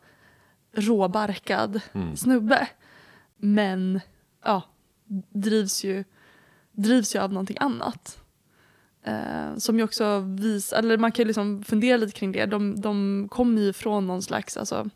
råbarkad 0.74 1.82
Mm. 1.94 2.18
snubbe. 2.18 2.68
Men 3.38 4.00
ja, 4.44 4.62
drivs 5.30 5.84
ju, 5.84 6.04
drivs 6.72 7.16
ju 7.16 7.20
av 7.20 7.34
någonting 7.34 7.58
annat. 7.60 8.19
Eh, 9.10 9.58
som 9.58 9.78
ju 9.78 9.84
också 9.84 10.20
visar, 10.20 10.78
eller 10.78 10.98
man 10.98 11.12
kan 11.12 11.24
ju 11.24 11.28
liksom 11.28 11.64
fundera 11.64 11.98
lite 11.98 12.20
kring 12.20 12.32
det. 12.32 12.46
De, 12.46 12.82
de 12.82 13.28
kommer 13.32 13.62
ju 13.62 13.74
från 13.74 14.08
någon 14.08 14.22
slags, 14.22 14.58
alltså, 14.58 14.90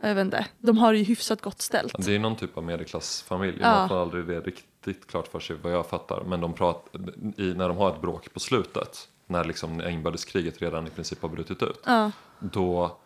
jag 0.00 0.14
vet 0.14 0.24
inte, 0.24 0.46
de 0.58 0.78
har 0.78 0.92
ju 0.92 1.04
hyfsat 1.04 1.40
gott 1.40 1.60
ställt. 1.60 2.06
Det 2.06 2.14
är 2.14 2.18
någon 2.18 2.36
typ 2.36 2.56
av 2.56 2.64
medelklassfamilj. 2.64 3.58
Ja. 3.60 3.70
Man 3.70 3.88
får 3.88 4.02
aldrig 4.02 4.26
det 4.26 4.40
riktigt 4.40 5.06
klart 5.06 5.28
för 5.28 5.40
sig 5.40 5.56
vad 5.62 5.72
jag 5.72 5.86
fattar. 5.86 6.24
Men 6.26 6.40
de 6.40 6.52
pratar, 6.52 7.00
i, 7.36 7.54
när 7.54 7.68
de 7.68 7.76
har 7.76 7.90
ett 7.90 8.00
bråk 8.00 8.32
på 8.34 8.40
slutet. 8.40 9.08
När 9.26 9.44
liksom 9.44 9.80
inbördeskriget 9.80 10.62
redan 10.62 10.86
i 10.86 10.90
princip 10.90 11.22
har 11.22 11.28
brutit 11.28 11.62
ut. 11.62 11.80
Ja, 11.86 12.10
Då 12.40 12.96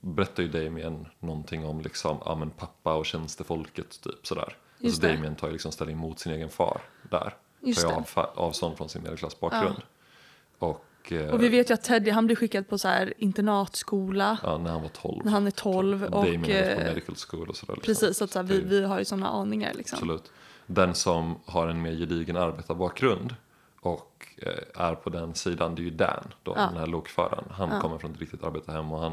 berättar 0.00 0.42
ju 0.42 0.48
Damien 0.48 1.06
någonting 1.18 1.64
om 1.64 1.80
liksom, 1.80 2.18
ja, 2.24 2.34
men 2.34 2.50
pappa 2.50 2.94
och 2.94 3.06
tjänstefolket 3.06 4.02
typ 4.02 4.26
sådär. 4.26 4.56
Just 4.78 4.94
alltså 4.94 5.00
det. 5.00 5.14
Damien 5.14 5.34
tar 5.34 5.46
ju 5.46 5.52
liksom 5.52 5.72
ställning 5.72 5.96
mot 5.96 6.18
sin 6.18 6.32
egen 6.32 6.48
far 6.48 6.80
där. 7.10 7.34
Just 7.64 7.82
tar 7.82 7.90
ju 7.90 7.96
av, 7.96 8.26
avstånd 8.34 8.76
från 8.76 8.88
sin 8.88 9.02
medelklassbakgrund. 9.02 9.82
Och, 10.58 11.12
eh, 11.12 11.30
Och 11.30 11.42
vi 11.42 11.48
vet 11.48 11.70
ju 11.70 11.74
att 11.74 11.82
Teddy 11.82 12.10
han 12.10 12.26
blir 12.26 12.36
skickad 12.36 12.68
på 12.68 12.78
så 12.78 12.88
här 12.88 13.14
internatskola 13.18 14.38
ja, 14.42 14.58
när 14.58 14.70
han 14.70 14.82
var 14.82 14.88
12. 14.88 15.24
när 15.24 15.32
han 15.32 15.46
är 15.46 15.50
12. 15.50 16.04
Och, 16.04 16.10
Damien 16.10 16.40
gått 16.40 16.50
på 16.50 16.56
eh, 16.56 16.76
medical 16.76 17.16
school 17.16 17.48
och 17.48 17.56
sådär. 17.56 17.74
Liksom. 17.74 17.86
precis, 17.94 18.16
så 18.18 18.24
att 18.24 18.30
så 18.30 18.38
här, 18.38 18.46
vi, 18.46 18.60
vi 18.60 18.84
har 18.84 18.98
ju 18.98 19.04
sådana 19.04 19.28
aningar 19.28 19.74
liksom. 19.74 19.96
Absolut. 19.96 20.32
Den 20.66 20.94
som 20.94 21.38
har 21.46 21.68
en 21.68 21.82
mer 21.82 21.92
gedigen 21.92 22.36
arbetarbakgrund 22.36 23.34
och 23.80 24.26
eh, 24.36 24.82
är 24.82 24.94
på 24.94 25.10
den 25.10 25.34
sidan, 25.34 25.74
det 25.74 25.82
är 25.82 25.84
ju 25.84 25.90
Dan, 25.90 26.24
då, 26.42 26.52
Ja. 26.56 26.60
den 26.66 26.76
här 26.76 26.86
lokföraren. 26.86 27.44
Han 27.50 27.70
Ja. 27.72 27.80
kommer 27.80 27.98
från 27.98 28.12
ett 28.12 28.20
riktigt 28.20 28.44
arbetarhem 28.44 28.92
och 28.92 28.98
han 29.00 29.12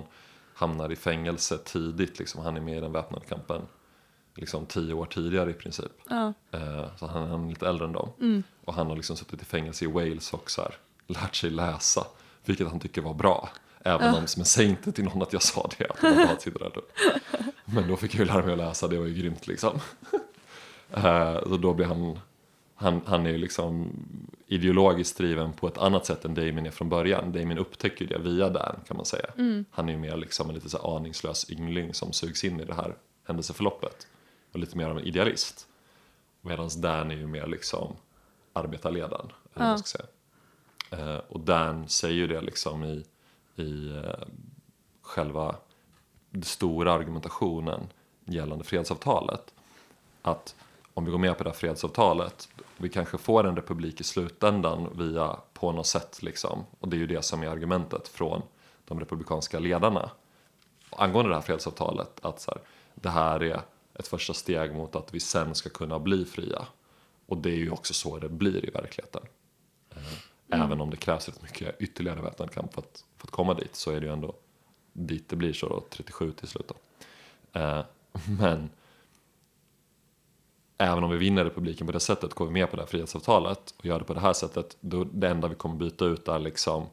hamnar 0.54 0.92
i 0.92 0.96
fängelse 0.96 1.58
tidigt. 1.58 2.20
Liksom. 2.20 2.42
Han 2.44 2.58
är 2.58 2.62
med 2.62 2.78
i 2.78 2.82
den 2.82 2.92
väpnade 2.92 3.26
kampen 3.26 3.62
liksom 4.36 4.66
tio 4.66 4.94
år 4.94 5.06
tidigare 5.06 5.50
i 5.52 5.54
princip. 5.54 5.92
Ja, 6.10 6.34
Eh, 6.52 6.86
så 6.98 7.08
han, 7.08 7.28
han 7.30 7.46
är 7.46 7.50
lite 7.50 7.68
äldre 7.70 7.86
än 7.86 7.92
dem. 7.94 8.10
mm, 8.20 8.44
Och 8.66 8.74
han 8.74 8.88
har 8.88 8.96
liksom 8.96 9.18
suttit 9.18 9.42
i 9.42 9.46
fängelse 9.46 9.86
i 9.86 9.88
Wales 9.88 10.34
och 10.34 10.52
så 10.52 10.62
här, 10.62 10.74
lärt 11.08 11.36
sig 11.36 11.50
läsa. 11.50 12.08
Vilket 12.46 12.68
han 12.68 12.80
tycker 12.80 13.02
var 13.02 13.14
bra. 13.14 13.50
Även 13.84 14.08
Ja. 14.08 14.18
om, 14.18 14.26
men 14.38 14.46
säg 14.46 14.66
inte 14.66 14.92
till 14.92 15.04
någon 15.04 15.22
att 15.22 15.34
jag 15.34 15.42
sa 15.44 15.70
det, 15.78 15.88
att 15.90 16.02
bra 16.02 16.12
att 16.34 16.42
sitta 16.42 16.60
där. 16.60 16.72
Men 17.66 17.88
då 17.88 17.98
fick 17.98 18.14
jag 18.14 18.20
ju 18.20 18.26
lära 18.26 18.44
mig 18.44 18.52
att 18.52 18.58
läsa, 18.58 18.88
det 18.88 18.98
var 18.98 19.06
ju 19.06 19.14
grymt 19.14 19.48
liksom. 19.48 19.80
Eh, 20.94 21.44
så 21.44 21.58
då 21.58 21.74
blir 21.74 21.86
han, 21.86 22.20
han, 22.76 23.02
han 23.06 23.26
är 23.26 23.30
ju 23.32 23.38
liksom 23.38 23.90
ideologiskt 24.48 25.18
driven 25.18 25.54
på 25.54 25.68
ett 25.68 25.78
annat 25.78 26.06
sätt 26.06 26.26
än 26.26 26.34
Damien 26.34 26.66
är 26.66 26.72
från 26.72 26.90
början. 26.90 27.32
Damien 27.32 27.58
upptäcker 27.58 28.08
det 28.08 28.18
via 28.18 28.50
Dan 28.50 28.76
kan 28.88 28.98
man 28.98 29.06
säga. 29.06 29.26
mm, 29.38 29.66
Han 29.72 29.90
är 29.90 29.94
ju 29.94 30.00
mer 30.00 30.18
liksom 30.18 30.50
en 30.50 30.56
lite 30.56 30.70
så 30.70 30.96
aningslös 30.98 31.50
yngling 31.52 31.94
som 31.94 32.14
sugs 32.14 32.44
in 32.44 32.60
i 32.60 32.66
det 32.66 32.74
här 32.74 32.96
händelseförloppet. 33.28 34.08
Och 34.52 34.60
lite 34.60 34.78
mer 34.78 34.90
av 34.90 34.98
en 34.98 35.04
idealist. 35.04 35.68
Medan 36.42 36.70
Dan 36.78 37.12
är 37.12 37.16
ju 37.16 37.28
mer 37.28 37.48
liksom 37.48 37.96
arbetarledaren. 38.54 39.32
Eller 39.56 39.70
Ja. 39.70 39.78
ska 39.78 39.98
säga. 39.98 40.08
Eh, 40.92 41.22
och 41.30 41.40
Dan 41.40 41.88
säger 41.90 42.16
ju 42.16 42.28
det 42.28 42.42
liksom 42.42 42.84
i, 42.84 43.06
i 43.56 43.96
eh, 43.98 44.28
själva 45.02 45.56
den 46.30 46.44
stora 46.44 46.94
argumentationen 46.94 47.88
gällande 48.26 48.64
fredsavtalet. 48.64 49.54
Att 50.22 50.56
om 50.94 51.06
vi 51.06 51.12
går 51.12 51.18
med 51.18 51.38
på 51.38 51.44
det 51.44 51.50
här 51.50 51.58
fredsavtalet, 51.58 52.50
vi 52.78 52.90
kanske 52.90 53.18
får 53.18 53.48
en 53.48 53.56
republik 53.56 54.02
i 54.02 54.04
slutändan 54.04 54.90
via 54.98 55.38
på 55.54 55.72
något 55.72 55.88
sätt 55.88 56.24
liksom. 56.24 56.66
Och 56.80 56.88
det 56.88 56.96
är 56.96 57.00
ju 57.00 57.08
det 57.08 57.22
som 57.22 57.44
är 57.44 57.48
argumentet 57.48 58.08
från 58.08 58.42
de 58.86 59.00
republikanska 59.00 59.60
ledarna 59.60 60.10
angående 60.90 61.30
det 61.32 61.36
här 61.36 61.42
fredsavtalet. 61.42 62.20
Att 62.26 62.42
så 62.42 62.52
här, 62.52 62.62
det 62.96 63.10
här 63.10 63.44
är 63.44 63.62
ett 64.02 64.08
första 64.08 64.34
steg 64.34 64.74
mot 64.76 64.96
att 64.96 65.14
vi 65.14 65.20
sen 65.20 65.56
ska 65.56 65.70
kunna 65.70 66.00
bli 66.00 66.26
fria. 66.26 66.68
Och 67.26 67.38
det 67.38 67.50
är 67.50 67.58
ju 67.58 67.72
också 67.72 67.94
så 67.94 68.18
det 68.20 68.30
blir 68.30 68.66
i 68.66 68.70
verkligheten. 68.70 69.22
Eh, 69.96 69.98
Även 70.54 70.82
om 70.82 70.90
det 70.90 70.98
krävs 70.98 71.28
rätt 71.30 71.42
mycket 71.42 71.82
ytterligare 71.82 72.22
väpnad 72.22 72.52
kamp 72.52 72.74
för 72.74 72.82
att, 72.82 73.06
för 73.18 73.28
att 73.28 73.32
komma 73.32 73.54
dit 73.54 73.76
så 73.76 73.92
är 73.92 74.00
det 74.00 74.06
ju 74.06 74.14
ändå 74.14 74.34
dit 74.94 75.30
det 75.30 75.36
blir 75.36 75.54
så 75.54 75.70
då, 75.70 75.86
37 75.90 76.32
till 76.32 76.48
slut 76.48 76.68
då. 76.68 76.76
Eh, 77.60 77.86
men 78.40 78.70
även 80.78 81.04
om 81.04 81.12
vi 81.12 81.18
vinner 81.18 81.44
republiken 81.44 81.88
på 81.88 81.94
det 81.94 82.00
sättet, 82.00 82.34
går 82.34 82.46
vi 82.46 82.52
med 82.52 82.70
på 82.70 82.76
det 82.76 82.82
här 82.82 82.88
frihetsavtalet 82.88 83.74
och 83.78 83.86
gör 83.86 84.00
det 84.00 84.06
på 84.06 84.14
det 84.14 84.20
här 84.20 84.34
sättet, 84.34 84.78
då 84.80 85.04
det 85.04 85.30
enda 85.30 85.48
vi 85.48 85.56
kommer 85.56 85.76
byta 85.76 86.06
ut 86.06 86.28
är 86.28 86.40
liksom 86.40 86.86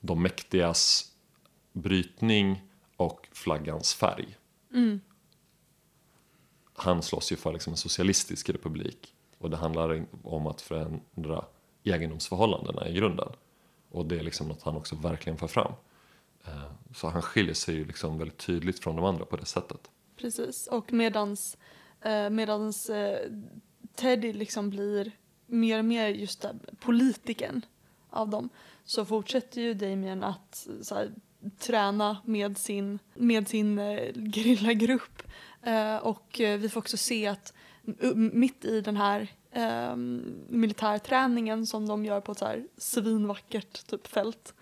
de 0.00 0.22
mäktigas 0.22 1.12
brytning 1.72 2.62
och 2.96 3.28
flaggans 3.32 3.94
färg. 3.94 4.36
Han 6.74 7.02
slåss 7.02 7.32
ju 7.32 7.36
för 7.36 7.52
liksom 7.52 7.72
en 7.72 7.76
socialistisk 7.76 8.50
republik 8.50 9.14
och 9.38 9.50
det 9.50 9.56
handlar 9.56 10.06
om 10.22 10.46
att 10.46 10.60
förändra 10.60 11.44
egendomsförhållandena 11.82 12.88
i 12.88 12.94
grunden. 12.94 13.28
Och 13.90 14.06
det 14.06 14.18
är 14.18 14.22
liksom 14.22 14.48
något 14.48 14.62
han 14.62 14.76
också 14.76 14.96
verkligen 14.96 15.38
för 15.38 15.46
fram. 15.46 15.72
Eh, 16.44 16.64
så 16.94 17.08
han 17.08 17.22
skiljer 17.22 17.54
sig 17.54 17.74
ju 17.74 17.84
liksom 17.84 18.18
väldigt 18.18 18.38
tydligt 18.38 18.78
från 18.78 18.96
de 18.96 19.04
andra 19.04 19.24
på 19.24 19.36
det 19.36 19.46
sättet. 19.46 19.90
Precis, 20.16 20.66
och 20.66 20.92
medans, 20.92 21.56
eh, 22.00 22.30
medans 22.30 22.90
eh, 22.90 23.30
Teddy 23.94 24.32
liksom 24.32 24.70
blir 24.70 25.12
mer 25.46 25.78
och 25.78 25.84
mer 25.84 26.08
just 26.08 26.42
där, 26.42 26.54
politiken 26.80 27.62
av 28.10 28.28
dem 28.28 28.48
så 28.84 29.04
fortsätter 29.04 29.60
ju 29.60 29.74
Damien 29.74 30.24
att 30.24 30.66
så 30.82 30.94
här, 30.94 31.12
träna 31.58 32.16
med 32.24 32.58
sin, 32.58 32.98
med 33.14 33.48
sin 33.48 33.78
eh, 33.78 34.12
gerillagrupp. 34.34 35.22
Eh, 35.64 35.96
och 35.96 36.40
eh, 36.40 36.58
vi 36.58 36.68
får 36.68 36.80
också 36.80 36.96
se 36.96 37.26
att 37.26 37.52
mitt 38.14 38.64
i 38.64 38.80
den 38.80 38.96
här 38.96 39.28
eh, 39.50 39.96
militärträningen 40.48 41.66
som 41.66 41.88
de 41.88 42.04
gör 42.04 42.20
på 42.20 42.32
ett 42.32 42.38
så 42.38 42.44
här 42.44 42.64
svinvackert 42.76 43.86
typ 43.86 44.06
fält 44.06 44.54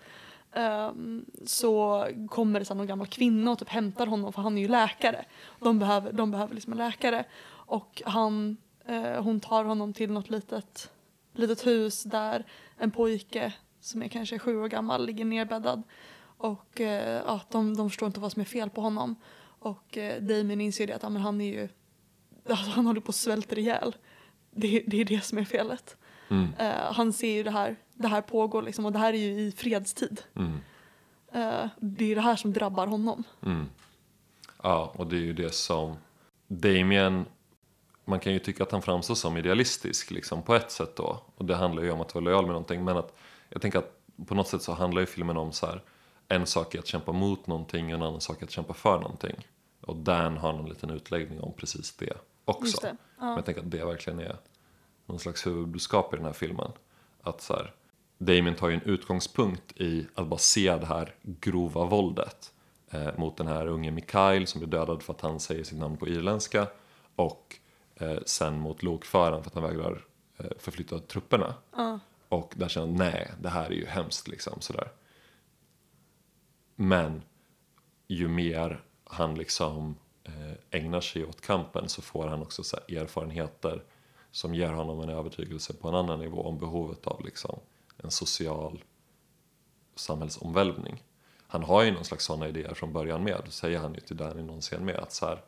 Um, 0.55 1.25
så 1.45 2.07
kommer 2.29 2.59
det 2.59 2.65
så 2.65 2.73
någon 2.73 2.87
gammal 2.87 3.07
kvinna 3.07 3.51
och 3.51 3.59
typ 3.59 3.69
hämtar 3.69 4.07
honom 4.07 4.33
för 4.33 4.41
han 4.41 4.57
är 4.57 4.61
ju 4.61 4.67
läkare. 4.67 5.25
De 5.59 5.79
behöver, 5.79 6.11
de 6.11 6.31
behöver 6.31 6.53
liksom 6.55 6.73
en 6.73 6.79
läkare. 6.79 7.25
Och 7.49 8.01
han, 8.05 8.57
uh, 8.89 9.21
hon 9.21 9.39
tar 9.39 9.63
honom 9.63 9.93
till 9.93 10.11
något 10.11 10.29
litet, 10.29 10.91
litet 11.33 11.65
hus 11.65 12.03
där 12.03 12.45
en 12.77 12.91
pojke 12.91 13.53
som 13.79 14.03
är 14.03 14.07
kanske 14.07 14.39
sju 14.39 14.57
år 14.61 14.67
gammal 14.67 15.05
ligger 15.05 15.25
nerbäddad. 15.25 15.83
Och 16.37 16.79
uh, 16.79 16.87
ja, 16.87 17.41
de, 17.49 17.75
de 17.75 17.89
förstår 17.89 18.07
inte 18.07 18.19
vad 18.19 18.31
som 18.31 18.41
är 18.41 18.45
fel 18.45 18.69
på 18.69 18.81
honom. 18.81 19.15
Och 19.63 19.97
eh, 19.97 20.21
Damien 20.21 20.61
inser 20.61 20.87
det 20.87 20.95
att 20.95 21.03
ja, 21.03 21.09
men 21.09 21.21
han 21.21 21.41
är 21.41 21.53
ju, 21.53 21.69
alltså, 22.49 22.69
han 22.69 22.85
håller 22.85 23.01
på 23.01 23.09
att 23.09 23.15
svälta 23.15 23.55
ihjäl. 23.55 23.95
Det, 24.51 24.83
det 24.87 25.01
är 25.01 25.05
det 25.05 25.23
som 25.23 25.37
är 25.37 25.45
felet. 25.45 25.97
Mm. 26.29 26.53
Eh, 26.59 26.93
han 26.93 27.13
ser 27.13 27.31
ju 27.31 27.43
det 27.43 27.51
här, 27.51 27.75
det 27.93 28.07
här 28.07 28.21
pågår 28.21 28.61
liksom 28.61 28.85
och 28.85 28.91
det 28.91 28.99
här 28.99 29.13
är 29.13 29.17
ju 29.17 29.41
i 29.41 29.51
fredstid. 29.51 30.21
Mm. 30.35 30.59
Eh, 31.33 31.69
det 31.79 32.11
är 32.11 32.15
det 32.15 32.21
här 32.21 32.35
som 32.35 32.53
drabbar 32.53 32.87
honom. 32.87 33.23
Mm. 33.45 33.69
Ja, 34.63 34.93
och 34.95 35.07
det 35.07 35.15
är 35.15 35.21
ju 35.21 35.33
det 35.33 35.53
som 35.53 35.97
Damien, 36.47 37.25
man 38.05 38.19
kan 38.19 38.33
ju 38.33 38.39
tycka 38.39 38.63
att 38.63 38.71
han 38.71 38.81
framstår 38.81 39.15
som 39.15 39.37
idealistisk 39.37 40.11
liksom 40.11 40.43
på 40.43 40.55
ett 40.55 40.71
sätt 40.71 40.95
då. 40.95 41.23
Och 41.35 41.45
det 41.45 41.55
handlar 41.55 41.83
ju 41.83 41.91
om 41.91 42.01
att 42.01 42.15
vara 42.15 42.25
lojal 42.25 42.45
med 42.45 42.53
någonting. 42.53 42.83
Men 42.83 42.97
att 42.97 43.15
jag 43.49 43.61
tänker 43.61 43.79
att 43.79 43.99
på 44.27 44.35
något 44.35 44.47
sätt 44.47 44.61
så 44.61 44.73
handlar 44.73 45.01
ju 45.01 45.05
filmen 45.05 45.37
om 45.37 45.51
så 45.51 45.65
här. 45.65 45.81
En 46.27 46.45
sak 46.45 46.75
är 46.75 46.79
att 46.79 46.87
kämpa 46.87 47.11
mot 47.11 47.47
någonting 47.47 47.85
och 47.85 47.91
en 47.91 48.01
annan 48.01 48.21
sak 48.21 48.41
är 48.41 48.45
att 48.45 48.51
kämpa 48.51 48.73
för 48.73 48.99
någonting. 48.99 49.47
Och 49.83 49.95
Dan 49.95 50.37
har 50.37 50.53
någon 50.53 50.69
liten 50.69 50.89
utläggning 50.89 51.41
om 51.41 51.53
precis 51.53 51.95
det 51.97 52.13
också. 52.45 52.77
Det. 52.81 52.87
Men 52.87 53.27
Ja. 53.27 53.35
jag 53.35 53.45
tänker 53.45 53.61
att 53.61 53.71
det 53.71 53.85
verkligen 53.85 54.19
är 54.19 54.37
någon 55.05 55.19
slags 55.19 55.47
huvudbudskap 55.47 56.13
i 56.13 56.17
den 56.17 56.25
här 56.25 56.33
filmen. 56.33 56.71
Att 57.21 57.41
så 57.41 57.53
här, 57.53 57.73
Damien 58.17 58.55
tar 58.55 58.69
ju 58.69 58.73
en 58.75 58.81
utgångspunkt 58.81 59.81
i 59.81 60.07
att 60.15 60.27
bara 60.27 60.37
se 60.39 60.75
det 60.75 60.85
här 60.85 61.15
grova 61.21 61.85
våldet 61.85 62.53
eh, 62.89 63.17
mot 63.17 63.37
den 63.37 63.47
här 63.47 63.67
unge 63.67 63.91
Mikael 63.91 64.47
som 64.47 64.59
blir 64.59 64.69
dödad 64.69 65.03
för 65.03 65.13
att 65.13 65.21
han 65.21 65.39
säger 65.39 65.63
sitt 65.63 65.79
namn 65.79 65.97
på 65.97 66.07
irländska 66.07 66.67
och 67.15 67.55
eh, 67.95 68.17
sen 68.25 68.59
mot 68.59 68.83
lokföraren 68.83 69.43
för 69.43 69.49
att 69.49 69.55
han 69.55 69.63
vägrar 69.63 70.05
eh, 70.37 70.45
förflytta 70.59 70.99
trupperna. 70.99 71.53
Ja. 71.75 71.99
Och 72.29 72.53
där 72.55 72.67
känner 72.67 72.87
han, 72.87 72.95
nej, 72.95 73.31
det 73.41 73.49
här 73.49 73.65
är 73.65 73.71
ju 73.75 73.85
hemskt 73.85 74.27
liksom 74.27 74.61
sådär. 74.61 74.87
Men 76.75 77.21
ju 78.07 78.27
mer 78.27 78.83
han 79.13 79.35
liksom 79.35 79.95
eh, 80.23 80.79
ägnar 80.79 81.01
sig 81.01 81.25
åt 81.25 81.41
kampen 81.41 81.89
så 81.89 82.01
får 82.01 82.27
han 82.27 82.41
också 82.41 82.61
erfarenheter 82.89 83.83
som 84.31 84.55
ger 84.55 84.71
honom 84.71 85.01
en 85.01 85.09
övertygelse 85.09 85.73
på 85.73 85.87
en 85.87 85.95
annan 85.95 86.19
nivå 86.19 86.41
om 86.41 86.57
behovet 86.57 87.07
av 87.07 87.25
liksom 87.25 87.59
en 87.97 88.11
social 88.11 88.83
samhällsomvälvning. 89.95 91.03
Han 91.47 91.63
har 91.63 91.83
ju 91.83 91.91
någon 91.91 92.05
slags 92.05 92.25
sådana 92.25 92.47
idéer 92.47 92.73
från 92.73 92.93
början 92.93 93.23
med, 93.23 93.41
säger 93.49 93.79
han 93.79 93.93
ju 93.93 93.99
till 93.99 94.17
Danny 94.17 94.41
någon 94.41 94.61
scen 94.61 94.85
med 94.85 94.95
att 94.95 95.13
så 95.13 95.25
här, 95.25 95.41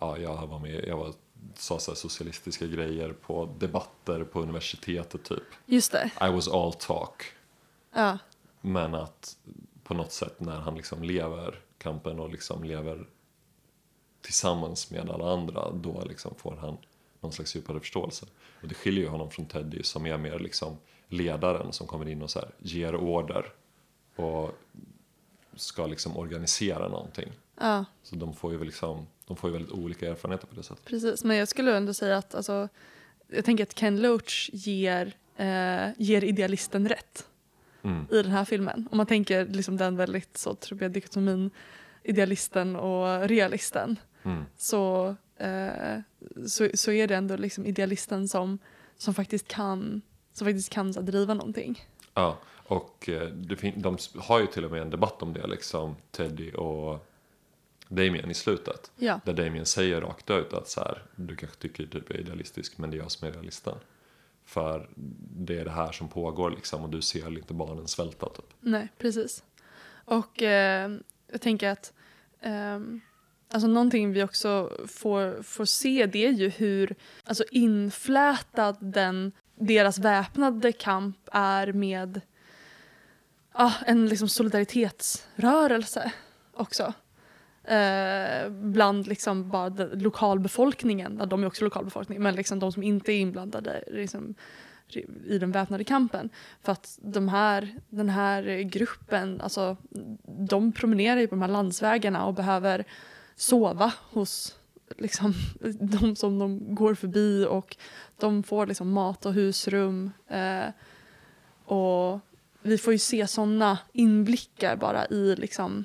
ja, 0.00 0.18
jag 0.18 0.46
var 0.46 0.58
med, 0.58 0.84
jag 0.88 0.96
var, 0.96 1.12
sa 1.54 1.78
så 1.78 1.94
socialistiska 1.94 2.66
grejer 2.66 3.12
på 3.12 3.54
debatter 3.58 4.24
på 4.24 4.40
universitetet 4.40 5.24
typ. 5.24 5.42
Just 5.66 5.92
det. 5.92 6.10
I 6.20 6.28
was 6.32 6.48
all 6.48 6.72
talk. 6.72 7.22
Ja. 7.94 8.18
Men 8.60 8.94
att 8.94 9.36
på 9.84 9.94
något 9.94 10.12
sätt 10.12 10.40
när 10.40 10.56
han 10.56 10.74
liksom 10.74 11.02
lever 11.02 11.60
kampen 11.78 12.20
och 12.20 12.30
liksom 12.30 12.64
lever 12.64 13.06
tillsammans 14.20 14.90
med 14.90 15.10
alla 15.10 15.32
andra, 15.32 15.70
då 15.70 16.04
liksom 16.08 16.34
får 16.34 16.56
han 16.56 16.76
någon 17.20 17.32
slags 17.32 17.56
djupare 17.56 17.80
förståelse. 17.80 18.26
Och 18.62 18.68
det 18.68 18.74
skiljer 18.74 19.04
ju 19.04 19.08
honom 19.10 19.30
från 19.30 19.46
Teddy 19.46 19.82
som 19.82 20.06
är 20.06 20.18
mer 20.18 20.38
liksom 20.38 20.76
ledaren 21.08 21.72
som 21.72 21.86
kommer 21.86 22.08
in 22.08 22.22
och 22.22 22.30
så 22.30 22.38
här 22.38 22.50
ger 22.58 22.96
order 22.96 23.52
och 24.16 24.50
ska 25.56 25.86
liksom 25.86 26.16
organisera 26.16 26.88
någonting. 26.88 27.32
ja, 27.60 27.84
Så 28.02 28.16
de 28.16 28.34
får 28.34 28.52
ju 28.52 28.64
liksom, 28.64 29.06
de 29.26 29.36
får 29.36 29.50
ju 29.50 29.52
väldigt 29.56 29.72
olika 29.72 30.10
erfarenheter 30.10 30.46
på 30.46 30.54
det 30.54 30.62
sättet. 30.62 30.84
precis. 30.84 31.24
Men 31.24 31.36
jag 31.36 31.48
skulle 31.48 31.76
ändå 31.76 31.94
säga 31.94 32.16
att 32.16 32.34
alltså, 32.34 32.68
jag 33.28 33.44
tänker 33.44 33.62
att 33.62 33.74
Ken 33.74 34.00
Loach 34.00 34.50
ger, 34.52 35.16
eh, 35.36 35.88
ger 35.98 36.24
idealisten 36.24 36.88
rätt 36.88 37.26
Mm. 37.82 38.06
i 38.10 38.22
den 38.22 38.32
här 38.32 38.44
filmen. 38.44 38.88
Om 38.90 38.96
man 38.96 39.06
tänker 39.06 39.46
liksom 39.46 39.76
den 39.76 39.96
väldigt 39.96 40.36
så 40.36 40.56
jag 40.80 40.92
dikotomin 40.92 41.50
idealisten 42.02 42.76
och 42.76 43.28
realisten 43.28 43.96
Mm. 44.22 44.44
så, 44.56 45.16
eh, 45.36 46.00
så, 46.46 46.68
så 46.74 46.92
är 46.92 47.06
det 47.06 47.14
ändå 47.16 47.36
liksom 47.36 47.66
idealisten 47.66 48.28
som, 48.28 48.58
som 48.96 49.14
faktiskt 49.14 49.48
kan, 49.48 50.02
som 50.32 50.46
faktiskt 50.46 50.72
kan 50.72 50.94
så, 50.94 51.00
driva 51.00 51.34
någonting. 51.34 51.84
Ja, 52.14 52.38
och 52.64 53.08
eh, 53.08 53.28
de 53.76 53.96
har 54.16 54.40
ju 54.40 54.46
till 54.46 54.64
och 54.64 54.70
med 54.70 54.82
en 54.82 54.90
debatt 54.90 55.22
om 55.22 55.32
det 55.32 55.46
liksom, 55.46 55.96
Teddy 56.10 56.52
och 56.52 57.08
Damien 57.88 58.30
i 58.30 58.34
slutet. 58.34 58.90
Ja, 58.96 59.20
Där 59.24 59.32
Damien 59.32 59.66
säger 59.66 60.00
rakt 60.00 60.30
ut 60.30 60.52
att 60.52 60.68
så 60.68 60.80
här, 60.80 61.02
du 61.16 61.36
kanske 61.36 61.58
tycker 61.58 61.86
typ 61.86 62.10
är 62.10 62.20
idealistisk 62.20 62.78
men 62.78 62.90
det 62.90 62.96
är 62.96 62.98
jag 62.98 63.10
som 63.10 63.28
är 63.28 63.32
realisten. 63.32 63.74
För 64.48 64.88
det 65.46 65.58
är 65.58 65.64
det 65.64 65.70
här 65.70 65.92
som 65.92 66.08
pågår 66.08 66.50
liksom 66.50 66.82
och 66.82 66.90
du 66.90 67.02
ser 67.02 67.38
inte 67.38 67.54
barnen 67.54 67.88
svälta 67.88 68.28
typ. 68.28 68.44
nej 68.60 68.88
precis. 68.98 69.44
Och 70.04 70.42
eh, 70.42 70.90
jag 71.32 71.40
tänker 71.40 71.68
att 71.68 71.92
eh, 72.40 72.80
alltså 73.52 73.68
någonting 73.68 74.12
vi 74.12 74.22
också 74.22 74.72
får, 74.86 75.42
får 75.42 75.64
se 75.64 76.06
det 76.06 76.26
är 76.26 76.32
ju 76.32 76.48
hur 76.48 76.94
alltså 77.24 77.44
inflätad 77.50 78.76
den, 78.80 79.32
deras 79.54 79.98
väpnade 79.98 80.72
kamp 80.72 81.28
är 81.32 81.72
med 81.72 82.20
ah, 83.52 83.72
en 83.86 84.06
liksom 84.06 84.28
solidaritetsrörelse 84.28 86.12
också. 86.52 86.92
Eh, 87.68 88.50
bland 88.50 89.06
liksom 89.06 89.50
bara 89.50 89.68
lokalbefolkningen, 89.92 91.16
ja, 91.18 91.26
de 91.26 91.42
är 91.42 91.46
också 91.46 91.64
lokalbefolkning, 91.64 92.22
men 92.22 92.34
liksom 92.34 92.58
de 92.58 92.72
som 92.72 92.82
inte 92.82 93.12
är 93.12 93.20
inblandade 93.20 93.84
liksom, 93.86 94.34
i 95.26 95.38
den 95.38 95.52
väpnade 95.52 95.84
kampen. 95.84 96.30
För 96.62 96.72
att 96.72 96.98
de 97.02 97.28
här, 97.28 97.74
den 97.88 98.08
här 98.08 98.60
gruppen, 98.62 99.40
alltså, 99.40 99.76
de 100.22 100.72
promenerar 100.72 101.20
ju 101.20 101.26
på 101.26 101.34
de 101.34 101.42
här 101.42 101.48
landsvägarna 101.48 102.26
och 102.26 102.34
behöver 102.34 102.84
sova 103.36 103.92
hos 104.10 104.56
liksom, 104.98 105.34
de 105.80 106.16
som 106.16 106.38
de 106.38 106.74
går 106.74 106.94
förbi 106.94 107.46
och 107.48 107.76
de 108.18 108.42
får 108.42 108.66
liksom 108.66 108.90
mat 108.90 109.26
och 109.26 109.32
husrum. 109.32 110.10
Eh, 110.28 110.68
och 111.64 112.20
vi 112.62 112.78
får 112.78 112.92
ju 112.92 112.98
se 112.98 113.26
sådana 113.26 113.78
inblickar 113.92 114.76
bara 114.76 115.06
i 115.06 115.36
liksom, 115.36 115.84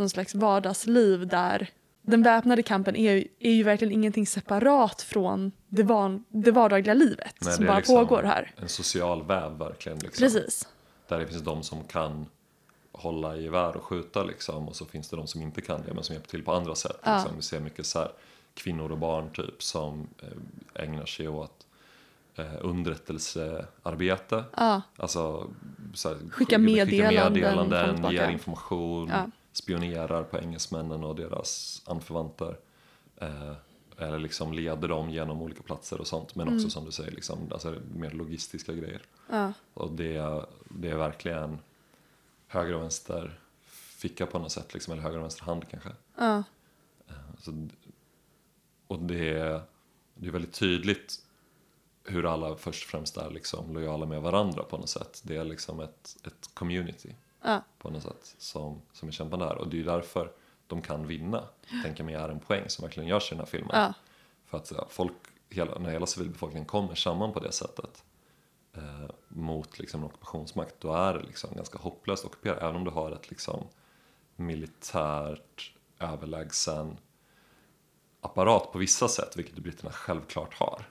någon 0.00 0.10
slags 0.10 0.34
vardagsliv 0.34 1.26
där 1.26 1.68
den 2.02 2.22
väpnade 2.22 2.62
kampen 2.62 2.96
är, 2.96 3.12
ju- 3.12 3.28
är 3.38 3.52
ju 3.52 3.62
verkligen 3.62 3.92
ingenting 3.94 4.26
separat 4.26 5.02
från 5.02 5.52
det, 5.68 5.82
van, 5.82 6.24
det 6.28 6.50
vardagliga 6.50 6.94
livet 6.94 7.34
Nej, 7.40 7.54
som 7.54 7.66
bara 7.66 7.76
liksom 7.76 7.94
pågår 8.06 8.22
här. 8.22 8.52
En 8.56 8.68
social 8.68 9.22
väv 9.26 9.52
verkligen. 9.58 9.98
Liksom. 9.98 10.22
Precis. 10.24 10.68
Där 11.08 11.18
det 11.18 11.26
finns 11.26 11.42
de 11.42 11.62
som 11.62 11.84
kan 11.84 12.26
hålla 12.92 13.36
i 13.36 13.42
gevär 13.42 13.76
och 13.76 13.84
skjuta 13.84 14.22
liksom 14.24 14.68
och 14.68 14.76
så 14.76 14.84
finns 14.84 15.08
det 15.08 15.16
de 15.16 15.26
som 15.26 15.42
inte 15.42 15.60
kan 15.60 15.82
det 15.86 15.94
men 15.94 16.04
som 16.04 16.12
hjälper 16.14 16.30
till 16.30 16.42
på 16.44 16.52
andra 16.52 16.74
sätt. 16.74 16.96
Ja. 17.04 17.14
Liksom. 17.16 17.36
Vi 17.36 17.42
ser 17.42 17.60
mycket 17.60 17.86
så 17.86 17.98
här, 17.98 18.08
kvinnor 18.54 18.92
och 18.92 18.98
barn 18.98 19.30
typ 19.32 19.62
som 19.62 20.08
eh, 20.22 20.82
ägnar 20.84 21.06
sig 21.06 21.28
åt 21.28 21.66
eh, 22.36 22.44
underrättelsearbete. 22.60 24.44
Ja, 24.56 24.82
Alltså 24.96 25.50
så 25.94 26.08
här, 26.08 26.18
Skicka 26.30 26.56
sk- 26.56 26.58
meddelanden 26.58 27.32
meddelanden 27.32 28.12
ger 28.12 28.28
information, 28.28 29.08
Ja. 29.08 29.30
Spionerar 29.52 30.22
på 30.24 30.38
engelsmännen 30.38 31.04
och 31.04 31.16
deras 31.16 31.82
anförvanter. 31.86 32.58
Eh, 33.16 33.52
eller 33.98 34.18
liksom 34.18 34.52
leder 34.52 34.88
dem 34.88 35.10
genom 35.10 35.42
olika 35.42 35.62
platser 35.62 36.00
och 36.00 36.06
sånt. 36.06 36.34
Men 36.34 36.46
också 36.48 36.58
Mm. 36.58 36.70
som 36.70 36.84
du 36.84 36.92
säger, 36.92 37.10
liksom, 37.10 37.38
alltså, 37.52 37.74
mer 37.94 38.10
logistiska 38.10 38.72
grejer. 38.72 39.02
ja, 39.30 39.52
Och 39.74 39.92
det, 39.92 40.44
det 40.68 40.90
är 40.90 40.96
verkligen 40.96 41.58
höger 42.46 42.74
och 42.74 42.82
vänster 42.82 43.40
ficka 43.70 44.26
på 44.26 44.38
något 44.38 44.52
sätt, 44.52 44.74
liksom, 44.74 44.92
eller 44.92 45.02
höger 45.02 45.16
och 45.18 45.22
vänster 45.24 45.44
hand 45.44 45.64
kanske. 45.70 45.90
ja, 46.16 46.42
Alltså, 47.30 47.52
och 48.86 48.98
det, 48.98 49.62
det 50.14 50.26
är 50.28 50.30
väldigt 50.32 50.52
tydligt 50.54 51.14
hur 52.04 52.32
alla 52.32 52.56
först 52.56 52.84
och 52.84 52.90
främst 52.90 53.16
är 53.16 53.30
liksom 53.30 53.74
lojala 53.74 54.06
med 54.06 54.22
varandra 54.22 54.62
på 54.62 54.76
något 54.78 54.88
sätt. 54.88 55.20
Det 55.24 55.36
är 55.36 55.44
liksom 55.44 55.80
ett, 55.80 56.16
ett 56.26 56.50
community 56.54 57.14
ja, 57.42 57.62
på 57.78 57.90
något 57.90 58.02
sätt 58.02 58.34
som, 58.38 58.82
som 58.92 59.08
är 59.08 59.12
kämpande 59.12 59.44
här. 59.44 59.58
Och 59.58 59.68
det 59.68 59.80
är 59.80 59.84
därför 59.84 60.32
de 60.66 60.82
kan 60.82 61.06
vinna, 61.06 61.44
tänker 61.82 62.04
mig 62.04 62.14
är 62.14 62.28
en 62.28 62.40
poäng 62.40 62.64
som 62.68 62.82
verkligen 62.82 63.08
görs 63.08 63.32
i 63.32 63.34
den 63.34 63.38
här 63.38 63.46
filmen. 63.46 63.70
ja, 63.72 63.94
För 64.46 64.58
att 64.58 64.70
ja, 64.70 64.86
folk, 64.90 65.12
hela, 65.48 65.78
när 65.78 65.90
hela 65.90 66.06
civilbefolkningen 66.06 66.66
kommer 66.66 66.94
samman 66.94 67.32
på 67.32 67.40
det 67.40 67.52
sättet 67.52 68.04
eh, 68.72 69.10
mot 69.28 69.78
liksom, 69.78 70.00
en 70.00 70.06
ockupationsmakt, 70.06 70.74
då 70.78 70.92
är 70.92 71.14
det 71.14 71.22
liksom 71.22 71.50
ganska 71.54 71.78
hopplöst 71.78 72.24
ockuperat. 72.24 72.62
Även 72.62 72.76
om 72.76 72.84
du 72.84 72.90
har 72.90 73.10
ett 73.10 73.30
liksom, 73.30 73.66
militärt 74.36 75.72
överlägsen 75.98 76.96
apparat 78.20 78.72
på 78.72 78.78
vissa 78.78 79.08
sätt, 79.08 79.36
vilket 79.36 79.58
britterna 79.58 79.92
självklart 79.92 80.54
har. 80.54 80.86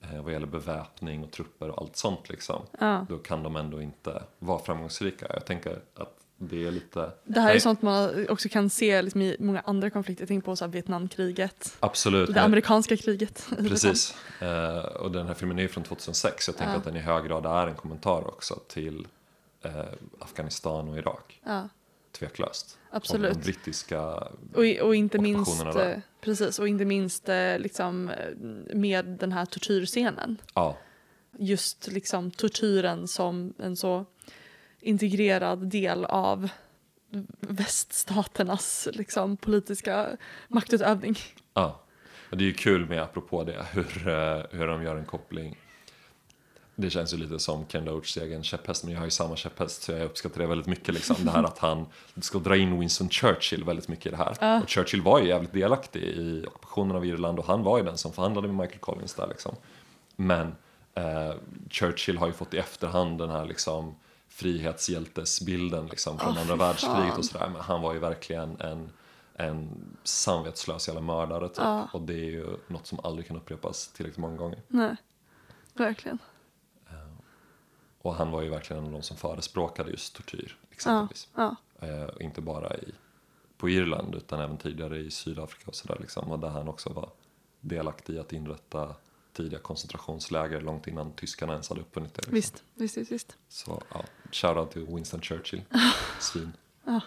Eh, 0.00 0.22
vad 0.22 0.32
gäller 0.32 0.46
beväpning 0.46 1.24
och 1.24 1.30
trupper 1.30 1.68
och 1.68 1.82
allt 1.82 1.96
sånt 1.96 2.28
liksom. 2.28 2.62
ja. 2.80 3.06
Då 3.08 3.18
kan 3.18 3.42
de 3.42 3.56
ändå 3.56 3.82
inte 3.82 4.22
vara 4.38 4.58
framgångsrika. 4.58 5.26
Jag 5.34 5.44
tänker 5.46 5.78
att 5.94 6.16
det 6.42 6.66
är 6.66 6.70
lite... 6.70 7.10
Det 7.24 7.40
här 7.40 7.48
är 7.48 7.52
Nej, 7.52 7.60
sånt 7.60 7.82
man 7.82 8.26
också 8.28 8.48
kan 8.48 8.70
se 8.70 9.02
liksom 9.02 9.22
i 9.22 9.36
många 9.40 9.60
andra 9.60 9.90
konflikter. 9.90 10.26
Tänk 10.26 10.44
på 10.44 10.56
så 10.56 10.64
här 10.64 10.72
Vietnamkriget, 10.72 11.76
Absolut. 11.80 12.34
det 12.34 12.42
amerikanska 12.42 12.96
kriget. 12.96 13.46
Precis. 13.58 14.14
Eh, 14.40 14.78
och 14.78 15.10
den 15.10 15.26
här 15.26 15.34
filmen 15.34 15.58
är 15.58 15.62
ju 15.62 15.68
från 15.68 15.84
2006. 15.84 16.48
Jag 16.48 16.56
tänker 16.56 16.72
Ja. 16.72 16.78
att 16.78 16.84
den 16.84 16.96
i 16.96 17.00
hög 17.00 17.24
grad 17.24 17.46
är 17.46 17.66
en 17.66 17.74
kommentar 17.74 18.28
också 18.28 18.54
till 18.68 19.06
eh, 19.62 19.84
Afghanistan 20.18 20.88
och 20.88 20.98
Irak. 20.98 21.40
Ja, 21.44 21.68
Tveklöst. 22.12 22.78
absolut. 22.90 23.34
De 23.34 23.40
brittiska... 23.40 24.00
Och, 24.54 24.64
och 24.82 24.94
inte 24.94 25.18
minst, 25.18 25.64
där. 25.64 25.90
eh, 25.90 25.98
precis, 26.20 26.58
och 26.58 26.68
inte 26.68 26.84
minst 26.84 27.28
eh, 27.28 27.58
liksom, 27.58 28.08
eh, 28.08 28.74
med 28.74 29.06
den 29.06 29.32
här 29.32 29.44
tortyrscenen. 29.44 30.36
Ja, 30.54 30.76
Just 31.38 31.88
liksom 31.88 32.30
tortyren 32.30 33.08
som 33.08 33.54
en 33.58 33.76
så 33.76 34.04
integrerad 34.80 35.70
del 35.70 36.04
av 36.04 36.48
väststaternas 37.40 38.88
liksom, 38.92 39.36
politiska 39.36 40.08
maktutövning. 40.48 41.16
ja. 41.54 41.86
Det 42.30 42.44
är 42.44 42.46
ju 42.46 42.52
kul 42.52 42.86
med, 42.86 43.02
apropå 43.02 43.44
det, 43.44 43.66
hur, 43.72 44.56
hur 44.56 44.66
de 44.66 44.82
gör 44.82 44.96
en 44.96 45.04
koppling. 45.04 45.56
Det 46.80 46.90
känns 46.90 47.14
ju 47.14 47.16
lite 47.16 47.38
som 47.38 47.66
Ken 47.66 47.84
Loachs 47.84 48.16
egen 48.16 48.42
käpphäst, 48.42 48.84
men 48.84 48.92
jag 48.92 49.00
har 49.00 49.06
ju 49.06 49.10
samma 49.10 49.36
käpphäst 49.36 49.82
så 49.82 49.92
jag 49.92 50.02
uppskattar 50.02 50.40
det 50.40 50.46
väldigt 50.46 50.66
mycket. 50.66 50.94
Liksom. 50.94 51.16
Det 51.24 51.30
här 51.30 51.42
att 51.42 51.58
han 51.58 51.86
ska 52.20 52.38
dra 52.38 52.56
in 52.56 52.80
Winston 52.80 53.08
Churchill 53.10 53.64
väldigt 53.64 53.88
mycket 53.88 54.06
i 54.06 54.10
det 54.10 54.16
här. 54.16 54.36
Ja. 54.40 54.62
Och 54.62 54.70
Churchill 54.70 55.02
var 55.02 55.20
ju 55.20 55.28
jävligt 55.28 55.52
delaktig 55.52 56.02
i 56.02 56.44
ockupationen 56.46 56.96
av 56.96 57.06
Irland 57.06 57.38
och 57.38 57.46
han 57.46 57.62
var 57.62 57.78
ju 57.78 57.84
den 57.84 57.98
som 57.98 58.12
förhandlade 58.12 58.48
med 58.48 58.56
Michael 58.56 58.80
Collins 58.80 59.14
där 59.14 59.26
liksom. 59.26 59.56
Men 60.16 60.56
eh, 60.94 61.34
Churchill 61.70 62.18
har 62.18 62.26
ju 62.26 62.32
fått 62.32 62.54
i 62.54 62.58
efterhand 62.58 63.18
den 63.18 63.30
här 63.30 63.44
liksom 63.44 63.94
frihetshjältesbilden 64.28 65.86
liksom 65.86 66.18
från 66.18 66.32
Åh, 66.32 66.40
andra 66.40 66.56
världskriget 66.56 67.18
och 67.18 67.24
sådär. 67.24 67.48
Men 67.48 67.60
han 67.60 67.82
var 67.82 67.92
ju 67.92 67.98
verkligen 67.98 68.60
en, 68.60 68.90
en 69.34 69.70
samvetslös 70.04 70.88
jävla 70.88 71.00
mördare 71.00 71.48
typ. 71.48 71.58
Ja. 71.58 71.88
Och 71.92 72.02
det 72.02 72.14
är 72.14 72.30
ju 72.30 72.46
något 72.66 72.86
som 72.86 73.00
aldrig 73.04 73.26
kan 73.26 73.36
upprepas 73.36 73.88
tillräckligt 73.88 74.18
många 74.18 74.36
gånger. 74.36 74.62
Nej, 74.68 74.96
verkligen. 75.74 76.18
Och 78.02 78.14
han 78.14 78.30
var 78.30 78.42
ju 78.42 78.48
verkligen 78.48 78.82
en 78.82 78.86
av 78.86 78.92
de 78.92 79.02
som 79.02 79.16
förespråkade 79.16 79.90
just 79.90 80.16
tortyr 80.16 80.56
exempelvis. 80.70 81.28
Ja, 81.34 81.56
Eh, 81.80 82.04
och 82.04 82.20
inte 82.20 82.40
bara 82.40 82.76
i, 82.76 82.94
på 83.56 83.68
Irland 83.68 84.14
utan 84.14 84.40
även 84.40 84.56
tidigare 84.56 84.98
i 84.98 85.10
Sydafrika 85.10 85.64
och 85.66 85.74
sådär 85.74 85.96
liksom. 86.00 86.30
Och 86.30 86.38
där 86.38 86.48
han 86.48 86.68
också 86.68 86.92
var 86.92 87.10
delaktig 87.60 88.14
i 88.14 88.18
att 88.18 88.32
inrätta 88.32 88.94
tidiga 89.32 89.58
koncentrationsläger 89.58 90.60
långt 90.60 90.86
innan 90.86 91.12
tyskarna 91.12 91.52
ens 91.52 91.68
hade 91.68 91.80
uppfunnit 91.80 92.14
det. 92.14 92.18
Liksom. 92.18 92.34
visst, 92.34 92.64
visst, 92.74 92.96
visst, 92.96 93.12
visst. 93.12 93.36
Så 93.48 93.82
ja, 93.94 94.04
shoutout 94.32 94.70
till 94.70 94.86
Winston 94.86 95.20
Churchill. 95.20 95.62
Svin. 96.20 96.52
Men 96.84 97.00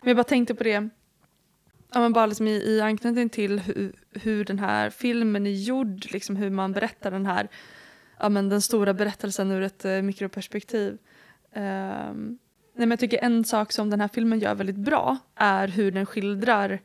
jag 0.00 0.16
bara 0.16 0.24
tänkte 0.24 0.54
på 0.54 0.64
det, 0.64 0.88
ja, 1.92 2.00
men 2.00 2.12
bara 2.12 2.26
liksom 2.26 2.48
i, 2.48 2.52
i 2.52 2.80
anknytning 2.80 3.28
till 3.28 3.58
hur, 3.60 3.92
hur 4.10 4.44
den 4.44 4.58
här 4.58 4.90
filmen 4.90 5.46
är 5.46 5.50
gjord, 5.50 6.06
liksom 6.12 6.36
hur 6.36 6.50
man 6.50 6.72
berättar 6.72 7.10
den 7.10 7.26
här, 7.26 7.48
ja 8.18 8.28
men 8.28 8.48
den 8.48 8.62
stora 8.62 8.94
berättelsen 8.94 9.50
ur 9.50 9.62
ett 9.62 9.84
eh, 9.84 10.02
mikroperspektiv. 10.02 10.98
Ehm, 11.52 12.38
nej, 12.74 12.86
men 12.86 12.90
jag 12.90 12.98
tycker 12.98 13.24
en 13.24 13.44
sak 13.44 13.72
som 13.72 13.90
den 13.90 14.00
här 14.00 14.08
filmen 14.08 14.38
gör 14.38 14.54
väldigt 14.54 14.76
bra 14.76 15.18
är 15.34 15.68
hur 15.68 15.90
den 15.90 16.06
skildrar, 16.06 16.80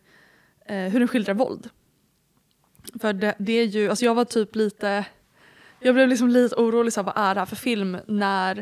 eh, 0.65 0.75
hur 0.75 0.99
den 0.99 1.07
skildrar 1.07 1.33
våld. 1.33 1.69
För 3.01 3.13
det, 3.13 3.35
det 3.37 3.53
är 3.53 3.65
ju, 3.65 3.89
alltså 3.89 4.05
jag 4.05 4.15
var 4.15 4.25
typ 4.25 4.55
lite, 4.55 5.05
jag 5.79 5.95
blev 5.95 6.07
liksom 6.07 6.29
lite 6.29 6.55
orolig, 6.55 6.93
så 6.93 7.01
här, 7.01 7.05
vad 7.05 7.17
är 7.17 7.33
det 7.33 7.41
här 7.41 7.45
för 7.45 7.55
film 7.55 7.97
när 8.07 8.57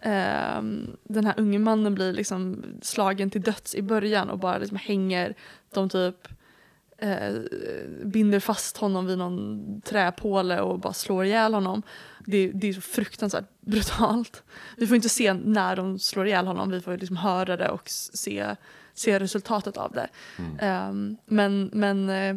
eh, 0.00 0.62
den 1.02 1.26
här 1.26 1.34
unge 1.36 1.58
mannen 1.58 1.94
blir 1.94 2.12
liksom 2.12 2.64
slagen 2.82 3.30
till 3.30 3.42
döds 3.42 3.74
i 3.74 3.82
början 3.82 4.30
och 4.30 4.38
bara 4.38 4.58
liksom 4.58 4.76
hänger, 4.76 5.34
de 5.74 5.88
typ 5.88 6.28
eh, 7.00 7.34
binder 8.04 8.40
fast 8.40 8.76
honom 8.76 9.06
vid 9.06 9.18
någon 9.18 9.80
träpåle 9.80 10.60
och 10.60 10.78
bara 10.78 10.92
slår 10.92 11.24
ihjäl 11.24 11.54
honom. 11.54 11.82
Det, 12.26 12.50
det 12.54 12.68
är 12.68 12.72
så 12.72 12.80
fruktansvärt 12.80 13.44
brutalt. 13.60 14.42
Vi 14.76 14.86
får 14.86 14.96
inte 14.96 15.08
se 15.08 15.32
när 15.32 15.76
de 15.76 15.98
slår 15.98 16.26
ihjäl 16.26 16.46
honom, 16.46 16.70
vi 16.70 16.80
får 16.80 16.96
liksom 16.96 17.16
höra 17.16 17.56
det 17.56 17.68
och 17.68 17.82
se, 17.90 18.56
se 18.94 19.18
resultatet 19.20 19.76
av 19.76 19.92
det. 19.92 20.08
Mm. 20.38 20.58
Ehm, 20.60 21.16
men 21.26 21.70
men 21.72 22.10
eh, 22.10 22.36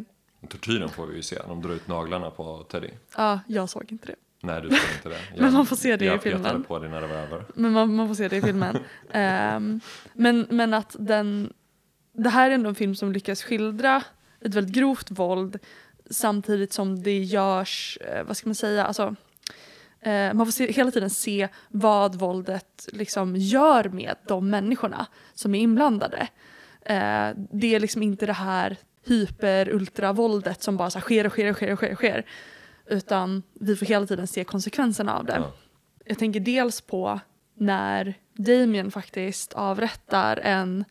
Tortyren 0.49 0.89
får 0.89 1.07
vi 1.07 1.15
ju 1.15 1.21
se. 1.21 1.37
De 1.47 1.61
drar 1.61 1.71
ut 1.71 1.87
naglarna 1.87 2.29
på 2.31 2.63
Teddy. 2.63 2.89
ja, 3.17 3.39
jag 3.47 3.69
såg 3.69 3.91
inte 3.91 4.07
det. 4.07 4.15
Nej, 4.41 4.61
du 4.61 4.69
såg 4.69 4.77
inte 4.95 5.09
det. 5.09 5.15
Jag, 5.35 5.41
Men 5.41 5.53
man 5.53 5.65
får 5.65 5.75
se 5.75 5.97
det 5.97 6.05
i 6.05 6.07
jag 6.07 6.23
filmen. 6.23 6.43
petade 6.43 6.63
på 6.63 6.79
det 6.79 6.89
när 6.89 7.01
det 7.01 7.07
var 7.07 7.15
över. 7.15 7.45
Men 7.55 7.71
man, 7.71 7.95
man 7.95 8.07
får 8.07 8.15
se 8.15 8.27
det 8.27 8.37
i 8.37 8.41
filmen. 8.41 8.77
Ehm, 9.11 9.79
men, 10.13 10.47
men 10.49 10.73
att 10.73 10.95
den... 10.99 11.53
Det 12.13 12.29
här 12.29 12.49
är 12.49 12.55
ändå 12.55 12.69
en 12.69 12.75
film 12.75 12.95
som 12.95 13.11
lyckas 13.11 13.43
skildra 13.43 14.03
ett 14.43 14.53
väldigt 14.53 14.75
grovt 14.75 15.11
våld 15.11 15.59
samtidigt 16.09 16.73
som 16.73 17.03
det 17.03 17.23
görs, 17.23 17.97
eh, 18.01 18.23
vad 18.23 18.37
ska 18.37 18.49
man 18.49 18.55
säga, 18.55 18.85
alltså 18.85 19.15
eh, 20.01 20.33
man 20.33 20.45
får 20.45 20.51
se, 20.51 20.71
hela 20.71 20.91
tiden 20.91 21.09
se 21.09 21.47
vad 21.69 22.15
våldet 22.15 22.89
liksom 22.91 23.35
gör 23.35 23.89
med 23.89 24.15
de 24.27 24.49
människorna 24.49 25.05
som 25.33 25.55
är 25.55 25.59
inblandade. 25.59 26.27
Eh, 26.81 27.29
det 27.51 27.75
är 27.75 27.79
liksom 27.79 28.03
inte 28.03 28.25
det 28.25 28.33
här 28.33 28.77
hyper-ultra-våldet 29.05 30.63
som 30.63 30.77
bara 30.77 30.89
så 30.89 30.99
sker 30.99 31.25
och 31.25 31.31
sker 31.31 31.49
och 31.49 31.55
sker 31.55 31.71
och 31.71 31.77
sker, 31.77 31.91
och 31.91 31.97
sker. 31.97 32.25
Utan 32.85 33.43
vi 33.53 33.75
får 33.75 33.85
hela 33.85 34.07
tiden 34.07 34.27
se 34.27 34.43
konsekvenserna 34.43 35.17
av 35.17 35.25
det. 35.25 35.35
Ja. 35.35 35.51
Jag 36.05 36.17
tänker 36.17 36.39
dels 36.39 36.81
på 36.81 37.19
när 37.53 38.13
Damien 38.33 38.91
faktiskt 38.91 39.53
avrättar 39.53 40.37
en, 40.37 40.85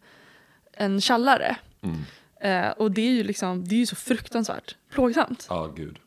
en 0.72 1.00
tjallare. 1.00 1.56
Mm. 1.82 1.96
Eh, 2.42 2.68
och 2.70 2.90
det 2.90 3.02
är 3.02 3.11
ju 3.11 3.22
liksom, 3.24 3.64
det 3.68 3.74
är 3.74 3.78
ju 3.78 3.87
så 3.87 3.96
fruktansvärt 3.96 4.76
plågsamt. 4.90 5.46
Ja, 5.50 5.66
gud. 5.76 5.98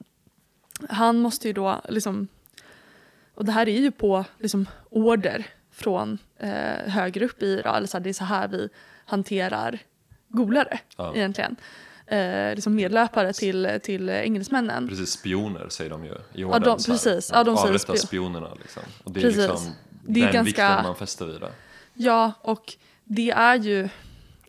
Han 0.90 1.20
måste 1.20 1.48
ju 1.48 1.54
då 1.54 1.82
liksom, 1.90 2.28
och 3.36 3.46
det 3.46 3.52
här 3.52 3.70
är 3.70 3.80
ju 3.80 3.92
på 3.92 4.26
liksom 4.40 4.66
order 4.90 5.46
från 5.72 6.18
eh, 6.40 6.50
högre 6.92 7.26
upp 7.26 7.44
i 7.44 7.46
Iran, 7.46 7.76
eller 7.76 7.88
så 7.88 7.98
här, 7.98 8.04
det 8.04 8.10
är 8.10 8.14
så 8.14 8.24
här 8.24 8.48
vi 8.48 8.70
hanterar 9.06 9.80
golare 10.28 10.80
Ja. 10.98 11.16
egentligen. 11.16 11.56
Eh, 12.08 12.56
liksom 12.56 12.76
medlöpare 12.76 13.34
till, 13.34 13.80
till 13.84 14.10
engelsmännen. 14.10 14.88
Precis, 14.88 15.10
spioner 15.10 15.70
säger 15.70 15.90
de 15.90 16.06
ju 16.06 16.12
i 16.12 16.18
Ja, 16.34 16.60
de- 16.60 16.78
precis. 16.86 17.32
Ja, 17.34 17.44
de 17.44 17.58
säger 17.58 17.70
Avrätta 17.70 17.94
spion- 17.94 17.98
spionerna 18.08 18.54
liksom. 18.62 18.84
Och 19.04 19.12
det 19.12 19.20
är 19.20 19.22
Precis. 19.22 19.38
liksom 19.50 19.72
Det 20.08 20.20
är 20.20 20.24
den 20.24 20.34
ganska- 20.34 20.44
vikten 20.70 20.84
man 20.84 20.96
fäster 20.96 21.26
vid 21.26 21.42
det. 21.42 21.52
Ja, 21.94 22.32
och 22.42 22.74
det 23.04 23.32
är 23.32 23.56
ju 23.56 23.90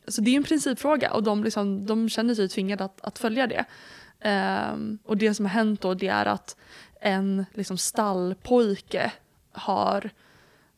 så 0.09 0.21
det 0.21 0.31
är 0.31 0.37
en 0.37 0.45
principfråga 0.45 1.13
och 1.13 1.23
de, 1.23 1.45
liksom, 1.45 1.87
de 1.87 2.09
känner 2.09 2.35
sig 2.35 2.49
tvingade 2.49 2.85
att, 2.85 3.01
att 3.01 3.19
följa 3.19 3.47
det. 3.47 3.65
Ehm, 4.21 4.99
och 5.05 5.17
det 5.17 5.35
som 5.35 5.45
har 5.45 5.53
hänt 5.53 5.81
då 5.81 5.95
det 5.95 6.09
är 6.09 6.27
att 6.27 6.57
en 7.01 7.47
liksom, 7.55 7.79
stallpojke 7.79 9.13
har 9.53 10.11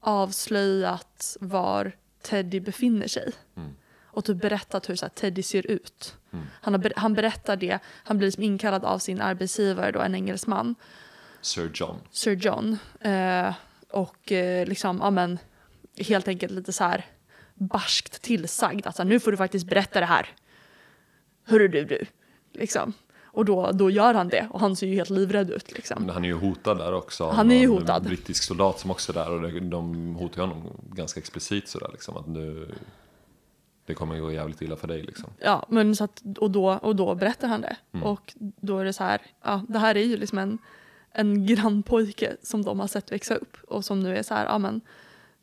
avslöjat 0.01 1.37
var 1.41 1.93
Teddy 2.23 2.61
befinner 2.61 3.09
sig. 3.09 3.33
Mm. 3.57 3.75
Och 4.05 4.25
typ 4.25 4.41
berättat 4.41 4.89
hur 4.89 4.97
så 4.97 5.05
här, 5.05 5.11
Teddy 5.11 5.43
ser 5.43 5.67
ut. 5.67 6.17
Mm. 6.31 6.47
Han, 6.61 6.75
har, 6.75 6.93
han 6.97 7.15
berättar 7.15 7.57
det, 7.57 7.79
han 7.87 8.19
blir 8.19 8.27
liksom 8.29 8.43
inkallad 8.43 8.85
av 8.85 8.99
sin 8.99 9.21
arbetsgivare, 9.21 9.93
då, 9.93 10.01
en 10.01 10.15
engelsman. 10.15 10.75
Sir 11.41 11.71
John. 11.75 11.97
Sir 12.11 12.37
John. 12.37 12.79
Eh, 13.01 13.55
och 13.91 14.33
eh, 14.33 14.67
liksom, 14.67 14.99
ja 15.03 15.11
men, 15.11 15.39
helt 15.97 16.29
enkelt 16.29 16.53
lite 16.53 16.73
så 16.73 16.85
här 16.85 17.05
barskt 17.59 18.23
tillsagd. 18.23 18.87
Alltså 18.87 19.05
nu 19.05 19.21
får 19.21 19.31
du 19.31 19.37
faktiskt 19.37 19.67
berätta 19.67 20.01
det 20.01 20.07
här. 20.07 20.29
Hörru 21.45 21.69
du 21.69 21.85
du. 21.85 22.07
Liksom. 22.53 22.93
Och 23.25 23.45
då, 23.45 23.71
då 23.73 23.91
gör 23.91 24.15
han 24.15 24.29
det 24.29 24.49
och 24.51 24.61
han 24.61 24.77
ser 24.77 24.87
ju 24.87 24.95
helt 24.95 25.11
livrädd 25.11 25.51
ut 25.51 25.73
liksom. 25.73 26.03
Men 26.03 26.15
han 26.15 26.25
är 26.25 26.29
ju 26.29 26.35
hotad 26.35 26.79
där 26.79 26.93
också. 26.93 27.31
Han 27.31 27.51
är 27.51 27.61
ju 27.61 27.69
hotad. 27.69 28.05
brittisk 28.05 28.43
soldat 28.43 28.79
som 28.79 28.91
också 28.91 29.13
är 29.13 29.15
där 29.15 29.31
och 29.31 29.63
de, 29.63 30.15
hotar 30.15 30.41
honom 30.41 30.63
ganska 30.93 31.21
explicit 31.21 31.69
sådär 31.69 31.89
liksom 31.93 32.17
att 32.17 32.27
nu 32.27 32.75
det 33.87 33.95
kommer 33.95 34.21
gå 34.21 34.33
jävligt 34.33 34.63
illa 34.63 34.77
för 34.77 34.89
dig 34.89 35.03
liksom. 35.03 35.31
Ja, 35.39 35.67
men 35.69 35.97
så 35.97 36.05
att, 36.05 36.23
och, 36.39 36.51
då, 36.51 36.73
och 36.73 36.97
då 36.97 37.15
berättar 37.15 37.49
han 37.49 37.61
det. 37.61 37.77
Mm. 37.93 38.07
Och 38.07 38.35
då 38.39 38.79
är 38.79 38.85
det 38.85 38.93
så 38.93 39.05
här, 39.05 39.21
ja 39.45 39.65
det 39.69 39.79
här 39.79 39.95
är 39.95 40.05
ju 40.05 40.17
liksom 40.17 40.39
en, 40.39 40.59
en 41.13 41.47
grannpojke 41.47 42.37
som 42.43 42.65
de 42.65 42.81
har 42.81 42.87
sett 42.87 43.13
växa 43.13 43.35
upp 43.35 43.57
och 43.69 43.85
som 43.85 44.01
nu 44.01 44.17
är 44.17 44.23
så 44.23 44.35
här, 44.35 44.47
ja 44.47 44.59
men 44.59 44.81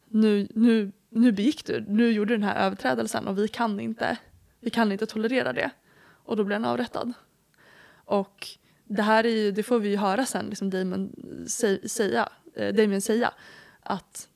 nu, 0.09 0.47
nu, 0.55 0.91
nu 1.15 1.31
begick 1.31 1.65
du, 1.65 1.85
nu 1.87 2.11
gjorde 2.11 2.33
du 2.33 2.37
den 2.37 2.49
här 2.49 2.65
överträdelsen 2.65 3.27
och 3.27 3.37
vi 3.37 3.47
kan 3.47 3.79
inte, 3.79 4.17
vi 4.59 4.69
kan 4.69 4.91
inte 4.91 5.05
tolerera 5.05 5.53
det. 5.53 5.69
Och 6.25 6.37
då 6.37 6.43
blir 6.43 6.55
han 6.55 6.65
avrättad. 6.65 7.13
Och 8.05 8.47
det 8.83 9.01
här 9.01 9.23
är 9.25 9.29
ju, 9.29 9.51
det 9.51 9.63
får 9.63 9.79
vi 9.79 9.89
ju 9.89 9.97
höra 9.97 10.25
sen, 10.25 10.45
liksom 10.45 10.69
sä- 11.45 11.87
säga, 11.87 12.29
eh, 12.55 12.73
Damien 12.75 13.01
säga, 13.01 13.33
att 13.83 14.27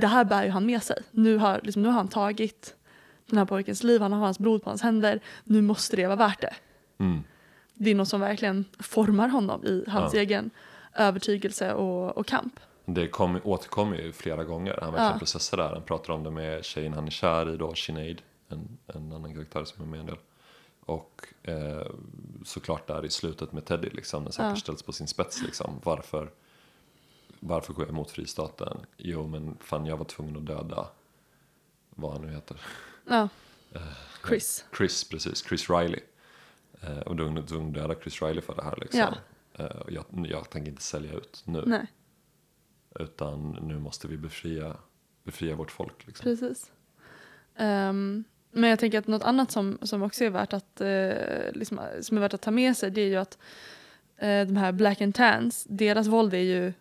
det 0.00 0.06
här 0.06 0.24
bär 0.24 0.44
ju 0.44 0.50
han 0.50 0.66
med 0.66 0.82
sig. 0.82 1.02
Nu 1.10 1.36
har, 1.36 1.60
liksom, 1.62 1.82
nu 1.82 1.88
har 1.88 1.94
han 1.94 2.08
tagit 2.08 2.74
den 3.26 3.38
här 3.38 3.44
pojkens 3.46 3.82
liv, 3.82 4.00
han 4.00 4.12
har 4.12 4.20
hans 4.20 4.38
blod 4.38 4.62
på 4.62 4.70
hans 4.70 4.82
händer, 4.82 5.20
nu 5.44 5.62
måste 5.62 5.96
det 5.96 6.06
vara 6.06 6.16
värt 6.16 6.40
det. 6.40 6.54
Mm. 6.98 7.22
Det 7.74 7.90
är 7.90 7.94
något 7.94 8.08
som 8.08 8.20
verkligen 8.20 8.64
formar 8.78 9.28
honom 9.28 9.64
i 9.64 9.84
hans 9.88 10.14
Ja. 10.14 10.20
egen 10.20 10.50
övertygelse 10.94 11.72
och, 11.74 12.18
och 12.18 12.26
kamp. 12.26 12.60
Det 12.88 13.08
kom, 13.08 13.40
återkommer 13.44 13.96
ju 13.96 14.12
flera 14.12 14.44
gånger. 14.44 14.78
Han 14.82 14.92
verkligen 14.92 15.12
Ja. 15.12 15.18
processar 15.18 15.56
där. 15.56 15.68
Han 15.72 15.82
pratar 15.82 16.12
om 16.12 16.22
det 16.22 16.30
med 16.30 16.64
tjejen 16.64 16.92
han 16.92 17.06
är 17.06 17.10
kär 17.10 17.54
i 17.54 17.56
då, 17.56 17.74
Sinead. 17.74 18.22
En, 18.48 18.78
en 18.86 19.12
annan 19.12 19.34
karaktär 19.34 19.64
som 19.64 19.82
är 19.82 19.86
med 19.86 20.00
en 20.00 20.06
del. 20.06 20.16
Och 20.80 21.26
eh, 21.42 21.86
såklart 22.44 22.86
där 22.86 23.04
i 23.04 23.10
slutet 23.10 23.52
med 23.52 23.64
Teddy 23.64 23.88
liksom. 23.90 24.24
När 24.24 24.30
saker 24.30 24.48
Ja. 24.48 24.56
ställs 24.56 24.82
på 24.82 24.92
sin 24.92 25.06
spets 25.06 25.42
liksom. 25.42 25.80
Varför, 25.84 26.30
varför 27.40 27.72
går 27.72 27.84
jag 27.84 27.90
emot 27.92 28.10
fristaten? 28.10 28.78
Jo 28.96 29.26
men 29.26 29.56
fan 29.60 29.86
jag 29.86 29.96
var 29.96 30.04
tvungen 30.04 30.36
att 30.36 30.46
döda 30.46 30.88
vad 31.90 32.12
han 32.12 32.22
nu 32.22 32.32
heter. 32.32 32.60
Ja. 33.08 33.28
Eh, 33.72 33.80
Chris. 34.28 34.64
Chris, 34.76 35.08
precis. 35.08 35.44
Chris 35.44 35.70
Riley. 35.70 36.00
Eh, 36.80 36.98
och 36.98 37.16
då 37.16 37.24
tvungen 37.42 37.68
att 37.68 37.74
döda 37.74 37.94
Chris 38.02 38.22
Riley 38.22 38.40
för 38.40 38.54
det 38.54 38.62
här 38.64 38.78
liksom. 38.80 39.00
Ja. 39.00 39.14
Eh, 39.64 39.76
jag, 39.88 40.04
jag 40.26 40.50
tänker 40.50 40.70
inte 40.70 40.82
sälja 40.82 41.12
ut 41.12 41.42
nu. 41.44 41.62
Nej, 41.66 41.86
Utan 43.00 43.50
nu 43.50 43.78
måste 43.78 44.08
vi 44.08 44.16
befria, 44.16 44.76
befria 45.24 45.54
vårt 45.54 45.70
folk. 45.70 46.06
Liksom. 46.06 46.24
precis. 46.24 46.72
Ehm, 47.56 48.24
men 48.50 48.70
jag 48.70 48.78
tänker 48.78 48.98
att 48.98 49.06
något 49.06 49.22
annat 49.22 49.50
som, 49.50 49.78
som 49.82 50.02
också 50.02 50.24
är 50.24 50.30
värt 50.30 50.52
att, 50.52 50.80
eh, 50.80 51.52
liksom, 51.52 51.80
som 52.00 52.16
är 52.16 52.20
värt 52.20 52.34
att 52.34 52.42
ta 52.42 52.50
med 52.50 52.76
sig 52.76 52.90
det 52.90 53.00
är 53.00 53.06
ju 53.08 53.16
att 53.16 53.38
eh, 54.16 54.46
de 54.46 54.56
här 54.56 54.72
Black 54.72 55.00
and 55.00 55.14
Tans, 55.14 55.66
deras 55.68 56.06
våld 56.06 56.34
är 56.34 56.38
ju 56.38 56.72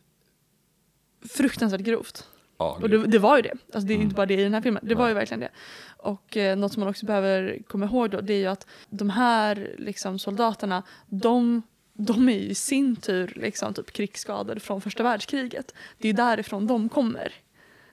fruktansvärt 1.29 1.81
grovt. 1.81 2.27
Ja, 2.57 2.79
Och 2.81 2.89
det, 2.89 3.07
det 3.07 3.19
var 3.19 3.35
ju 3.35 3.41
det. 3.41 3.51
Alltså 3.51 3.79
det 3.87 3.93
är 3.93 3.95
Mm. 3.95 4.05
inte 4.05 4.15
bara 4.15 4.25
det 4.25 4.33
i 4.33 4.43
den 4.43 4.53
här 4.53 4.61
filmen. 4.61 4.83
Det 4.85 4.95
var 4.95 5.03
Nej. 5.03 5.09
ju 5.11 5.15
verkligen 5.15 5.39
det. 5.39 5.49
Och 5.97 6.37
eh, 6.37 6.57
något 6.57 6.73
som 6.73 6.79
man 6.79 6.89
också 6.89 7.05
behöver 7.05 7.61
komma 7.67 7.85
ihåg 7.85 8.09
då 8.09 8.21
det 8.21 8.33
är 8.33 8.37
ju 8.37 8.45
att 8.47 8.67
de 8.89 9.09
här 9.09 9.75
liksom, 9.77 10.19
soldaterna 10.19 10.83
de, 11.07 11.61
de 11.97 12.29
är 12.29 12.33
ju 12.33 12.49
i 12.49 12.55
sin 12.55 12.95
tur 12.95 13.33
liksom, 13.35 13.73
typ 13.73 13.91
krigsskadade 13.91 14.59
från 14.59 14.81
första 14.81 15.03
världskriget. 15.03 15.73
Det 15.97 16.09
är 16.09 16.13
därifrån 16.13 16.67
de 16.67 16.89
kommer. 16.89 17.33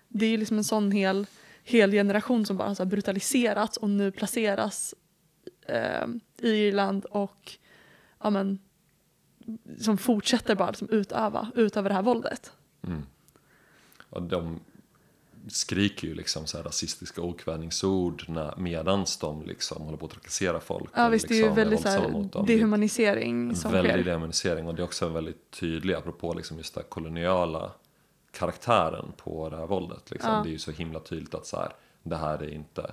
Det 0.09 0.27
är 0.27 0.39
liksom 0.39 0.59
en 0.59 0.65
sån 0.65 0.91
hel, 0.91 1.27
hel 1.65 1.91
generation 1.91 2.47
som 2.47 2.57
bara 2.57 2.69
har 2.69 2.75
så 2.75 2.85
brutaliserats 2.85 3.77
och 3.77 3.91
nu 3.91 4.11
placeras 4.11 4.95
eh, 5.67 6.07
i 6.39 6.49
Irland 6.49 7.05
och 7.05 7.53
ja, 8.23 8.31
men, 8.31 8.59
som 9.79 9.99
fortsätter 9.99 10.55
bara 10.55 10.71
liksom, 10.71 10.89
utöva, 10.91 11.51
utöva 11.55 11.89
det 11.89 11.95
här 11.95 12.03
våldet. 12.03 12.53
Mm. 12.87 13.03
Och 14.11 14.23
de 14.23 14.61
skriker 15.49 16.09
ju 16.09 16.15
liksom 16.15 16.47
så 16.47 16.57
här 16.57 16.65
rasistiska 16.65 17.23
okvädningsord 17.23 18.25
när, 18.29 18.57
medans 18.57 19.17
de 19.19 19.43
liksom 19.47 19.83
håller 19.83 19.99
på 19.99 20.07
att 20.07 20.13
trakassera 20.13 20.61
folk. 20.61 20.91
Ja 20.95 21.09
visst, 21.09 21.29
det 21.29 21.35
är 21.35 21.37
ju 21.37 21.43
liksom 21.43 21.57
väldigt 21.57 21.81
så 21.81 21.89
här, 21.89 22.47
dehumanisering 22.47 23.57
som 23.57 23.73
väldigt 23.73 23.93
sker. 23.93 24.05
demonisering 24.05 24.67
och 24.67 24.75
det 24.75 24.83
är 24.83 24.85
också 24.85 25.07
en 25.07 25.13
väldigt 25.13 25.51
tydlig, 25.51 25.95
apropå 25.95 26.35
liksom 26.35 26.57
just 26.57 26.75
den 26.75 26.85
koloniala 26.89 27.73
karaktären 28.33 29.13
på 29.17 29.49
det 29.49 29.57
här 29.57 29.67
våldet. 29.67 30.11
Liksom. 30.11 30.31
Ja. 30.31 30.43
Det 30.43 30.49
är 30.49 30.53
ju 30.53 30.59
så 30.59 30.71
himla 30.71 31.01
tydligt 31.01 31.35
att 31.35 31.47
så 31.47 31.57
här, 31.57 31.73
det 32.03 32.17
här 32.17 32.43
är 32.43 32.49
inte 32.49 32.93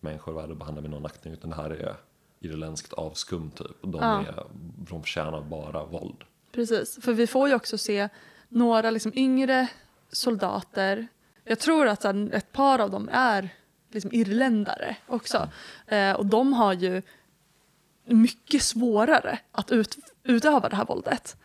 människor 0.00 0.32
värda 0.32 0.52
att 0.52 0.58
behandla 0.58 0.82
med 0.82 0.90
någon 0.90 1.06
aktning 1.06 1.34
utan 1.34 1.50
det 1.50 1.56
här 1.56 1.70
är 1.70 1.96
irländskt 2.40 2.92
avskum 2.92 3.50
typ. 3.50 3.84
Och 3.84 3.88
de, 3.88 4.00
Ja. 4.02 4.20
är, 4.20 4.44
de 4.90 5.02
förtjänar 5.02 5.40
bara 5.40 5.84
våld. 5.84 6.24
Precis, 6.52 6.98
för 7.02 7.12
vi 7.12 7.26
får 7.26 7.48
ju 7.48 7.54
också 7.54 7.78
se 7.78 8.08
några 8.48 8.90
liksom 8.90 9.12
yngre 9.14 9.68
soldater. 10.12 11.08
Jag 11.44 11.58
tror 11.58 11.86
att 11.88 12.04
här, 12.04 12.34
ett 12.34 12.52
par 12.52 12.78
av 12.78 12.90
dem 12.90 13.08
är 13.12 13.48
liksom 13.90 14.12
irländare 14.12 14.96
också. 15.06 15.48
Eh, 15.86 16.12
och 16.12 16.26
de 16.26 16.52
har 16.52 16.72
ju 16.72 17.02
mycket 18.04 18.62
svårare 18.62 19.38
att 19.52 19.70
ut, 19.70 19.98
utöva 20.24 20.68
det 20.68 20.76
här 20.76 20.84
våldet. 20.84 21.36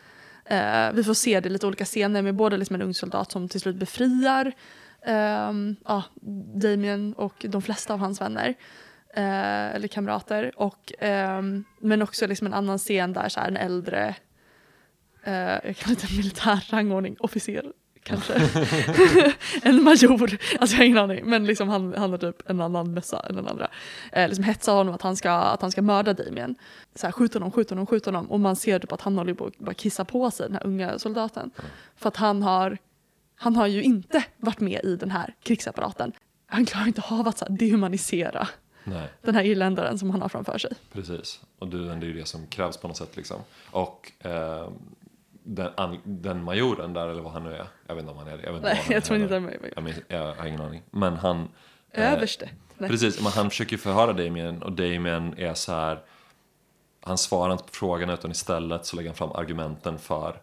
Eh, 0.46 0.92
vi 0.94 1.04
får 1.04 1.14
se 1.14 1.40
det 1.40 1.50
i 1.50 1.52
lite 1.52 1.68
olika 1.68 1.86
scener 1.86 2.22
med 2.22 2.36
både 2.36 2.58
liksom 2.58 2.76
en 2.76 2.82
ung 2.82 2.94
soldat 2.94 3.32
som 3.32 3.50
till 3.50 3.62
slut 3.62 3.76
befriar 3.76 4.52
ehm, 5.02 5.76
ja, 5.86 6.04
Damien 6.56 7.14
och 7.14 7.46
de 7.50 7.62
flesta 7.62 7.94
av 7.94 8.00
hans 8.00 8.22
vänner. 8.22 8.56
Eh, 9.14 9.76
eller 9.76 9.88
kamrater. 9.88 10.52
Och, 10.60 10.94
ehm, 11.00 11.64
men 11.80 12.02
också 12.02 12.28
liksom 12.28 12.48
en 12.48 12.54
annan 12.54 12.78
scen 12.78 13.14
där 13.14 13.30
så 13.30 13.40
här, 13.40 13.48
en 13.48 13.58
äldre 13.58 14.16
eh, 15.24 15.60
jag 15.64 15.78
kan 15.78 15.90
inte 15.90 16.08
militär 16.18 16.68
rangordning, 16.72 17.16
officer 17.20 17.72
kanske. 18.06 18.34
en 19.62 19.84
major, 19.84 20.38
alltså 20.60 20.76
jag 20.76 20.82
har 20.82 20.86
ingen 20.86 20.98
aning. 20.98 21.26
Men 21.26 21.46
liksom 21.46 21.70
han, 21.70 21.94
han 21.98 22.12
har 22.12 22.18
typ 22.18 22.50
en 22.50 22.62
annan 22.62 22.94
mössa 22.94 23.26
än 23.30 23.36
den 23.36 23.48
andra. 23.48 23.70
Eh, 24.12 24.28
liksom 24.28 24.44
hetsar 24.44 24.74
honom 24.74 24.96
att 24.96 25.02
han 25.02 25.16
ska, 25.16 25.32
att 25.32 25.62
han 25.62 25.72
ska 25.72 25.82
mörda 25.82 26.14
Damien. 26.14 26.56
Så 26.96 27.08
här, 27.08 27.12
skjut 27.12 27.34
honom, 27.34 27.52
skjut 27.52 27.70
honom, 27.70 27.86
skjut 27.86 28.06
honom. 28.06 28.32
Och 28.32 28.40
man 28.40 28.56
ser 28.56 28.80
typ 28.80 28.92
att 28.92 29.02
han 29.02 29.18
håller 29.18 29.34
på 29.34 29.46
att 29.46 29.58
bara 29.58 29.74
kissa 29.74 30.06
på 30.06 30.32
sig, 30.32 30.46
den 30.46 30.56
här 30.56 30.66
unga 30.66 31.00
soldaten. 31.00 31.52
För 31.96 32.08
att 32.08 32.18
han 32.18 32.44
har, 32.44 32.78
han 33.36 33.56
har 33.56 33.68
ju 33.68 33.84
inte 33.84 34.24
varit 34.38 34.60
med 34.60 34.84
i 34.84 34.96
den 34.96 35.12
här 35.12 35.36
krigsapparaten. 35.44 36.12
Han 36.48 36.66
klarar 36.66 36.88
inte 36.88 37.04
av 37.10 37.28
att 37.28 37.38
så 37.38 37.46
här, 37.46 37.58
dehumanisera 37.58 38.48
Nej. 38.84 39.10
den 39.22 39.36
här 39.36 39.44
irländaren 39.44 40.00
som 40.00 40.10
han 40.10 40.22
har 40.22 40.30
framför 40.30 40.58
sig. 40.58 40.72
Precis, 40.94 41.42
och 41.60 41.68
det, 41.68 41.78
det 41.78 41.92
är 41.92 42.10
ju 42.10 42.14
det 42.14 42.26
som 42.26 42.48
krävs 42.48 42.78
på 42.78 42.88
något 42.88 42.98
sätt 42.98 43.18
liksom. 43.18 43.38
Och 43.72 44.12
eh, 44.20 44.70
den, 45.46 45.70
an, 45.78 45.98
den 46.04 46.44
majoren 46.44 46.94
där, 46.94 47.08
eller 47.08 47.22
vad 47.22 47.32
han 47.34 47.44
nu 47.44 47.54
är, 47.54 47.68
jag 47.88 47.96
vet 47.96 48.02
inte 48.02 48.12
om 48.12 48.18
han 48.18 48.28
är 48.28 48.38
det. 48.38 48.44
Jag, 48.44 48.54
vet 48.54 48.58
inte 48.58 48.68
Nej, 48.70 48.76
vad 48.78 48.86
han 48.86 48.94
jag 48.94 49.04
tror 49.04 49.20
inte 49.20 49.30
det 49.30 49.36
är 49.36 49.40
med. 49.40 49.72
jag, 49.76 49.84
minns- 49.84 50.02
jag 50.08 50.36
har 50.36 50.46
ingen 50.46 50.62
aning. 50.62 50.84
Men 50.92 51.14
han... 51.14 51.50
eh, 51.92 52.14
Överste. 52.14 52.50
Nej. 52.78 52.90
Precis, 52.90 53.22
men 53.24 53.32
han 53.32 53.50
försöker 53.50 53.78
förhöra 53.78 54.14
Damien 54.14 54.64
och 54.64 54.72
Damien 54.72 55.34
är 55.38 55.54
så 55.54 55.72
här. 55.72 56.00
Han 57.02 57.18
svarar 57.18 57.52
inte 57.52 57.64
på 57.64 57.70
frågan 57.74 58.10
utan 58.10 58.32
istället 58.32 58.86
så 58.86 58.96
lägger 58.96 59.10
han 59.10 59.16
fram 59.16 59.32
argumenten 59.32 60.00
för 60.00 60.42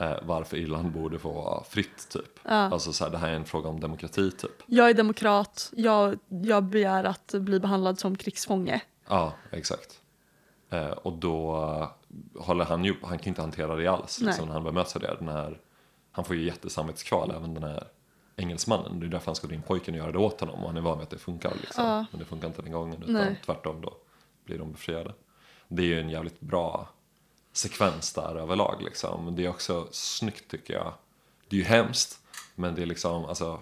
eh, 0.00 0.12
varför 0.22 0.56
Irland 0.56 0.90
borde 0.92 1.18
få 1.18 1.32
vara 1.32 1.64
fritt 1.64 2.08
typ. 2.08 2.38
Ja. 2.42 2.50
Alltså 2.50 2.92
så 2.92 3.04
här, 3.04 3.10
det 3.10 3.18
här 3.18 3.28
är 3.28 3.34
en 3.34 3.44
fråga 3.44 3.68
om 3.68 3.80
demokrati 3.80 4.30
typ. 4.30 4.62
Jag 4.66 4.90
är 4.90 4.94
demokrat, 4.94 5.70
jag, 5.76 6.18
jag 6.28 6.62
begär 6.64 7.04
att 7.04 7.34
bli 7.34 7.60
behandlad 7.60 7.98
som 7.98 8.16
krigsfånge. 8.16 8.80
Ja, 9.08 9.32
exakt. 9.50 10.00
Eh, 10.70 10.86
och 10.88 11.12
då 11.12 11.56
eh, 11.80 11.88
håller 12.38 12.64
han 12.64 12.84
ju, 12.84 12.94
han 13.02 13.18
kan 13.18 13.28
inte 13.28 13.40
hantera 13.40 13.76
det 13.76 13.86
alls 13.86 14.18
Nej. 14.20 14.26
liksom, 14.26 14.46
när 14.46 14.54
han 14.54 14.64
bemöts 14.64 14.96
av 14.96 15.02
det. 15.02 15.16
Den 15.18 15.28
här, 15.28 15.60
han 16.12 16.24
får 16.24 16.36
ju 16.36 16.44
jättesamvetskval, 16.44 17.30
även 17.30 17.54
den 17.54 17.62
här 17.62 17.88
engelsmannen. 18.36 19.00
Det 19.00 19.06
är 19.06 19.08
därför 19.08 19.26
han 19.26 19.34
ska 19.34 19.46
dra 19.46 19.54
in 19.54 19.62
pojken 19.62 19.94
och 19.94 19.98
göra 19.98 20.12
det 20.12 20.18
åt 20.18 20.40
honom 20.40 20.60
och 20.60 20.66
han 20.66 20.76
är 20.76 20.80
van 20.80 20.98
vid 20.98 21.02
att 21.02 21.10
det 21.10 21.18
funkar. 21.18 21.52
Liksom. 21.60 21.84
Ja. 21.84 22.06
Men 22.10 22.20
det 22.20 22.24
funkar 22.24 22.48
inte 22.48 22.62
den 22.62 22.72
gången 22.72 23.02
utan 23.02 23.14
Nej. 23.14 23.40
tvärtom 23.44 23.80
då 23.80 23.96
blir 24.44 24.58
de 24.58 24.72
befriade. 24.72 25.14
Det 25.68 25.82
är 25.82 25.86
ju 25.86 26.00
en 26.00 26.10
jävligt 26.10 26.40
bra 26.40 26.88
sekvens 27.52 28.12
där 28.12 28.36
överlag 28.36 28.82
liksom. 28.82 29.36
Det 29.36 29.44
är 29.44 29.48
också 29.48 29.88
snyggt 29.90 30.50
tycker 30.50 30.74
jag. 30.74 30.92
Det 31.48 31.56
är 31.56 31.60
ju 31.60 31.66
hemskt, 31.66 32.18
men 32.54 32.74
det 32.74 32.82
är 32.82 32.86
liksom 32.86 33.24
alltså 33.24 33.60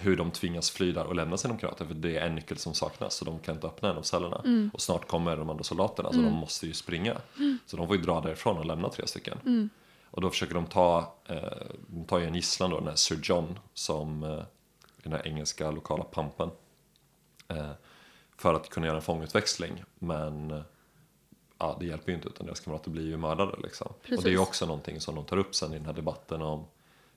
hur 0.00 0.16
de 0.16 0.30
tvingas 0.30 0.70
fly 0.70 0.92
där 0.92 1.04
och 1.04 1.14
lämna 1.14 1.36
sina 1.36 1.56
kamrater 1.56 1.84
för 1.84 1.94
det 1.94 2.16
är 2.16 2.26
en 2.26 2.34
nyckel 2.34 2.58
som 2.58 2.74
saknas 2.74 3.14
så 3.14 3.24
de 3.24 3.38
kan 3.38 3.54
inte 3.54 3.66
öppna 3.66 3.90
en 3.90 3.96
av 3.96 4.02
cellerna. 4.02 4.70
Och 4.72 4.80
snart 4.80 5.08
kommer 5.08 5.36
de 5.36 5.50
andra 5.50 5.64
soldaterna 5.64 6.12
så 6.12 6.18
de 6.18 6.32
måste 6.32 6.66
ju 6.66 6.74
springa. 6.74 7.16
Så 7.66 7.76
de 7.76 7.86
får 7.86 7.96
ju 7.96 8.02
dra 8.02 8.20
därifrån 8.20 8.56
och 8.56 8.64
lämna 8.64 8.88
tre 8.88 9.06
stycken. 9.06 9.70
Och 10.10 10.20
då 10.20 10.30
försöker 10.30 10.54
de 10.54 10.66
ta, 10.66 11.14
eh, 11.26 11.42
de 11.86 12.04
tar 12.04 12.18
ju 12.18 12.26
en 12.26 12.34
gisslan 12.34 12.70
då, 12.70 12.78
den 12.78 12.88
här 12.88 12.94
Sir 12.94 13.20
John 13.22 13.58
som 13.74 14.22
eh, 14.22 14.42
den 15.02 15.12
här 15.12 15.26
engelska 15.26 15.70
lokala 15.70 16.04
pampen. 16.04 16.50
Eh, 17.48 17.70
för 18.36 18.54
att 18.54 18.68
kunna 18.68 18.86
göra 18.86 18.96
en 18.96 19.02
fångutväxling 19.02 19.84
men 19.98 20.50
eh, 20.50 20.62
ja, 21.58 21.76
det 21.80 21.86
hjälper 21.86 22.08
ju 22.08 22.16
inte 22.16 22.28
utan 22.28 22.46
deras 22.46 22.60
kamrater 22.60 22.90
blir 22.90 23.06
ju 23.06 23.16
mördade 23.16 23.56
liksom. 23.62 23.86
Och 23.86 23.98
det 24.02 24.12
är 24.12 24.16
ju 24.16 24.22
Precis. 24.22 24.38
också 24.38 24.66
någonting 24.66 25.00
som 25.00 25.14
de 25.14 25.24
tar 25.24 25.36
upp 25.36 25.54
sen 25.54 25.72
i 25.72 25.76
den 25.76 25.86
här 25.86 25.92
debatten 25.92 26.42
om 26.42 26.64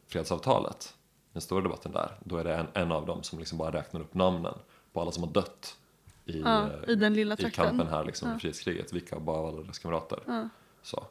fredsavtalet. 0.08 0.96
Den 1.34 1.42
stora 1.42 1.62
debatten 1.62 1.92
där. 1.92 2.18
Då 2.24 2.38
är 2.38 2.44
det 2.44 2.56
en, 2.56 2.68
en 2.74 2.92
av 2.92 3.06
dem 3.06 3.24
som 3.24 3.40
liksom 3.40 3.58
bara 3.58 3.72
räknar 3.72 4.02
upp 4.02 4.14
namnen 4.14 4.54
på 4.94 5.02
alla 5.02 5.12
som 5.12 5.24
har 5.24 5.32
dött 5.32 5.78
i, 6.26 6.40
Ja, 6.42 6.68
eh, 6.68 6.90
i 6.90 6.96
den 6.96 7.14
lilla 7.14 7.38
i 7.38 7.52
kampen 7.52 7.88
här 7.88 8.06
liksom, 8.06 8.30
Ja. 8.30 8.36
i 8.36 8.40
frihetskriget. 8.40 8.94
Vilka 8.94 9.20
bara 9.20 9.48
alla 9.48 9.62
deras 9.62 9.80
kamrater. 9.80 10.20
Ja. 10.28 10.50
Så. 10.82 11.04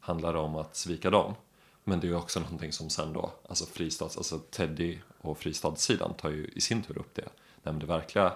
Handlar 0.00 0.32
det 0.32 0.38
om 0.38 0.56
att 0.56 0.76
svika 0.76 1.10
dem. 1.10 1.34
Men 1.84 2.00
det 2.00 2.06
är 2.06 2.08
ju 2.08 2.16
också 2.16 2.40
någonting 2.40 2.72
som 2.72 2.90
sen 2.90 3.12
då, 3.12 3.32
alltså 3.48 3.66
fristats, 3.66 4.16
alltså 4.16 4.38
Teddy 4.38 4.98
och 5.20 5.38
fristadssidan 5.38 6.14
tar 6.14 6.30
ju 6.30 6.44
i 6.54 6.60
sin 6.60 6.82
tur 6.82 6.98
upp 6.98 7.14
det. 7.14 7.28
Nej 7.62 7.72
men 7.72 7.78
det 7.78 7.86
verkliga 7.86 8.32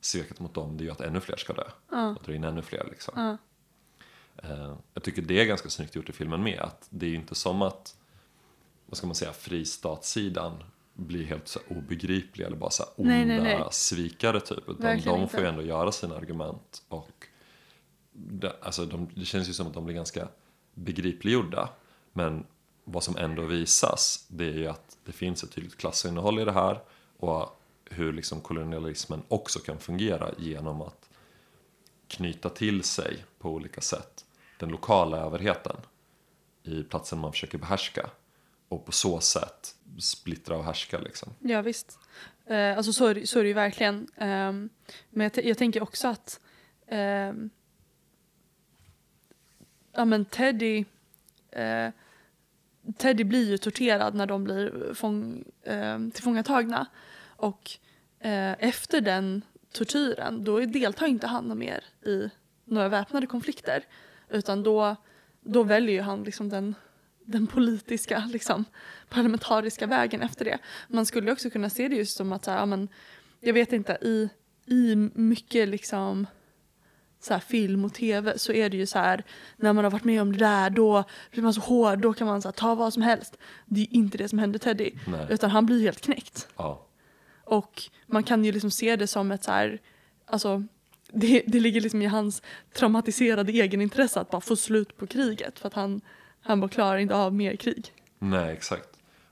sveket 0.00 0.40
mot 0.40 0.54
dem 0.54 0.76
det 0.76 0.82
är 0.82 0.86
ju 0.86 0.90
att 0.92 1.00
ännu 1.00 1.20
fler 1.20 1.36
ska 1.36 1.52
dö. 1.52 1.64
Ja. 1.90 2.08
Och 2.08 2.22
dra 2.22 2.34
in 2.34 2.44
ännu 2.44 2.62
fler 2.62 2.86
liksom. 2.90 3.14
Ja. 3.16 3.36
Eh, 4.48 4.74
jag 4.94 5.02
tycker 5.02 5.22
det 5.22 5.40
är 5.40 5.44
ganska 5.44 5.68
snyggt 5.70 5.94
gjort 5.94 6.08
i 6.08 6.12
filmen 6.12 6.42
med. 6.42 6.60
Att 6.60 6.86
det 6.90 7.06
är 7.06 7.10
ju 7.10 7.16
inte 7.16 7.34
som 7.34 7.62
att, 7.62 7.96
vad 8.94 8.98
ska 8.98 9.06
man 9.06 9.14
säga, 9.14 9.32
fristadssidan 9.32 10.64
blir 10.92 11.24
helt 11.24 11.48
så 11.48 11.60
obegriplig 11.68 12.46
eller 12.46 12.56
bara 12.56 12.70
så 12.70 12.84
onda 12.96 13.10
Nej, 13.10 13.24
nej, 13.24 13.40
nej. 13.40 13.62
svikare 13.70 14.40
typ. 14.40 14.58
Utan 14.58 14.76
Verkligen 14.76 15.20
de 15.20 15.28
får 15.28 15.40
ju 15.40 15.46
ändå 15.46 15.62
göra 15.62 15.92
sina 15.92 16.16
argument. 16.16 16.82
Och 16.88 17.26
det, 18.12 18.56
alltså 18.62 18.86
de, 18.86 19.08
det 19.14 19.24
känns 19.24 19.48
ju 19.48 19.52
som 19.52 19.66
att 19.66 19.74
de 19.74 19.84
blir 19.84 19.94
ganska 19.94 20.28
begripliggjorda. 20.74 21.68
Men 22.12 22.46
vad 22.84 23.02
som 23.02 23.16
ändå 23.16 23.42
visas 23.42 24.26
det 24.28 24.44
är 24.44 24.58
ju 24.58 24.66
att 24.66 24.96
det 25.04 25.12
finns 25.12 25.44
ett 25.44 25.52
tydligt 25.52 25.76
klassinnehåll 25.76 26.40
i 26.40 26.44
det 26.44 26.52
här. 26.52 26.80
Och 27.18 27.60
hur 27.84 28.12
liksom 28.12 28.40
kolonialismen 28.40 29.22
också 29.28 29.58
kan 29.58 29.78
fungera 29.78 30.30
genom 30.38 30.82
att 30.82 31.10
knyta 32.08 32.48
till 32.48 32.82
sig 32.82 33.24
på 33.38 33.50
olika 33.50 33.80
sätt 33.80 34.24
den 34.58 34.68
lokala 34.68 35.16
överheten 35.16 35.76
i 36.62 36.82
platsen 36.82 37.18
man 37.18 37.32
försöker 37.32 37.58
behärska 37.58 38.10
och 38.74 38.84
på 38.84 38.92
så 38.92 39.20
sätt 39.20 39.74
splittra 39.98 40.56
och 40.56 40.64
härska 40.64 40.98
liksom. 40.98 41.32
Ja 41.38 41.62
visst. 41.62 41.98
Eh, 42.46 42.76
alltså 42.76 42.92
så 42.92 43.06
är, 43.06 43.14
det, 43.14 43.26
så 43.26 43.38
är 43.38 43.42
det 43.42 43.48
ju 43.48 43.54
verkligen. 43.54 44.08
Eh, 44.16 44.52
men 45.10 45.30
jag, 45.34 45.44
jag 45.44 45.58
tänker 45.58 45.82
också 45.82 46.08
att 46.08 46.40
eh, 46.86 47.32
ja 49.92 50.04
men 50.04 50.24
Teddy 50.24 50.84
eh, 51.50 51.90
Teddy 52.96 53.24
blir 53.24 53.50
ju 53.50 53.58
torterad 53.58 54.14
när 54.14 54.26
de 54.26 54.44
blir 54.44 54.94
fång, 54.94 55.44
eh, 55.62 55.98
tillfångatagna. 56.14 56.86
Och 57.36 57.70
eh, 58.20 58.52
efter 58.58 59.00
den 59.00 59.42
tortyren 59.72 60.44
då 60.44 60.60
deltar 60.60 61.06
inte 61.06 61.26
han 61.26 61.58
mer 61.58 61.84
i 62.06 62.30
några 62.64 62.88
väpnade 62.88 63.26
konflikter. 63.26 63.84
Utan 64.28 64.62
då, 64.62 64.96
då 65.40 65.62
väljer 65.62 65.94
ju 65.94 66.00
han 66.00 66.22
liksom 66.22 66.48
den, 66.48 66.74
den 67.24 67.46
politiska, 67.46 68.28
liksom, 68.32 68.64
parlamentariska 69.08 69.86
vägen 69.86 70.22
efter 70.22 70.44
det. 70.44 70.58
Man 70.88 71.06
skulle 71.06 71.32
också 71.32 71.50
kunna 71.50 71.70
se 71.70 71.88
det 71.88 71.96
just 71.96 72.16
som 72.16 72.32
att, 72.32 72.44
så 72.44 72.50
här, 72.50 72.58
ja, 72.58 72.66
men, 72.66 72.88
jag 73.40 73.54
vet 73.54 73.72
inte, 73.72 73.98
i, 74.02 74.28
i 74.66 74.96
mycket 75.14 75.68
liksom 75.68 76.26
så 77.20 77.32
här, 77.32 77.40
film 77.40 77.84
och 77.84 77.94
tv 77.94 78.38
så 78.38 78.52
är 78.52 78.70
det 78.70 78.76
ju 78.76 78.86
så 78.86 78.98
här 78.98 79.24
när 79.56 79.72
man 79.72 79.84
har 79.84 79.90
varit 79.90 80.04
med 80.04 80.22
om 80.22 80.32
det 80.32 80.38
där 80.38 80.70
då 80.70 81.04
blir 81.30 81.42
man 81.42 81.54
så 81.54 81.60
hård, 81.60 81.98
då 81.98 82.12
kan 82.12 82.26
man 82.26 82.42
så 82.42 82.48
här, 82.48 82.52
ta 82.52 82.74
vad 82.74 82.92
som 82.92 83.02
helst. 83.02 83.36
Det 83.66 83.80
är 83.80 83.94
inte 83.94 84.18
det 84.18 84.28
som 84.28 84.38
hände 84.38 84.58
Teddy. 84.58 84.90
Nej. 85.06 85.26
Utan 85.30 85.50
han 85.50 85.66
blir 85.66 85.80
helt 85.80 86.00
knäckt. 86.00 86.48
Ja, 86.56 86.86
Och 87.44 87.82
man 88.06 88.22
kan 88.22 88.44
ju 88.44 88.52
liksom 88.52 88.70
se 88.70 88.96
det 88.96 89.06
som 89.06 89.32
ett 89.32 89.44
så 89.44 89.50
här, 89.50 89.80
alltså 90.26 90.64
det, 91.12 91.42
det 91.46 91.60
ligger 91.60 91.80
liksom 91.80 92.02
i 92.02 92.06
hans 92.06 92.42
traumatiserade 92.72 93.52
egenintresse 93.52 94.20
att 94.20 94.30
bara 94.30 94.40
få 94.40 94.56
slut 94.56 94.96
på 94.96 95.06
kriget 95.06 95.58
för 95.58 95.66
att 95.66 95.74
han, 95.74 96.00
han 96.44 96.60
bara 96.60 96.68
klarar 96.68 96.96
inte 96.98 97.14
av 97.16 97.34
mer 97.34 97.56
krig. 97.56 97.92
nej 98.18 98.52
exakt. 98.52 98.88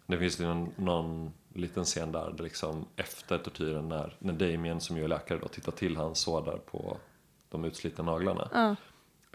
Det 0.07 0.19
finns 0.19 0.41
ju 0.41 0.45
någon, 0.45 0.73
någon 0.77 1.33
liten 1.55 1.85
scen 1.85 2.13
där, 2.13 2.31
där 2.37 2.45
liksom 2.45 2.85
efter 2.97 3.39
tortyren 3.39 3.89
när, 3.89 4.17
när 4.19 4.33
Damien 4.33 4.81
som 4.81 4.97
ju 4.97 5.05
är 5.05 5.09
läkare 5.09 5.39
då 5.39 5.49
tittar 5.49 5.73
till 5.73 5.97
hans 5.97 6.19
sår 6.19 6.43
där 6.45 6.57
på 6.57 6.97
de 7.51 7.65
utslitna 7.65 8.05
naglarna. 8.05 8.49
Ja, 8.55 8.77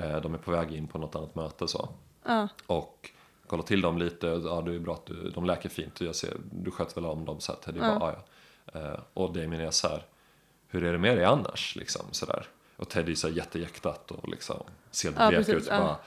Eh, 0.06 0.22
de 0.22 0.34
är 0.34 0.38
på 0.38 0.52
väg 0.52 0.72
in 0.72 0.88
på 0.88 0.98
något 0.98 1.16
annat 1.16 1.36
möte 1.36 1.68
så. 1.68 1.90
ja, 2.26 2.48
Och 2.68 3.10
kollar 3.48 3.64
till 3.64 3.82
dem 3.82 3.98
lite, 3.98 4.28
ja 4.28 4.62
det 4.62 4.76
är 4.76 4.80
bra 4.80 4.94
att 4.94 5.06
du, 5.06 5.30
de 5.30 5.46
läker 5.46 5.70
fint, 5.70 6.02
jag 6.02 6.16
ser, 6.16 6.38
du 6.52 6.72
sköt 6.72 6.98
väl 6.98 7.06
om 7.06 7.26
dem 7.26 7.40
så 7.40 7.52
här, 7.52 7.60
Teddy 7.60 7.80
Ja. 7.80 8.00
bara, 8.00 8.10
"Ah, 8.12 8.16
ja. 8.74 8.80
Eh, 8.80 9.00
och 9.14 9.34
Damien 9.34 9.62
är 9.62 9.72
så 9.72 9.88
här, 9.88 10.06
hur 10.68 10.84
är 10.84 10.92
det 10.92 10.98
med 10.98 11.18
dig 11.18 11.26
annars 11.26 11.76
liksom 11.76 12.02
sådär. 12.12 12.46
Och 12.76 12.90
Teddy 12.90 13.12
är 13.12 13.16
så 13.16 13.28
här 13.28 13.36
jättejäktat 13.36 14.12
och 14.12 14.30
liksom 14.30 14.64
ser 14.92 15.30
blek 15.30 15.50
ut, 15.50 15.68
ja. 15.70 15.80
bara, 15.80 15.98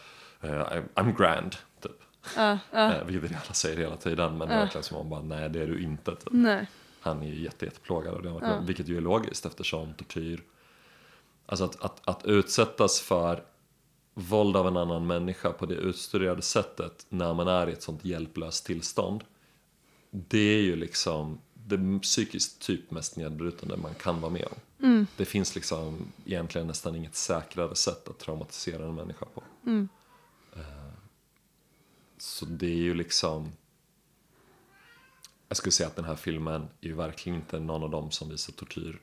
I'm- 0.40 0.88
I'm 0.94 1.16
grand, 1.18 1.56
typ. 1.82 1.92
ja, 2.36 2.58
ja. 2.72 2.94
Eh, 2.94 3.04
vilket 3.04 3.30
alla 3.30 3.54
säger 3.54 3.76
hela 3.76 3.96
tiden, 3.96 4.38
men 4.38 4.48
det 4.48 4.54
är 4.54 4.58
verkligen 4.58 4.82
som 4.84 4.96
om 4.96 5.10
bara, 5.10 5.22
nej 5.22 5.48
det 5.50 5.62
är 5.62 5.66
du 5.66 5.82
inte. 5.82 6.10
Typ. 6.16 6.28
Nej. 6.30 6.66
Han 7.00 7.22
är 7.22 7.26
ju 7.26 7.40
jätte, 7.42 7.64
jätteplågad 7.64 8.14
av 8.14 8.22
det, 8.22 8.28
Ja. 8.46 8.60
vilket 8.66 8.88
ju 8.88 8.96
är 8.96 9.00
logiskt 9.00 9.46
eftersom 9.46 9.94
tortyr, 9.94 10.42
alltså 11.46 11.64
att, 11.64 11.82
att, 11.84 12.08
att 12.08 12.24
utsättas 12.24 13.00
för 13.00 13.42
våld 14.14 14.56
av 14.56 14.66
en 14.68 14.76
annan 14.76 15.06
människa 15.06 15.52
på 15.52 15.66
det 15.66 15.74
utstuderade 15.74 16.42
sättet 16.42 17.06
när 17.08 17.34
man 17.34 17.48
är 17.48 17.68
i 17.68 17.72
ett 17.72 17.82
sånt 17.82 18.04
hjälplöst 18.04 18.66
tillstånd. 18.66 19.24
Det 20.10 20.38
är 20.58 20.62
ju 20.62 20.76
liksom 20.76 21.38
det 21.54 21.98
psykiskt 22.02 22.62
typ 22.62 22.90
mest 22.90 23.16
nedbrytande 23.16 23.76
man 23.76 23.94
kan 23.94 24.20
vara 24.20 24.32
med 24.32 24.44
om. 24.46 24.86
Mm. 24.86 25.06
Det 25.16 25.24
finns 25.24 25.54
liksom 25.54 26.12
egentligen 26.24 26.66
nästan 26.66 26.96
inget 26.96 27.16
säkrare 27.16 27.74
sätt 27.74 28.08
att 28.08 28.18
traumatisera 28.18 28.84
en 28.84 28.94
människa 28.94 29.26
på. 29.34 29.42
Mm. 29.66 29.88
Så 32.22 32.44
det 32.44 32.66
är 32.66 32.76
ju 32.76 32.94
liksom 32.94 33.52
jag 35.48 35.56
skulle 35.56 35.72
säga 35.72 35.86
att 35.86 35.96
den 35.96 36.04
här 36.04 36.16
filmen 36.16 36.68
är 36.80 36.86
ju 36.86 36.94
verkligen 36.94 37.38
inte 37.38 37.58
någon 37.58 37.82
av 37.82 37.90
dem 37.90 38.10
som 38.10 38.28
visar 38.28 38.52
tortyr 38.52 39.00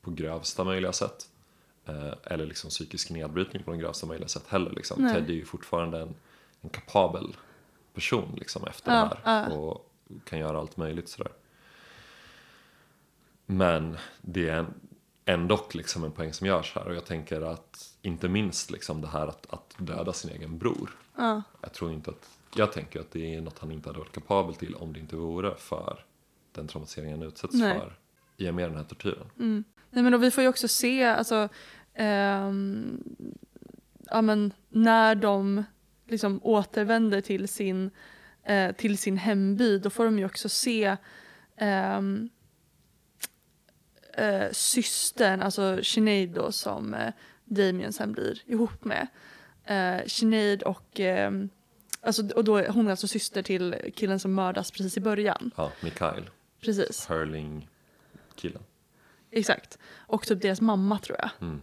på 0.00 0.10
grövsta 0.10 0.64
möjliga 0.64 0.92
sätt. 0.92 1.28
Eh, 1.84 2.12
eller 2.24 2.46
liksom 2.46 2.70
psykisk 2.70 3.10
nedbrytning 3.10 3.62
på 3.62 3.70
den 3.70 3.80
grövsta 3.80 4.06
möjliga 4.06 4.28
sätt 4.28 4.44
heller. 4.48 4.70
Liksom. 4.70 5.02
Nej. 5.02 5.14
Ted 5.14 5.30
är 5.30 5.34
ju 5.34 5.44
fortfarande 5.44 6.00
en, 6.00 6.14
en 6.60 6.70
kapabel 6.70 7.36
person 7.94 8.34
liksom, 8.38 8.66
efter 8.66 8.92
Ja, 8.92 8.98
det 9.08 9.30
här. 9.30 9.50
ja. 9.50 9.56
Och 9.56 9.90
kan 10.24 10.38
göra 10.38 10.58
allt 10.58 10.76
möjligt 10.76 11.08
sådär. 11.08 11.32
Men 13.46 13.96
det 14.20 14.48
är 14.48 14.66
ändå 15.24 15.66
liksom 15.72 16.04
en 16.04 16.12
poäng 16.12 16.32
som 16.32 16.46
görs 16.46 16.72
här. 16.74 16.88
Och 16.88 16.94
jag 16.94 17.04
tänker 17.04 17.40
att 17.40 17.94
inte 18.02 18.28
minst 18.28 18.70
liksom 18.70 19.00
det 19.00 19.08
här 19.08 19.26
att, 19.26 19.46
att 19.50 19.74
döda 19.78 20.12
sin 20.12 20.30
egen 20.30 20.58
bror. 20.58 20.90
Ja, 21.16 21.42
Jag 21.62 21.72
tror 21.72 21.92
inte 21.92 22.10
att, 22.10 22.38
jag 22.56 22.72
tänker 22.72 23.00
att 23.00 23.10
det 23.10 23.34
är 23.34 23.40
något 23.40 23.58
han 23.58 23.72
inte 23.72 23.88
hade 23.88 23.98
varit 23.98 24.12
kapabel 24.12 24.54
till 24.54 24.74
om 24.74 24.92
det 24.92 25.00
inte 25.00 25.16
vore 25.16 25.54
för 25.56 26.04
den 26.52 26.68
traumatiseringen 26.68 27.18
han 27.18 27.28
utsätts 27.28 27.54
Nej. 27.54 27.78
för 27.78 27.98
i 28.36 28.50
och 28.50 28.54
med 28.54 28.68
den 28.68 28.76
här 28.76 28.84
tortyren. 28.84 29.30
mm. 29.38 29.64
Nej 29.90 30.02
men 30.02 30.14
och 30.14 30.22
vi 30.22 30.30
får 30.30 30.42
ju 30.42 30.48
också 30.48 30.68
se, 30.68 31.04
alltså, 31.04 31.48
ehm, 31.94 33.04
ja 34.10 34.22
men 34.22 34.52
när 34.68 35.14
de 35.14 35.64
liksom 36.06 36.40
återvänder 36.42 37.20
till 37.20 37.48
sin, 37.48 37.90
eh, 38.42 38.72
till 38.72 38.98
sin 38.98 39.16
hemby, 39.16 39.78
då 39.78 39.90
får 39.90 40.04
de 40.04 40.18
ju 40.18 40.24
också 40.24 40.48
se 40.48 40.96
ehm, 41.56 42.28
eh, 44.14 44.50
systern, 44.52 45.42
alltså 45.42 45.78
Sinead 45.82 46.30
då 46.30 46.52
som 46.52 46.94
eh, 46.94 47.12
Damien 47.44 47.92
sen 47.92 48.12
blir 48.12 48.42
ihop 48.46 48.84
med. 48.84 49.06
Eh, 49.66 50.04
Sinead 50.06 50.62
och, 50.62 51.00
ehm, 51.00 51.48
alltså, 52.00 52.28
och 52.34 52.44
då, 52.44 52.56
är- 52.56 52.68
hon 52.68 52.86
är 52.86 52.90
alltså 52.90 53.08
syster 53.08 53.42
till 53.42 53.76
killen 53.94 54.18
som 54.20 54.34
mördas 54.34 54.70
precis 54.70 54.96
i 54.96 55.00
början. 55.00 55.50
Ja, 55.56 55.72
Mikael, 55.80 56.30
Precis. 56.60 57.10
Hurling-killen. 57.10 58.62
Exakt. 59.30 59.78
Och 59.96 60.26
typ 60.26 60.42
deras 60.42 60.60
mamma 60.60 60.98
tror 60.98 61.18
jag. 61.18 61.30
Mm. 61.40 61.60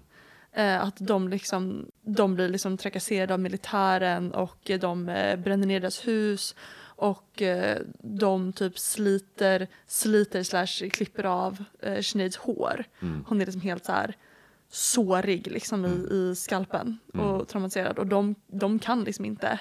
Eh, 0.51 0.84
att 0.84 0.95
de, 0.97 1.30
liksom, 1.30 1.91
de 2.01 2.36
blir 2.36 2.49
liksom 2.49 2.78
trakasserade 2.78 3.34
av 3.34 3.39
militären 3.39 4.32
och 4.32 4.70
eh, 4.70 4.80
de 4.80 5.10
eh, 5.10 5.39
bränner 5.39 5.68
ner 5.68 5.80
deras 5.80 6.08
hus. 6.08 6.56
Och 6.95 7.41
eh, 7.41 7.78
de 7.99 8.54
typ 8.54 8.80
sliter, 8.80 9.68
sliter 9.88 10.43
slash 10.43 10.89
klipper 10.89 11.24
av 11.24 11.64
eh, 11.80 12.01
Sineads 12.01 12.38
hår. 12.38 12.84
Mm. 13.01 13.26
Hon 13.28 13.41
är 13.41 13.45
liksom 13.45 13.62
helt 13.62 13.86
så 13.86 13.91
här 13.91 14.16
sårig 14.74 15.48
liksom 15.48 15.86
i, 15.86 16.14
i 16.14 16.36
skalpen 16.36 17.00
och 17.14 17.48
traumatiserad. 17.48 18.00
Och 18.00 18.08
de, 18.08 18.36
de 18.48 18.80
kan 18.80 19.04
liksom 19.04 19.26
inte 19.26 19.60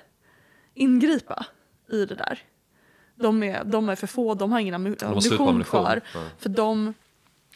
ingripa 0.74 1.46
i 1.92 2.04
det 2.06 2.14
där. 2.14 2.38
De 3.14 3.42
är, 3.42 3.64
de 3.64 3.88
är 3.88 3.94
för 3.94 4.06
få, 4.06 4.34
de 4.34 4.52
har 4.52 4.60
ingen 4.60 4.74
ammunition 4.74 5.08
ammunition. 5.08 5.64
kvar. 5.64 6.00
Ja. 6.14 6.28
För 6.38 6.48
de, 6.48 6.94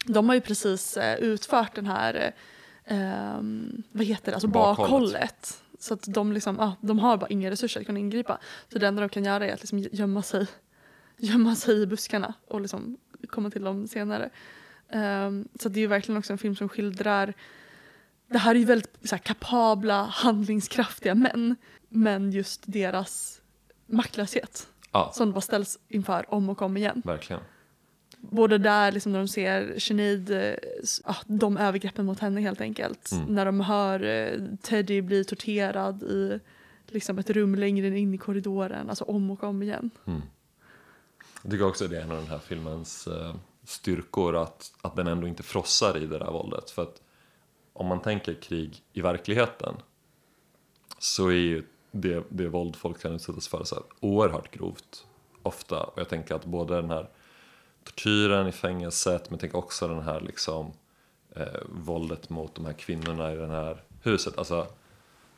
de 0.04 0.28
har 0.28 0.34
ju 0.34 0.40
precis 0.40 0.96
eh, 0.96 1.18
utfört 1.18 1.74
den 1.74 1.86
här, 1.86 2.32
eh, 2.84 3.40
vad 3.92 4.06
heter 4.06 4.32
det, 4.32 4.34
alltså 4.34 4.48
Bakhållet. 4.48 4.90
bakhållet. 4.90 5.62
Så 5.78 5.94
att 5.94 6.02
de, 6.02 6.32
liksom, 6.32 6.60
ah, 6.60 6.72
de 6.80 6.98
har 6.98 7.16
bara 7.16 7.28
inga 7.28 7.50
resurser 7.50 7.80
att 7.80 7.86
kunna 7.86 7.98
ingripa. 7.98 8.38
Så 8.72 8.78
det 8.78 8.86
enda 8.86 9.00
de 9.00 9.08
kan 9.08 9.24
göra 9.24 9.46
är 9.46 9.52
att 9.52 9.60
liksom 9.60 9.78
gömma, 9.78 10.22
sig, 10.22 10.46
gömma 11.16 11.54
sig 11.54 11.82
i 11.82 11.86
buskarna 11.86 12.34
och 12.48 12.60
liksom 12.60 12.96
komma 13.28 13.50
till 13.50 13.64
dem 13.64 13.88
senare. 13.88 14.30
Ehm, 14.90 15.48
så 15.60 15.68
det 15.68 15.78
är 15.78 15.82
ju 15.82 15.86
verkligen 15.86 16.18
också 16.18 16.32
en 16.32 16.38
film 16.38 16.56
som 16.56 16.68
skildrar 16.68 17.34
det 18.28 18.38
här 18.38 18.54
är 18.54 18.58
ju 18.58 18.64
väldigt 18.64 18.98
så 19.04 19.14
här, 19.14 19.22
kapabla, 19.22 20.02
handlingskraftiga 20.04 21.14
män. 21.14 21.56
Men 21.88 22.32
just 22.32 22.62
deras 22.66 23.40
maktlöshet 23.86 24.68
ja, 24.92 25.10
som 25.14 25.28
de 25.28 25.32
bara 25.32 25.40
ställs 25.40 25.78
inför 25.88 26.34
om 26.34 26.48
och 26.48 26.62
om 26.62 26.76
igen. 26.76 27.02
verkligen. 27.04 27.42
Både 28.18 28.58
där 28.58 28.92
liksom 28.92 29.12
när 29.12 29.18
de 29.18 29.28
ser 29.28 29.78
Sinead, 29.78 30.30
eh, 30.30 30.54
ah, 31.04 31.16
de 31.26 31.56
övergreppen 31.56 32.06
mot 32.06 32.18
henne 32.18 32.40
helt 32.40 32.60
enkelt. 32.60 33.12
Mm. 33.12 33.34
När 33.34 33.44
de 33.44 33.60
hör 33.60 34.04
eh, 34.04 34.40
Teddy 34.62 35.02
bli 35.02 35.24
torterad 35.24 36.02
i 36.02 36.40
liksom 36.86 37.18
ett 37.18 37.30
rum 37.30 37.54
längre 37.54 37.98
in 37.98 38.14
i 38.14 38.18
korridoren, 38.18 38.90
alltså 38.90 39.04
om 39.04 39.30
och 39.30 39.44
om 39.44 39.62
igen. 39.62 39.90
Mm. 40.06 40.22
Jag 41.42 41.50
tycker 41.50 41.66
också 41.66 41.88
det 41.88 41.96
är 41.96 42.02
en 42.02 42.10
av 42.10 42.16
den 42.16 42.26
här 42.26 42.38
filmens 42.38 43.06
eh, 43.06 43.34
styrkor 43.66 44.36
att, 44.36 44.72
att 44.82 44.96
den 44.96 45.06
ändå 45.06 45.28
inte 45.28 45.42
frossar 45.42 45.96
i 45.96 46.06
det 46.06 46.18
där 46.18 46.30
våldet. 46.30 46.70
För 46.70 46.82
att 46.82 47.02
om 47.72 47.86
man 47.86 48.00
tänker 48.00 48.34
krig 48.34 48.82
i 48.92 49.00
verkligheten 49.00 49.74
så 50.98 51.28
är 51.28 51.34
ju 51.34 51.64
det, 51.90 52.24
det 52.28 52.48
våld 52.48 52.76
folk 52.76 53.00
kan 53.00 53.12
utsättas 53.12 53.48
för 53.48 53.64
så 53.64 53.82
oerhört 54.00 54.50
grovt 54.50 55.06
ofta. 55.42 55.82
Och 55.82 55.98
jag 55.98 56.08
tänker 56.08 56.34
att 56.34 56.44
både 56.44 56.76
den 56.76 56.90
här 56.90 57.08
tortyren 57.84 58.48
i 58.48 58.52
fängelset 58.52 59.30
men 59.30 59.38
tänker 59.38 59.58
också 59.58 59.88
den 59.88 60.02
här 60.02 60.20
liksom 60.20 60.72
eh, 61.36 61.60
våldet 61.68 62.30
mot 62.30 62.54
de 62.54 62.64
här 62.64 62.72
kvinnorna 62.72 63.32
i 63.32 63.36
det 63.36 63.46
här 63.46 63.82
huset. 64.02 64.38
Alltså, 64.38 64.66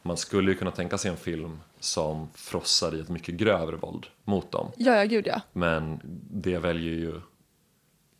man 0.03 0.17
skulle 0.17 0.51
ju 0.51 0.57
kunna 0.59 0.71
tänka 0.71 0.99
sig 0.99 1.11
en 1.11 1.17
film 1.17 1.61
som 1.81 2.29
frossar 2.35 2.95
i 2.95 3.01
ett 3.01 3.09
mycket 3.09 3.35
grövre 3.35 3.77
våld 3.77 4.07
mot 4.25 4.53
dem. 4.53 4.71
Ja, 4.77 4.97
ja, 4.97 5.05
gud 5.05 5.27
ja. 5.27 5.41
Men 5.53 6.01
det 6.31 6.59
väljer 6.59 6.95
ju 6.95 7.21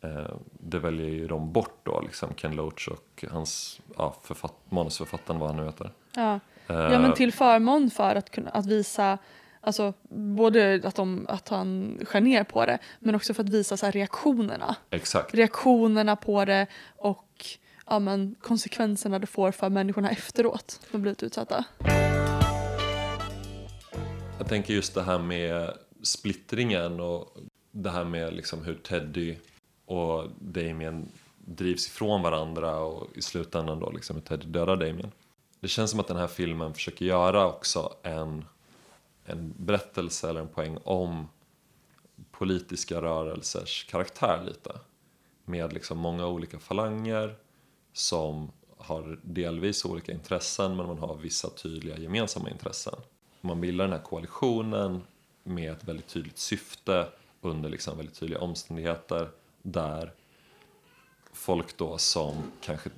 eh, 0.01 0.35
det 0.51 0.79
väljer 0.79 1.09
ju 1.09 1.27
de 1.27 1.53
bort 1.53 1.79
då, 1.83 2.01
liksom 2.01 2.33
Ken 2.33 2.55
Loach 2.55 2.87
och 2.87 3.25
hans 3.31 3.81
ja, 3.97 4.15
författ, 4.23 4.55
manusförfattaren, 4.69 5.39
vad 5.39 5.49
han 5.49 5.57
nu 5.57 5.65
heter. 5.65 5.91
Ja. 6.15 6.39
Eh, 6.67 6.75
ja, 6.75 6.99
men 6.99 7.13
till 7.13 7.33
förmån 7.33 7.89
för 7.89 8.15
att, 8.15 8.29
kunna, 8.29 8.49
att 8.49 8.65
visa 8.65 9.17
Alltså 9.61 9.93
både 10.09 10.81
att, 10.83 10.95
de, 10.95 11.25
att 11.29 11.49
han 11.49 11.99
skär 12.05 12.21
ner 12.21 12.43
på 12.43 12.65
det 12.65 12.79
men 12.99 13.15
också 13.15 13.33
för 13.33 13.43
att 13.43 13.49
visa 13.49 13.77
så 13.77 13.91
reaktionerna. 13.91 14.75
Exakt, 14.89 15.33
Reaktionerna 15.33 16.15
på 16.15 16.45
det 16.45 16.67
och 16.95 17.45
ja, 17.85 17.99
men, 17.99 18.35
konsekvenserna 18.41 19.19
det 19.19 19.27
får 19.27 19.51
för 19.51 19.69
människorna 19.69 20.09
efteråt. 20.09 20.87
De 20.91 21.01
blivit 21.01 21.23
utsatta. 21.23 21.65
jag 24.37 24.47
tänker 24.47 24.73
just 24.73 24.93
det 24.93 25.03
här 25.03 25.19
med 25.19 25.73
splittringen 26.03 26.99
och 26.99 27.37
det 27.71 27.89
här 27.89 28.03
med 28.03 28.33
liksom 28.33 28.63
hur 28.63 28.75
Teddy 28.75 29.35
och 29.89 30.29
Damien 30.39 31.11
drivs 31.37 31.87
ifrån 31.87 32.21
varandra 32.21 32.79
och 32.79 33.17
i 33.17 33.21
slutändan 33.21 33.79
då 33.79 33.91
liksom 33.91 34.15
hur 34.15 34.23
Teddy 34.23 34.45
dödar 34.47 34.75
Damien. 34.75 35.11
Det 35.59 35.67
känns 35.67 35.91
som 35.91 35.99
att 35.99 36.07
den 36.07 36.17
här 36.17 36.27
filmen 36.27 36.73
försöker 36.73 37.05
göra 37.05 37.47
också 37.47 37.93
en, 38.03 38.45
en 39.25 39.53
berättelse 39.57 40.29
eller 40.29 40.41
en 40.41 40.47
poäng 40.47 40.77
om 40.83 41.27
politiska 42.31 43.01
rörelsers 43.01 43.85
karaktär 43.89 44.43
lite. 44.45 44.79
Med 45.45 45.73
liksom 45.73 45.97
många 45.97 46.27
olika 46.27 46.59
falanger 46.59 47.35
som 47.93 48.51
har 48.77 49.19
delvis 49.21 49.85
olika 49.85 50.11
intressen 50.11 50.75
men 50.75 50.87
man 50.87 50.99
har 50.99 51.15
vissa 51.15 51.49
tydliga 51.49 51.97
gemensamma 51.97 52.49
intressen. 52.49 52.95
Man 53.41 53.61
bildar 53.61 53.85
den 53.85 53.93
här 53.93 54.03
koalitionen 54.03 55.01
med 55.43 55.71
ett 55.71 55.83
väldigt 55.83 56.07
tydligt 56.07 56.37
syfte 56.37 57.07
under 57.41 57.69
liksom 57.69 57.97
väldigt 57.97 58.19
tydliga 58.19 58.39
omständigheter 58.39 59.29
där 59.61 60.13
folk 61.33 61.77
då 61.77 61.97
som 61.97 62.35
kanske 62.61 62.89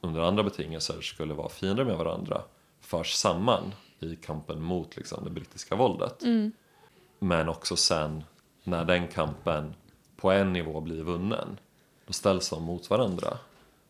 under 0.00 0.20
andra 0.20 0.42
betingelser 0.42 1.00
skulle 1.00 1.34
vara 1.34 1.48
fiender 1.48 1.84
med 1.84 1.96
varandra 1.96 2.42
förs 2.80 3.12
samman 3.12 3.72
i 4.00 4.16
kampen 4.16 4.62
mot 4.62 4.96
liksom 4.96 5.24
det 5.24 5.30
brittiska 5.30 5.76
våldet. 5.76 6.22
Men 7.18 7.48
också 7.48 7.76
sen 7.76 8.24
när 8.64 8.84
den 8.84 9.08
kampen 9.08 9.74
på 10.16 10.30
en 10.30 10.52
nivå 10.52 10.80
blir 10.80 11.02
vunnen 11.02 11.58
då 12.06 12.12
ställs 12.12 12.50
de 12.50 12.62
mot 12.62 12.90
varandra. 12.90 13.38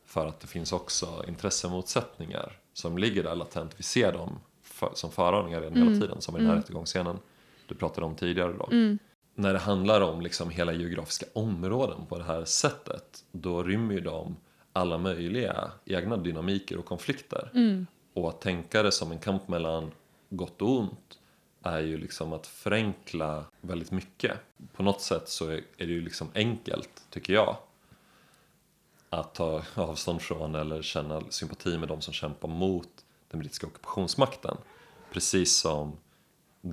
För 0.07 0.27
att 0.27 0.41
det 0.41 0.47
finns 0.47 0.73
också 0.73 1.25
intressemotsättningar 1.29 2.59
som 2.73 2.99
ligger 2.99 3.23
där 3.23 3.35
latent. 3.35 3.75
Vi 3.77 3.83
ser 3.83 4.13
dem 4.13 4.39
för, 4.63 4.91
som 4.95 5.11
föraningar 5.11 5.61
redan 5.61 5.77
hela 5.79 6.01
tiden 6.01 6.21
som 6.21 6.37
i 6.37 6.39
den 6.39 6.49
här 6.49 6.57
rättegångsscenen 6.57 7.19
du 7.67 7.75
pratade 7.75 8.07
om 8.07 8.15
tidigare 8.15 8.53
då. 8.53 8.69
När 9.39 9.53
det 9.53 9.59
handlar 9.59 10.01
om 10.01 10.21
liksom 10.21 10.51
hela 10.51 10.73
geografiska 10.73 11.27
områden 11.33 12.07
på 12.07 12.19
det 12.19 12.25
här 12.25 12.45
sättet 12.45 13.25
då 13.33 13.63
rymmer 13.63 13.95
ju 13.95 14.01
de 14.01 14.37
alla 14.73 14.99
möjliga 14.99 15.71
egna 15.85 16.17
dynamiker 16.17 16.79
och 16.79 16.85
konflikter. 16.85 17.51
Och 18.13 18.29
att 18.29 18.41
tänka 18.41 18.83
det 18.83 18.93
som 18.93 19.13
en 19.13 19.19
kamp 19.19 19.49
mellan 19.49 19.93
gott 20.29 20.63
och 20.63 20.79
ont 20.79 21.19
är 21.63 21.81
ju 21.81 21.99
liksom 21.99 22.33
att 22.33 22.47
förenkla 22.47 23.45
väldigt 23.61 23.91
mycket. 23.91 24.33
På 24.73 24.83
något 24.83 25.01
sätt 25.01 25.29
så 25.29 25.49
är 25.49 25.65
är 25.77 25.87
det 25.87 25.93
ju 25.93 26.01
liksom 26.01 26.29
enkelt, 26.35 27.07
tycker 27.11 27.33
jag, 27.33 27.57
att 29.11 29.35
ta 29.35 29.63
avstånd 29.75 30.23
från 30.23 30.55
eller 30.55 30.83
känna 30.83 31.23
sympati 31.31 31.79
med 31.79 31.89
de 31.89 32.01
som 32.01 32.15
kämpar 32.15 32.49
mot 32.49 32.89
den 33.31 33.41
brittiska 33.41 33.67
ockupationsmakten. 33.67 34.57
Precis 35.13 35.57
som 35.57 35.97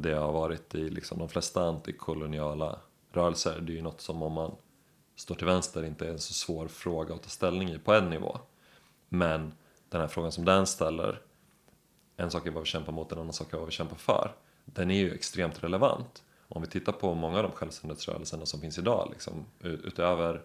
det 0.01 0.13
har 0.13 0.33
varit 0.33 0.75
i 0.75 0.89
liksom 0.89 1.19
de 1.19 1.29
flesta 1.29 1.63
antikoloniala 1.63 2.79
rörelser. 3.11 3.59
Det 3.61 3.71
är 3.71 3.75
ju 3.75 3.81
något 3.81 4.01
som 4.01 4.23
om 4.23 4.33
man 4.33 4.55
står 5.15 5.35
till 5.35 5.45
vänster 5.45 5.83
inte 5.83 6.07
är 6.07 6.09
en 6.09 6.19
så 6.19 6.33
svår 6.33 6.67
fråga 6.67 7.15
att 7.15 7.23
ta 7.23 7.29
ställning 7.29 7.69
i 7.69 7.79
på 7.79 7.93
en 7.93 8.09
nivå. 8.09 8.39
Men 9.09 9.53
den 9.89 10.01
här 10.01 10.07
frågan 10.07 10.31
som 10.31 10.45
den 10.45 10.67
ställer, 10.67 11.21
en 12.17 12.31
sak 12.31 12.45
är 12.45 12.51
vad 12.51 12.63
vi 12.63 12.69
kämpar 12.69 12.91
mot, 12.91 13.11
en 13.11 13.19
annan 13.19 13.33
sak 13.33 13.53
är 13.53 13.57
vad 13.57 13.65
vi 13.65 13.71
kämpar 13.71 13.95
för. 13.95 14.35
Den 14.65 14.91
är 14.91 14.99
ju 14.99 15.13
extremt 15.13 15.63
relevant. 15.63 16.23
Om 16.47 16.61
vi 16.61 16.67
tittar 16.67 16.91
på 16.91 17.15
många 17.15 17.37
av 17.37 17.43
de 17.43 17.51
självständighetsrörelserna 17.51 18.45
som 18.45 18.61
finns 18.61 18.77
idag, 18.77 19.09
liksom, 19.11 19.45
utöver 19.61 20.41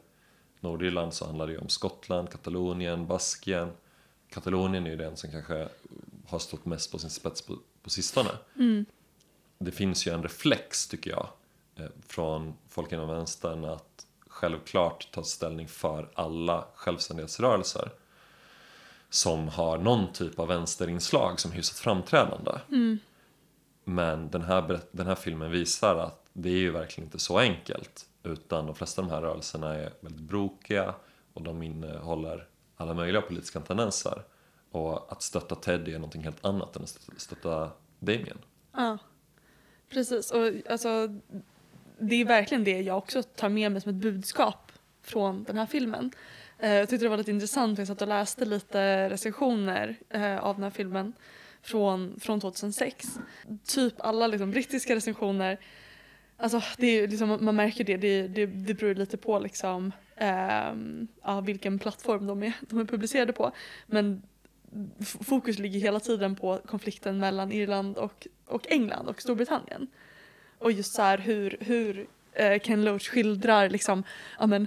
Nordirland 0.60 1.14
så 1.14 1.26
handlar 1.26 1.46
det 1.46 1.52
ju 1.52 1.58
om 1.58 1.68
Skottland, 1.68 2.30
Katalonien, 2.30 3.06
Baskien. 3.06 3.70
Katalonien 4.30 4.86
är 4.86 4.90
ju 4.90 4.96
den 4.96 5.16
som 5.16 5.30
kanske 5.30 5.68
har 6.26 6.38
stått 6.38 6.64
mest 6.64 6.92
på 6.92 6.98
sin 6.98 7.10
spets 7.10 7.42
på, 7.42 7.56
på 7.82 7.90
sistone. 7.90 8.30
Mm. 8.56 8.86
Det 9.58 9.70
finns 9.70 10.06
ju 10.06 10.12
en 10.14 10.22
reflex, 10.22 10.88
tycker 10.88 11.10
jag, 11.10 11.28
eh, 11.76 11.90
från 12.06 12.54
folk 12.68 12.92
inom 12.92 13.08
vänstern 13.08 13.64
att 13.64 14.06
självklart 14.28 15.08
ta 15.12 15.22
ställning 15.22 15.68
för 15.68 16.10
alla 16.14 16.64
självständighetsrörelser 16.74 17.90
som 19.10 19.48
har 19.48 19.78
någon 19.78 20.12
typ 20.12 20.38
av 20.38 20.48
vänsterinslag 20.48 21.40
som 21.40 21.52
hyfsat 21.52 21.78
framträdande. 21.78 22.52
Men 23.84 24.30
den 24.30 24.42
här, 24.42 24.80
den 24.92 25.06
här 25.06 25.14
filmen 25.14 25.50
visar 25.50 25.96
att 25.96 26.24
det 26.32 26.48
är 26.48 26.58
ju 26.58 26.70
verkligen 26.70 27.06
inte 27.06 27.18
så 27.18 27.38
enkelt. 27.38 28.04
Utan 28.22 28.66
de 28.66 28.74
flesta 28.74 29.02
av 29.02 29.08
de 29.08 29.14
här 29.14 29.22
rörelserna 29.22 29.74
är 29.74 29.92
väldigt 30.00 30.22
brokiga 30.22 30.94
och 31.34 31.42
de 31.42 31.62
innehåller 31.62 32.48
alla 32.76 32.94
möjliga 32.94 33.22
politiska 33.22 33.60
tendenser. 33.60 34.22
Och 34.70 35.12
att 35.12 35.22
stötta 35.22 35.54
Teddy 35.54 35.92
är 35.94 35.98
någonting 35.98 36.22
helt 36.24 36.44
annat 36.44 36.76
än 36.76 36.82
att 36.82 36.88
stötta- 36.88 37.18
stötta 37.18 37.70
Damien. 37.98 38.38
Ja, 38.72 38.98
precis. 39.88 40.30
Och 40.30 40.52
alltså, 40.70 41.08
det 41.98 42.14
är 42.14 42.24
verkligen 42.24 42.64
det 42.64 42.80
jag 42.80 42.98
också 42.98 43.22
tar 43.22 43.48
med 43.48 43.72
mig 43.72 43.80
som 43.80 43.90
ett 43.90 43.96
budskap 43.96 44.72
från 45.02 45.44
den 45.44 45.56
här 45.56 45.66
filmen. 45.66 46.10
Eh, 46.58 46.72
jag 46.72 46.88
tyckte 46.88 47.04
det 47.04 47.10
var 47.10 47.16
lite 47.16 47.30
intressant 47.30 47.76
för 47.76 47.80
jag 47.80 47.88
satt 47.88 48.02
och 48.02 48.08
läste 48.08 48.44
lite 48.44 49.10
recensioner 49.10 49.96
eh, 50.10 50.38
av 50.38 50.54
den 50.54 50.62
här 50.62 50.70
filmen 50.70 51.12
från, 51.62 52.20
från 52.20 52.40
2006. 52.40 53.18
Typ 53.64 53.94
alla 53.98 54.26
liksom, 54.26 54.50
brittiska 54.50 54.94
recensioner 54.94 55.58
Alltså 56.40 56.62
det 56.76 56.86
är 56.86 57.08
liksom, 57.08 57.38
man 57.40 57.56
märker 57.56 57.84
det, 57.84 57.96
det, 57.96 58.28
det, 58.28 58.46
det 58.46 58.74
beror 58.74 58.94
lite 58.94 59.16
på 59.16 59.38
liksom, 59.38 59.92
eh, 60.16 60.74
ja, 61.22 61.40
vilken 61.40 61.78
plattform 61.78 62.26
de 62.26 62.42
är, 62.42 62.52
de 62.60 62.78
är 62.78 62.84
publicerade 62.84 63.32
på. 63.32 63.52
Men 63.86 64.22
fokus 65.26 65.58
ligger 65.58 65.80
hela 65.80 66.00
tiden 66.00 66.36
på 66.36 66.60
konflikten 66.66 67.18
mellan 67.18 67.52
Irland 67.52 67.96
och, 67.96 68.26
och 68.46 68.66
England 68.68 69.08
och 69.08 69.22
Storbritannien. 69.22 69.86
Och 70.58 70.72
just 70.72 70.94
så 70.94 71.02
här 71.02 71.18
hur, 71.18 71.56
hur 71.60 72.06
eh, 72.32 72.58
Ken 72.58 72.84
Loach 72.84 73.08
skildrar 73.08 73.68
liksom, 73.70 74.04
ja 74.38 74.46
men 74.46 74.66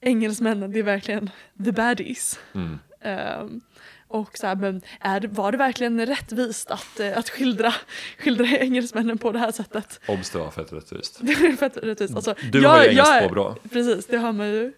engelsmännen, 0.00 0.72
det 0.72 0.78
är 0.78 0.82
verkligen 0.82 1.30
the 1.64 1.72
baddies. 1.72 2.38
Mm. 2.54 2.78
Ehm, 3.00 3.60
Och 4.08 4.38
så 4.38 4.46
här, 4.46 4.56
men 4.56 4.80
är, 5.00 5.20
var 5.20 5.52
det 5.52 5.58
verkligen 5.58 6.06
rättvist 6.06 6.70
att, 6.70 7.00
eh, 7.00 7.18
att 7.18 7.28
skildra, 7.30 7.74
skildra 8.18 8.46
engelsmännen 8.46 9.18
på 9.18 9.32
det 9.32 9.38
här 9.38 9.52
sättet? 9.52 10.00
Obs, 10.08 10.30
det 10.30 10.38
var 10.38 10.50
fett 10.50 10.72
rättvist. 10.72 11.18
Det 11.22 11.56
fett 11.58 11.76
rättvist. 11.76 12.14
Alltså, 12.16 12.34
Du 12.52 12.62
jag- 12.62 12.68
har 12.70 12.82
ju 12.82 12.88
engelskt 12.88 13.12
är- 13.14 13.28
påbrå. 13.28 13.56
Precis, 13.72 14.06
det 14.06 14.16
har 14.16 14.32
man 14.32 14.48
ju. 14.48 14.72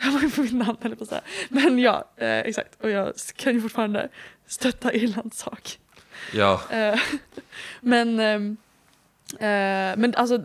har 0.04 0.12
man 0.12 0.22
ju 0.22 0.30
på 0.30 0.40
mitt 0.40 0.52
namn 0.52 0.78
eller 0.82 0.96
på 0.96 1.06
så 1.06 1.14
här. 1.14 1.24
Men 1.48 1.78
ja, 1.78 2.04
eh, 2.16 2.38
exakt. 2.38 2.80
Och 2.80 2.90
jag 2.90 3.12
kan 3.36 3.54
ju 3.54 3.60
fortfarande 3.60 4.08
stötta 4.46 4.94
Irlands 4.94 5.38
sak. 5.38 5.78
Ja, 6.32 6.60
Eh, 6.70 7.00
men, 7.80 8.20
ehm, 8.20 8.56
eh, 9.32 9.96
men 9.96 10.14
alltså 10.14 10.44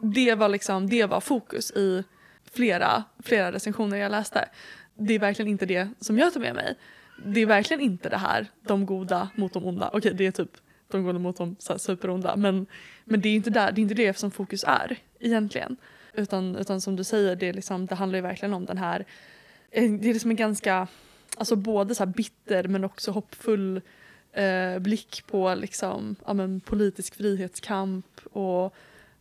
det 0.00 0.34
var 0.34 0.48
liksom, 0.48 0.88
det 0.88 1.06
var 1.06 1.20
fokus 1.20 1.70
i 1.70 2.04
flera, 2.52 3.04
flera 3.24 3.52
recensioner 3.52 3.96
jag 3.96 4.10
läste. 4.10 4.48
Det 4.94 5.14
är 5.14 5.18
verkligen 5.18 5.50
inte 5.50 5.66
det 5.66 5.88
som 6.00 6.18
jag 6.18 6.32
tar 6.32 6.40
med 6.40 6.54
mig. 6.54 6.74
Det 7.24 7.40
är 7.40 7.46
verkligen 7.46 7.80
inte 7.80 8.08
det 8.08 8.16
här, 8.16 8.46
de 8.62 8.86
goda 8.86 9.28
mot 9.34 9.52
de 9.52 9.64
onda. 9.64 9.90
Okej, 9.92 10.14
det 10.14 10.26
är 10.26 10.30
typ 10.30 10.50
de 10.90 11.04
goda 11.04 11.18
mot 11.18 11.36
de 11.36 11.56
så 11.58 11.72
här, 11.72 11.78
superonda. 11.78 12.36
Men, 12.36 12.66
men 13.04 13.20
det 13.20 13.28
är 13.28 13.34
inte 13.34 13.50
där, 13.50 13.72
det 13.72 13.80
är 13.80 13.82
inte 13.82 13.94
det 13.94 14.18
som 14.18 14.30
fokus 14.30 14.64
är 14.64 14.96
egentligen. 15.20 15.76
Utan, 16.16 16.56
utan 16.56 16.80
som 16.80 16.96
du 16.96 17.04
säger, 17.04 17.36
det, 17.36 17.48
är 17.48 17.52
liksom, 17.52 17.86
det 17.86 17.94
handlar 17.94 18.16
ju 18.16 18.22
verkligen 18.22 18.54
om 18.54 18.64
den 18.64 18.78
här, 18.78 19.04
eh, 19.70 19.90
det 19.92 20.08
är 20.08 20.12
liksom 20.12 20.30
en 20.30 20.36
ganska, 20.36 20.88
alltså 21.36 21.56
både 21.56 21.94
så 21.94 22.04
här 22.04 22.12
bitter 22.12 22.68
men 22.68 22.84
också 22.84 23.10
hoppfull 23.10 23.80
eh, 24.32 24.78
blick 24.78 25.24
på 25.26 25.54
liksom, 25.54 26.16
ja, 26.26 26.34
men, 26.34 26.60
politisk 26.60 27.14
frihetskamp 27.14 28.20
och 28.32 28.74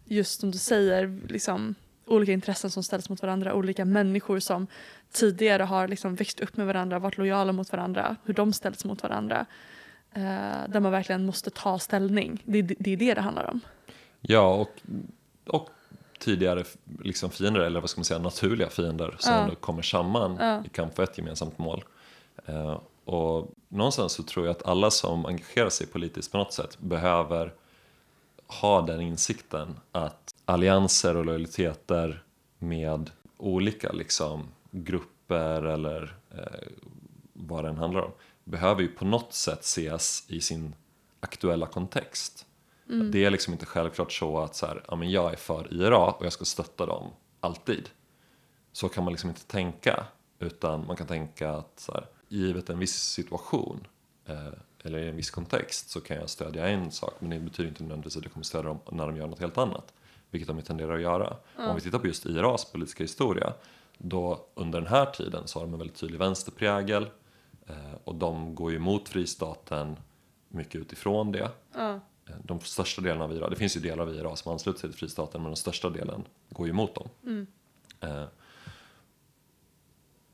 just 0.05 0.39
som 0.39 0.51
du 0.51 0.57
säger, 0.57 1.19
liksom, 1.29 1.75
olika 2.05 2.31
intressen 2.31 2.69
som 2.69 2.83
ställs 2.83 3.09
mot 3.09 3.21
varandra, 3.21 3.53
olika 3.53 3.85
människor 3.85 4.39
som 4.39 4.67
tidigare 5.11 5.63
har 5.63 5.87
liksom, 5.87 6.15
växt 6.15 6.39
upp 6.39 6.57
med 6.57 6.67
varandra, 6.67 6.99
varit 6.99 7.17
lojala 7.17 7.51
mot 7.51 7.71
varandra, 7.71 8.15
hur 8.25 8.33
de 8.33 8.53
ställs 8.53 8.85
mot 8.85 9.03
varandra. 9.03 9.45
Eh, 10.13 10.69
där 10.69 10.79
man 10.79 10.91
verkligen 10.91 11.25
måste 11.25 11.49
ta 11.49 11.79
ställning. 11.79 12.43
Det, 12.45 12.61
det, 12.61 12.75
det 12.79 12.91
är 12.91 12.97
det 12.97 13.13
det 13.13 13.21
handlar 13.21 13.49
om. 13.49 13.59
ja 14.21 14.55
och, 14.55 14.81
och 15.47 15.69
tidigare 16.23 16.63
liksom 17.03 17.29
fiender, 17.29 17.59
eller 17.59 17.81
vad 17.81 17.89
ska 17.89 17.99
man 17.99 18.05
säga, 18.05 18.19
naturliga 18.19 18.69
fiender 18.69 19.15
som 19.19 19.33
ändå 19.33 19.55
kommer 19.55 19.81
samman 19.81 20.61
i 20.65 20.69
kamp 20.69 20.95
för 20.95 21.03
ett 21.03 21.17
gemensamt 21.17 21.57
mål. 21.57 21.83
Eh, 22.45 22.79
och 23.05 23.51
någonstans 23.69 24.13
så 24.13 24.23
tror 24.23 24.45
jag 24.45 24.55
att 24.55 24.65
alla 24.65 24.91
som 24.91 25.25
engagerar 25.25 25.69
sig 25.69 25.87
politiskt 25.87 26.31
på 26.31 26.37
något 26.37 26.53
sätt 26.53 26.79
behöver 26.79 27.53
ha 28.47 28.81
den 28.81 29.01
insikten 29.01 29.79
att 29.91 30.35
allianser 30.45 31.17
och 31.17 31.25
lojaliteter 31.25 32.23
med 32.59 33.09
olika 33.37 33.91
liksom, 33.91 34.47
grupper 34.71 35.63
eller 35.63 36.17
eh, 36.31 36.67
vad 37.33 37.63
den 37.63 37.77
handlar 37.77 38.01
om 38.01 38.11
behöver 38.43 38.81
ju 38.81 38.87
på 38.87 39.05
något 39.05 39.33
sätt 39.33 39.61
ses 39.61 40.23
i 40.27 40.41
sin 40.41 40.75
aktuella 41.19 41.65
kontext. 41.65 42.45
Det 43.11 43.25
är 43.25 43.31
liksom 43.31 43.53
inte 43.53 43.65
självklart 43.65 44.11
så 44.11 44.39
att 44.39 44.55
så 44.55 44.65
här, 44.65 44.83
ja, 44.87 44.95
men 44.95 45.11
jag 45.11 45.31
är 45.31 45.37
för 45.37 45.73
IRA 45.73 46.11
och 46.11 46.25
jag 46.25 46.33
ska 46.33 46.45
stötta 46.45 46.85
dem 46.85 47.11
alltid. 47.39 47.89
Så 48.71 48.89
kan 48.89 49.03
man 49.03 49.13
liksom 49.13 49.29
inte 49.29 49.45
tänka. 49.45 50.05
Utan 50.39 50.87
man 50.87 50.95
kan 50.95 51.07
tänka 51.07 51.51
att 51.51 51.79
så 51.79 51.91
här, 51.91 52.05
givet 52.27 52.69
en 52.69 52.79
viss 52.79 52.95
situation 52.95 53.87
eh, 54.25 54.53
eller 54.83 54.99
i 54.99 55.09
en 55.09 55.15
viss 55.15 55.31
kontext 55.31 55.89
så 55.89 56.01
kan 56.01 56.17
jag 56.17 56.29
stödja 56.29 56.67
en 56.67 56.91
sak 56.91 57.13
men 57.19 57.29
det 57.29 57.39
betyder 57.39 57.69
inte 57.69 57.83
nödvändigtvis 57.83 58.17
att 58.17 58.23
jag 58.23 58.33
kommer 58.33 58.43
stödja 58.43 58.67
dem 58.67 58.79
när 58.91 59.05
de 59.05 59.17
gör 59.17 59.27
något 59.27 59.39
helt 59.39 59.57
annat. 59.57 59.93
Vilket 60.31 60.47
de 60.47 60.61
tenderar 60.61 60.95
att 60.95 61.01
göra. 61.01 61.37
Om 61.57 61.75
vi 61.75 61.81
tittar 61.81 61.99
på 61.99 62.07
just 62.07 62.25
IRAs 62.25 62.71
politiska 62.71 63.03
historia 63.03 63.53
då 63.97 64.45
under 64.53 64.81
den 64.81 64.89
här 64.89 65.05
tiden 65.05 65.47
så 65.47 65.59
har 65.59 65.65
de 65.65 65.73
en 65.73 65.79
väldigt 65.79 65.97
tydlig 65.97 66.19
vänsterprägel 66.19 67.09
eh, 67.67 67.93
och 68.03 68.15
de 68.15 68.55
går 68.55 68.71
ju 68.71 68.77
emot 68.77 69.09
fristaten 69.09 69.97
mycket 70.47 70.75
utifrån 70.75 71.31
det. 71.31 71.51
Ja. 71.73 71.99
De 72.43 72.59
största 72.59 73.01
delarna 73.01 73.23
av 73.23 73.33
IRA, 73.33 73.49
det 73.49 73.55
finns 73.55 73.77
ju 73.77 73.81
delar 73.81 74.03
av 74.03 74.15
IRA 74.15 74.35
som 74.35 74.51
ansluter 74.51 74.79
sig 74.79 74.89
till 74.89 74.99
fristaten 74.99 75.41
men 75.41 75.49
den 75.49 75.55
största 75.55 75.89
delen 75.89 76.23
går 76.49 76.67
ju 76.67 76.71
emot 76.71 76.95
dem. 76.95 77.09
Eh, 77.99 78.25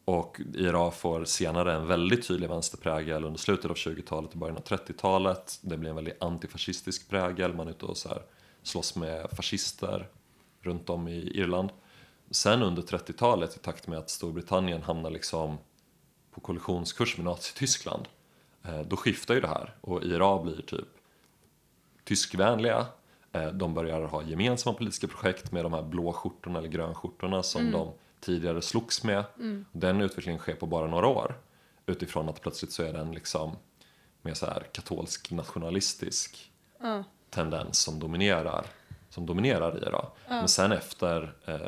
och 0.05 0.41
IRA 0.53 0.91
får 0.91 1.25
senare 1.25 1.73
en 1.73 1.87
väldigt 1.87 2.27
tydlig 2.27 2.49
vänsterprägel 2.49 3.23
under 3.23 3.39
slutet 3.39 3.71
av 3.71 3.77
20-talet 3.77 4.31
och 4.31 4.37
början 4.37 4.57
av 4.57 4.63
30-talet. 4.63 5.59
Det 5.61 5.77
blir 5.77 5.89
en 5.89 5.95
väldigt 5.95 6.23
antifascistisk 6.23 7.09
prägel, 7.09 7.53
man 7.53 7.67
är 7.67 7.71
ute 7.71 7.85
och 7.85 7.97
så 7.97 8.09
här 8.09 8.21
slåss 8.63 8.95
med 8.95 9.29
fascister 9.31 10.07
runt 10.61 10.89
om 10.89 11.07
i 11.07 11.17
Irland. 11.17 11.69
Sen 12.31 12.63
under 12.63 12.81
30-talet 12.81 13.55
i 13.55 13.59
takt 13.59 13.87
med 13.87 13.99
att 13.99 14.09
Storbritannien 14.09 14.81
hamnar 14.81 15.09
liksom 15.09 15.57
på 16.31 16.41
kollisionskurs 16.41 17.17
med 17.17 17.25
Nazityskland 17.25 18.07
eh, 18.63 18.81
då 18.81 18.95
skiftar 18.97 19.33
ju 19.33 19.41
det 19.41 19.47
här 19.47 19.75
och 19.81 20.03
IRA 20.03 20.43
blir 20.43 20.61
typ 20.61 20.87
tyskvänliga. 22.09 22.85
Eh, 23.31 23.47
De 23.47 23.73
börjar 23.73 24.01
ha 24.01 24.23
gemensamma 24.23 24.77
politiska 24.77 25.07
projekt 25.07 25.51
med 25.51 25.65
de 25.65 25.73
här 25.73 25.81
blå 25.81 26.13
skjortorna 26.13 26.59
eller 26.59 26.69
grönskjortorna 26.69 27.43
som 27.43 27.71
de 27.71 27.91
tidigare 28.19 28.61
slogs 28.61 29.03
med. 29.03 29.23
Den 29.71 30.01
utvecklingen 30.01 30.39
sker 30.39 30.55
på 30.55 30.65
bara 30.65 30.87
några 30.87 31.07
år 31.07 31.37
utifrån 31.85 32.29
att 32.29 32.41
plötsligt 32.41 32.71
så 32.71 32.83
är 32.83 32.93
den 32.93 33.11
liksom 33.11 33.55
mer 34.21 34.33
så 34.33 34.45
här 34.45 34.63
katolsk 34.71 35.31
nationalistisk 35.31 36.51
Ja. 36.81 37.03
tendens 37.29 37.79
som 37.79 37.99
dominerar, 37.99 38.65
som 39.09 39.25
dominerar 39.25 39.77
IRA. 39.83 40.05
Men 40.27 40.47
sen 40.47 40.71
efter, 40.71 41.33
eh, 41.45 41.67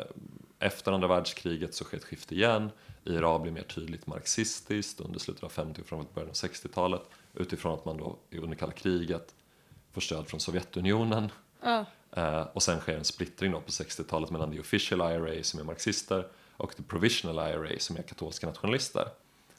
efter 0.58 0.92
andra 0.92 1.08
världskriget 1.08 1.74
så 1.74 1.84
sker 1.84 1.96
ett 1.96 2.04
skifte 2.04 2.34
igen. 2.34 2.70
IRA 3.04 3.38
blir 3.38 3.52
mer 3.52 3.62
tydligt 3.62 4.06
marxistiskt 4.06 5.00
under 5.00 5.18
slutet 5.18 5.44
av 5.44 5.48
50 5.48 5.80
och 5.80 5.86
framförallt 5.86 6.14
början 6.14 6.30
av 6.30 6.34
60-talet 6.34 7.02
utifrån 7.34 7.74
att 7.74 7.84
man 7.84 7.96
då 7.96 8.16
under 8.30 8.56
kalla 8.56 8.72
kriget 8.72 9.34
får 9.92 10.00
stöd 10.00 10.26
från 10.26 10.40
Sovjetunionen. 10.40 11.30
Ja. 11.62 11.84
Eh, 12.12 12.46
och 12.52 12.62
sen 12.62 12.80
sker 12.80 12.96
en 12.96 13.04
splittring 13.04 13.52
då 13.52 13.60
på 13.60 13.70
60-talet 13.70 14.30
mellan 14.30 14.52
the 14.52 14.60
official 14.60 15.00
IRA 15.00 15.42
som 15.42 15.60
är 15.60 15.64
marxister 15.64 16.26
och 16.56 16.76
the 16.76 16.82
provisional 16.82 17.50
IRA 17.50 17.78
som 17.78 17.96
är 17.96 18.02
katolska 18.02 18.46
nationalister. 18.46 19.08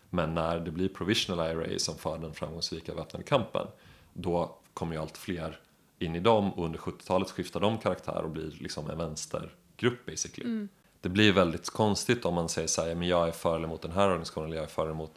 Men 0.10 0.34
när 0.34 0.60
det 0.60 0.72
blir 0.72 0.90
provisional 0.90 1.52
IRA 1.52 1.80
som 1.80 1.98
för 1.98 2.18
den 2.18 2.34
framgångsrika 2.34 2.94
väpnade 2.94 3.24
kampen 3.24 3.68
då 4.14 4.58
kommer 4.74 4.96
ju 4.96 5.02
allt 5.02 5.18
fler 5.18 5.60
in 6.00 6.16
i 6.16 6.20
dem 6.20 6.54
och 6.54 6.66
under 6.66 6.80
70-talet 6.80 7.32
skiftar 7.32 7.60
de 7.60 7.78
karaktär 7.78 8.22
och 8.24 8.30
blir 8.30 8.52
liksom 8.60 8.90
en 8.90 8.98
vänstergrupp 8.98 10.06
basically. 10.06 10.68
Det 11.02 11.10
blir 11.10 11.32
väldigt 11.32 11.70
konstigt 11.70 12.26
om 12.26 12.34
man 12.34 12.50
säger 12.50 12.68
så 12.68 12.82
här, 12.82 12.96
men 12.96 13.08
jag 13.08 13.28
är 13.28 13.32
för 13.32 13.56
eller 13.56 13.66
emot 13.66 13.82
den 13.82 13.92
här 13.92 14.08
organisationen 14.08 14.48
eller 14.48 14.58
jag 14.58 14.66
är 14.66 14.70
för 14.70 14.82
eller 14.82 14.92
emot 14.92 15.14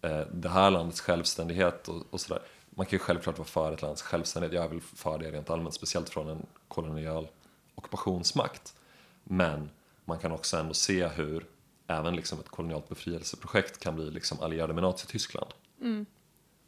eh, 0.00 0.20
det 0.32 0.48
här 0.48 0.70
landets 0.70 1.00
självständighet 1.00 1.88
och, 1.88 2.02
och 2.10 2.20
sådär. 2.20 2.42
Man 2.74 2.86
kan 2.86 2.92
ju 2.92 2.98
självklart 2.98 3.38
vara 3.38 3.48
för 3.48 3.72
ett 3.72 3.82
lands 3.82 4.02
självständighet, 4.02 4.54
jag 4.54 4.64
är 4.64 4.68
väl 4.68 4.80
för 4.80 5.18
det 5.18 5.30
rent 5.30 5.50
allmänt, 5.50 5.74
speciellt 5.74 6.08
från 6.10 6.28
en 6.28 6.46
kolonial 6.68 7.28
ockupationsmakt. 7.74 8.74
Men 9.24 9.70
man 10.04 10.18
kan 10.18 10.32
också 10.32 10.56
ändå 10.56 10.74
se 10.74 11.06
hur 11.08 11.46
även 11.86 12.16
liksom 12.16 12.40
ett 12.40 12.48
kolonialt 12.48 12.88
befrielseprojekt 12.88 13.78
kan 13.78 13.96
bli 13.96 14.10
liksom 14.10 14.40
allierade 14.40 14.74
med 14.74 14.82
Nazityskland. 14.82 15.50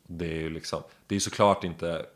Det 0.06 0.26
är 0.26 0.40
ju 0.40 0.50
liksom, 0.50 0.82
det 1.06 1.16
är 1.16 1.20
såklart 1.20 1.64
inte 1.64 2.06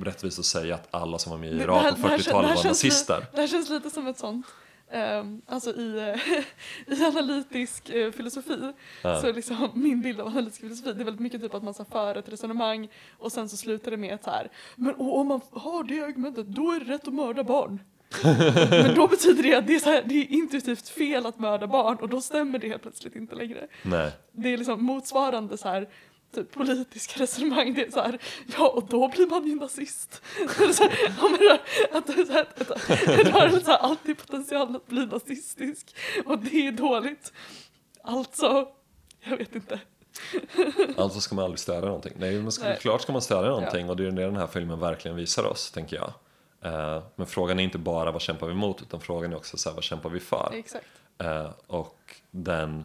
rättvist 0.00 0.38
att 0.38 0.44
säga 0.44 0.74
att 0.74 0.88
alla 0.90 1.18
som 1.18 1.30
var 1.30 1.38
med 1.38 1.52
i 1.52 1.56
Irak 1.56 1.96
på 1.96 2.02
det 2.02 2.08
här 2.08 2.18
kän- 2.18 2.20
40-talet 2.20 2.48
det 2.48 2.54
här 2.54 2.56
var 2.56 2.64
nazister. 2.64 3.26
Det 3.32 3.40
här 3.40 3.48
känns 3.48 3.68
lite 3.70 3.90
som 3.90 4.06
ett 4.06 4.18
sånt. 4.18 4.46
Um, 4.92 5.42
alltså 5.46 5.70
i, 5.76 5.98
eh, 5.98 6.96
i 6.98 7.04
analytisk 7.04 7.90
eh, 7.90 8.12
filosofi, 8.12 8.72
Ja. 9.02 9.20
så 9.20 9.32
liksom 9.32 9.68
min 9.74 10.00
bild 10.02 10.20
av 10.20 10.26
analytisk 10.26 10.60
filosofi, 10.60 10.92
det 10.92 11.02
är 11.02 11.04
väldigt 11.04 11.20
mycket 11.20 11.40
typ 11.40 11.54
att 11.54 11.62
man 11.62 11.74
så 11.74 11.84
för 11.84 12.14
ett 12.14 12.28
resonemang 12.28 12.88
och 13.18 13.32
sen 13.32 13.48
så 13.48 13.56
slutar 13.56 13.90
det 13.90 13.96
med 13.96 14.14
att 14.14 14.24
så 14.24 14.30
här, 14.30 14.48
men 14.76 14.94
om 14.98 15.26
man 15.26 15.40
har 15.50 15.84
det 15.84 16.00
argumentet 16.00 16.46
då 16.46 16.72
är 16.72 16.80
det 16.80 16.92
rätt 16.92 17.08
att 17.08 17.14
mörda 17.14 17.44
barn. 17.44 17.80
men 18.70 18.94
då 18.94 19.06
betyder 19.06 19.42
det 19.42 19.54
att 19.54 19.66
det 19.66 19.74
är, 19.74 19.78
så 19.80 19.90
här, 19.90 20.02
det 20.06 20.14
är 20.14 20.32
intuitivt 20.32 20.88
fel 20.88 21.26
att 21.26 21.38
mörda 21.38 21.66
barn 21.66 21.96
och 21.96 22.08
då 22.08 22.20
stämmer 22.20 22.58
det 22.58 22.68
helt 22.68 22.82
plötsligt 22.82 23.16
inte 23.16 23.34
längre. 23.34 23.66
Nej. 23.82 24.12
Det 24.32 24.48
är 24.48 24.56
liksom 24.56 24.84
motsvarande 24.84 25.58
så 25.58 25.68
här 25.68 25.88
typ 26.34 26.52
politiska 26.52 27.22
resonemang. 27.22 27.74
Det 27.74 27.86
är 27.86 27.90
så 27.90 28.00
här, 28.00 28.18
ja 28.58 28.68
och 28.68 28.88
då 28.88 29.08
blir 29.08 29.26
man 29.26 29.46
ju 29.46 29.54
nazist. 29.54 30.22
Så 30.74 30.82
här, 30.84 30.98
ja, 31.20 31.28
men 31.28 31.38
det- 31.40 31.60
att 31.98 32.06
det 32.06 32.12
är 32.12 32.24
så 32.24 32.32
här, 32.32 32.46
att- 32.56 32.70
att- 32.70 32.90
en 33.08 33.32
rörelse 33.32 33.70
har 33.70 33.78
alltid 33.78 34.18
potential 34.18 34.76
att 34.76 34.86
bli 34.86 35.06
nazistisk 35.06 35.96
och 36.26 36.38
det 36.38 36.66
är 36.66 36.72
dåligt. 36.72 37.32
Alltså, 38.02 38.68
jag 39.24 39.36
vet 39.36 39.54
inte. 39.54 39.80
Alltså 40.96 41.20
ska 41.20 41.34
man 41.34 41.44
aldrig 41.44 41.58
stödja 41.58 41.80
någonting. 41.86 42.12
Nej, 42.16 42.42
men 42.42 42.52
ska, 42.52 42.64
Nej. 42.64 42.78
klart 42.80 43.02
ska 43.02 43.12
man 43.12 43.22
stödja 43.22 43.50
någonting 43.50 43.90
och 43.90 43.96
det 43.96 44.06
är 44.06 44.10
det 44.10 44.22
den 44.24 44.36
här 44.36 44.46
filmen 44.46 44.80
verkligen 44.80 45.16
visar 45.16 45.46
oss, 45.46 45.70
tänker 45.70 45.96
jag. 45.96 46.12
Eh, 46.62 47.02
men 47.16 47.26
frågan 47.26 47.60
är 47.60 47.64
inte 47.64 47.78
bara 47.78 48.12
vad 48.12 48.22
kämpar 48.22 48.46
vi 48.46 48.52
emot, 48.52 48.82
utan 48.82 49.00
frågan 49.00 49.32
är 49.32 49.36
också 49.36 49.56
så 49.56 49.68
här, 49.68 49.74
vad 49.74 49.84
kämpar 49.84 50.10
vi 50.10 50.20
för? 50.20 50.50
Exakt. 50.54 50.86
Eh, 51.18 51.50
och 51.66 52.14
den, 52.30 52.84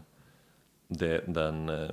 det, 0.87 1.23
den 1.27 1.69
eh, 1.69 1.89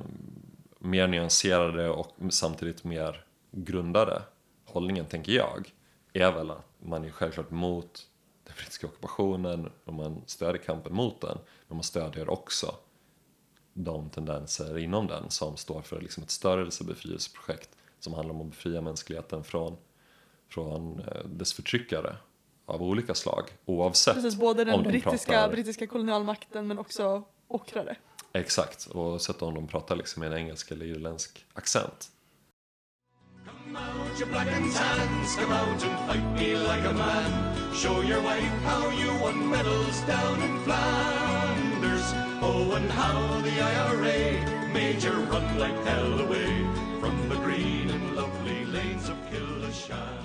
mer 0.85 1.09
nyanserade 1.09 1.89
och 1.89 2.09
samtidigt 2.31 2.85
mer 2.85 3.25
grundade 3.51 4.23
hållningen, 4.65 5.07
tänker 5.07 5.33
jag, 5.33 5.73
är 6.13 6.33
väl 6.33 6.51
att 6.51 6.67
man 6.79 7.05
är 7.05 7.11
självklart 7.11 7.51
mot 7.51 8.09
den 8.45 8.55
brittiska 8.57 8.87
ockupationen 8.87 9.71
och 9.85 9.95
man 9.95 10.23
stödjer 10.27 10.63
kampen 10.63 10.95
mot 10.95 11.21
den, 11.21 11.39
men 11.69 11.77
man 11.77 11.85
stödjer 11.85 12.31
också 12.31 12.75
de 13.75 14.11
tendenser 14.11 14.79
inom 14.79 15.07
den 15.07 15.31
som 15.31 15.57
står 15.57 15.83
för 15.83 16.01
liksom 16.01 16.23
ett 16.23 16.31
störelsebefrielseprojekt 16.31 17.71
som 17.99 18.15
handlar 18.15 18.35
om 18.35 18.41
att 18.41 18.51
befria 18.51 18.81
mänskligheten 18.81 19.45
från, 19.45 19.77
från 20.49 21.01
eh, 21.01 21.25
dess 21.25 21.53
förtryckare 21.53 22.17
av 22.67 22.83
olika 22.83 23.15
slag 23.15 23.45
oavsett 23.65 24.15
Precis, 24.15 24.37
både 24.37 24.65
den 24.65 24.83
de 24.83 24.89
brittiska, 24.91 25.33
pratar- 25.33 25.51
brittiska 25.51 25.87
kolonialmakten 25.87 26.67
men 26.67 26.79
också 26.79 27.23
ockrare. 27.49 27.97
Exakt, 28.35 28.89
oavsett 28.91 29.43
om 29.43 29.55
de 29.55 29.67
pratar 29.67 29.97
liksom 29.97 30.21
med 30.21 30.33
en 30.33 30.39
engelsk 30.39 30.71
eller 30.71 30.87
irländsk 30.87 31.45
accent. 31.53 32.11
Come 33.45 33.79
out, 33.79 34.29
black 34.31 34.49
and 34.49 34.73
tans, 34.73 35.37
come 35.37 35.53
out 35.53 35.85
and 35.85 35.99
fight 36.09 36.41
me 36.41 36.57
like 36.57 36.89
a 36.89 36.93
man. 36.93 37.75
Show 37.75 38.03
your 38.03 38.23
wife 38.23 38.63
how 38.65 38.91
you 38.91 39.11
won 39.21 39.51
medals 39.51 40.01
down 40.07 40.43
in 40.43 40.65
Flanders. 40.65 42.15
Oh, 42.43 42.77
and 42.77 42.91
how 42.91 43.41
the 43.41 43.61
IRA 43.61 44.73
made 44.73 45.03
you 45.03 45.13
run 45.31 45.59
like 45.59 45.85
hell 45.85 46.21
away 46.21 46.67
from 47.01 47.29
the 47.29 47.37
green 47.37 47.91
and 47.91 48.17
lovely 48.17 48.65
lanes 48.65 49.09
of 49.09 49.17
Killeshan. 49.31 50.22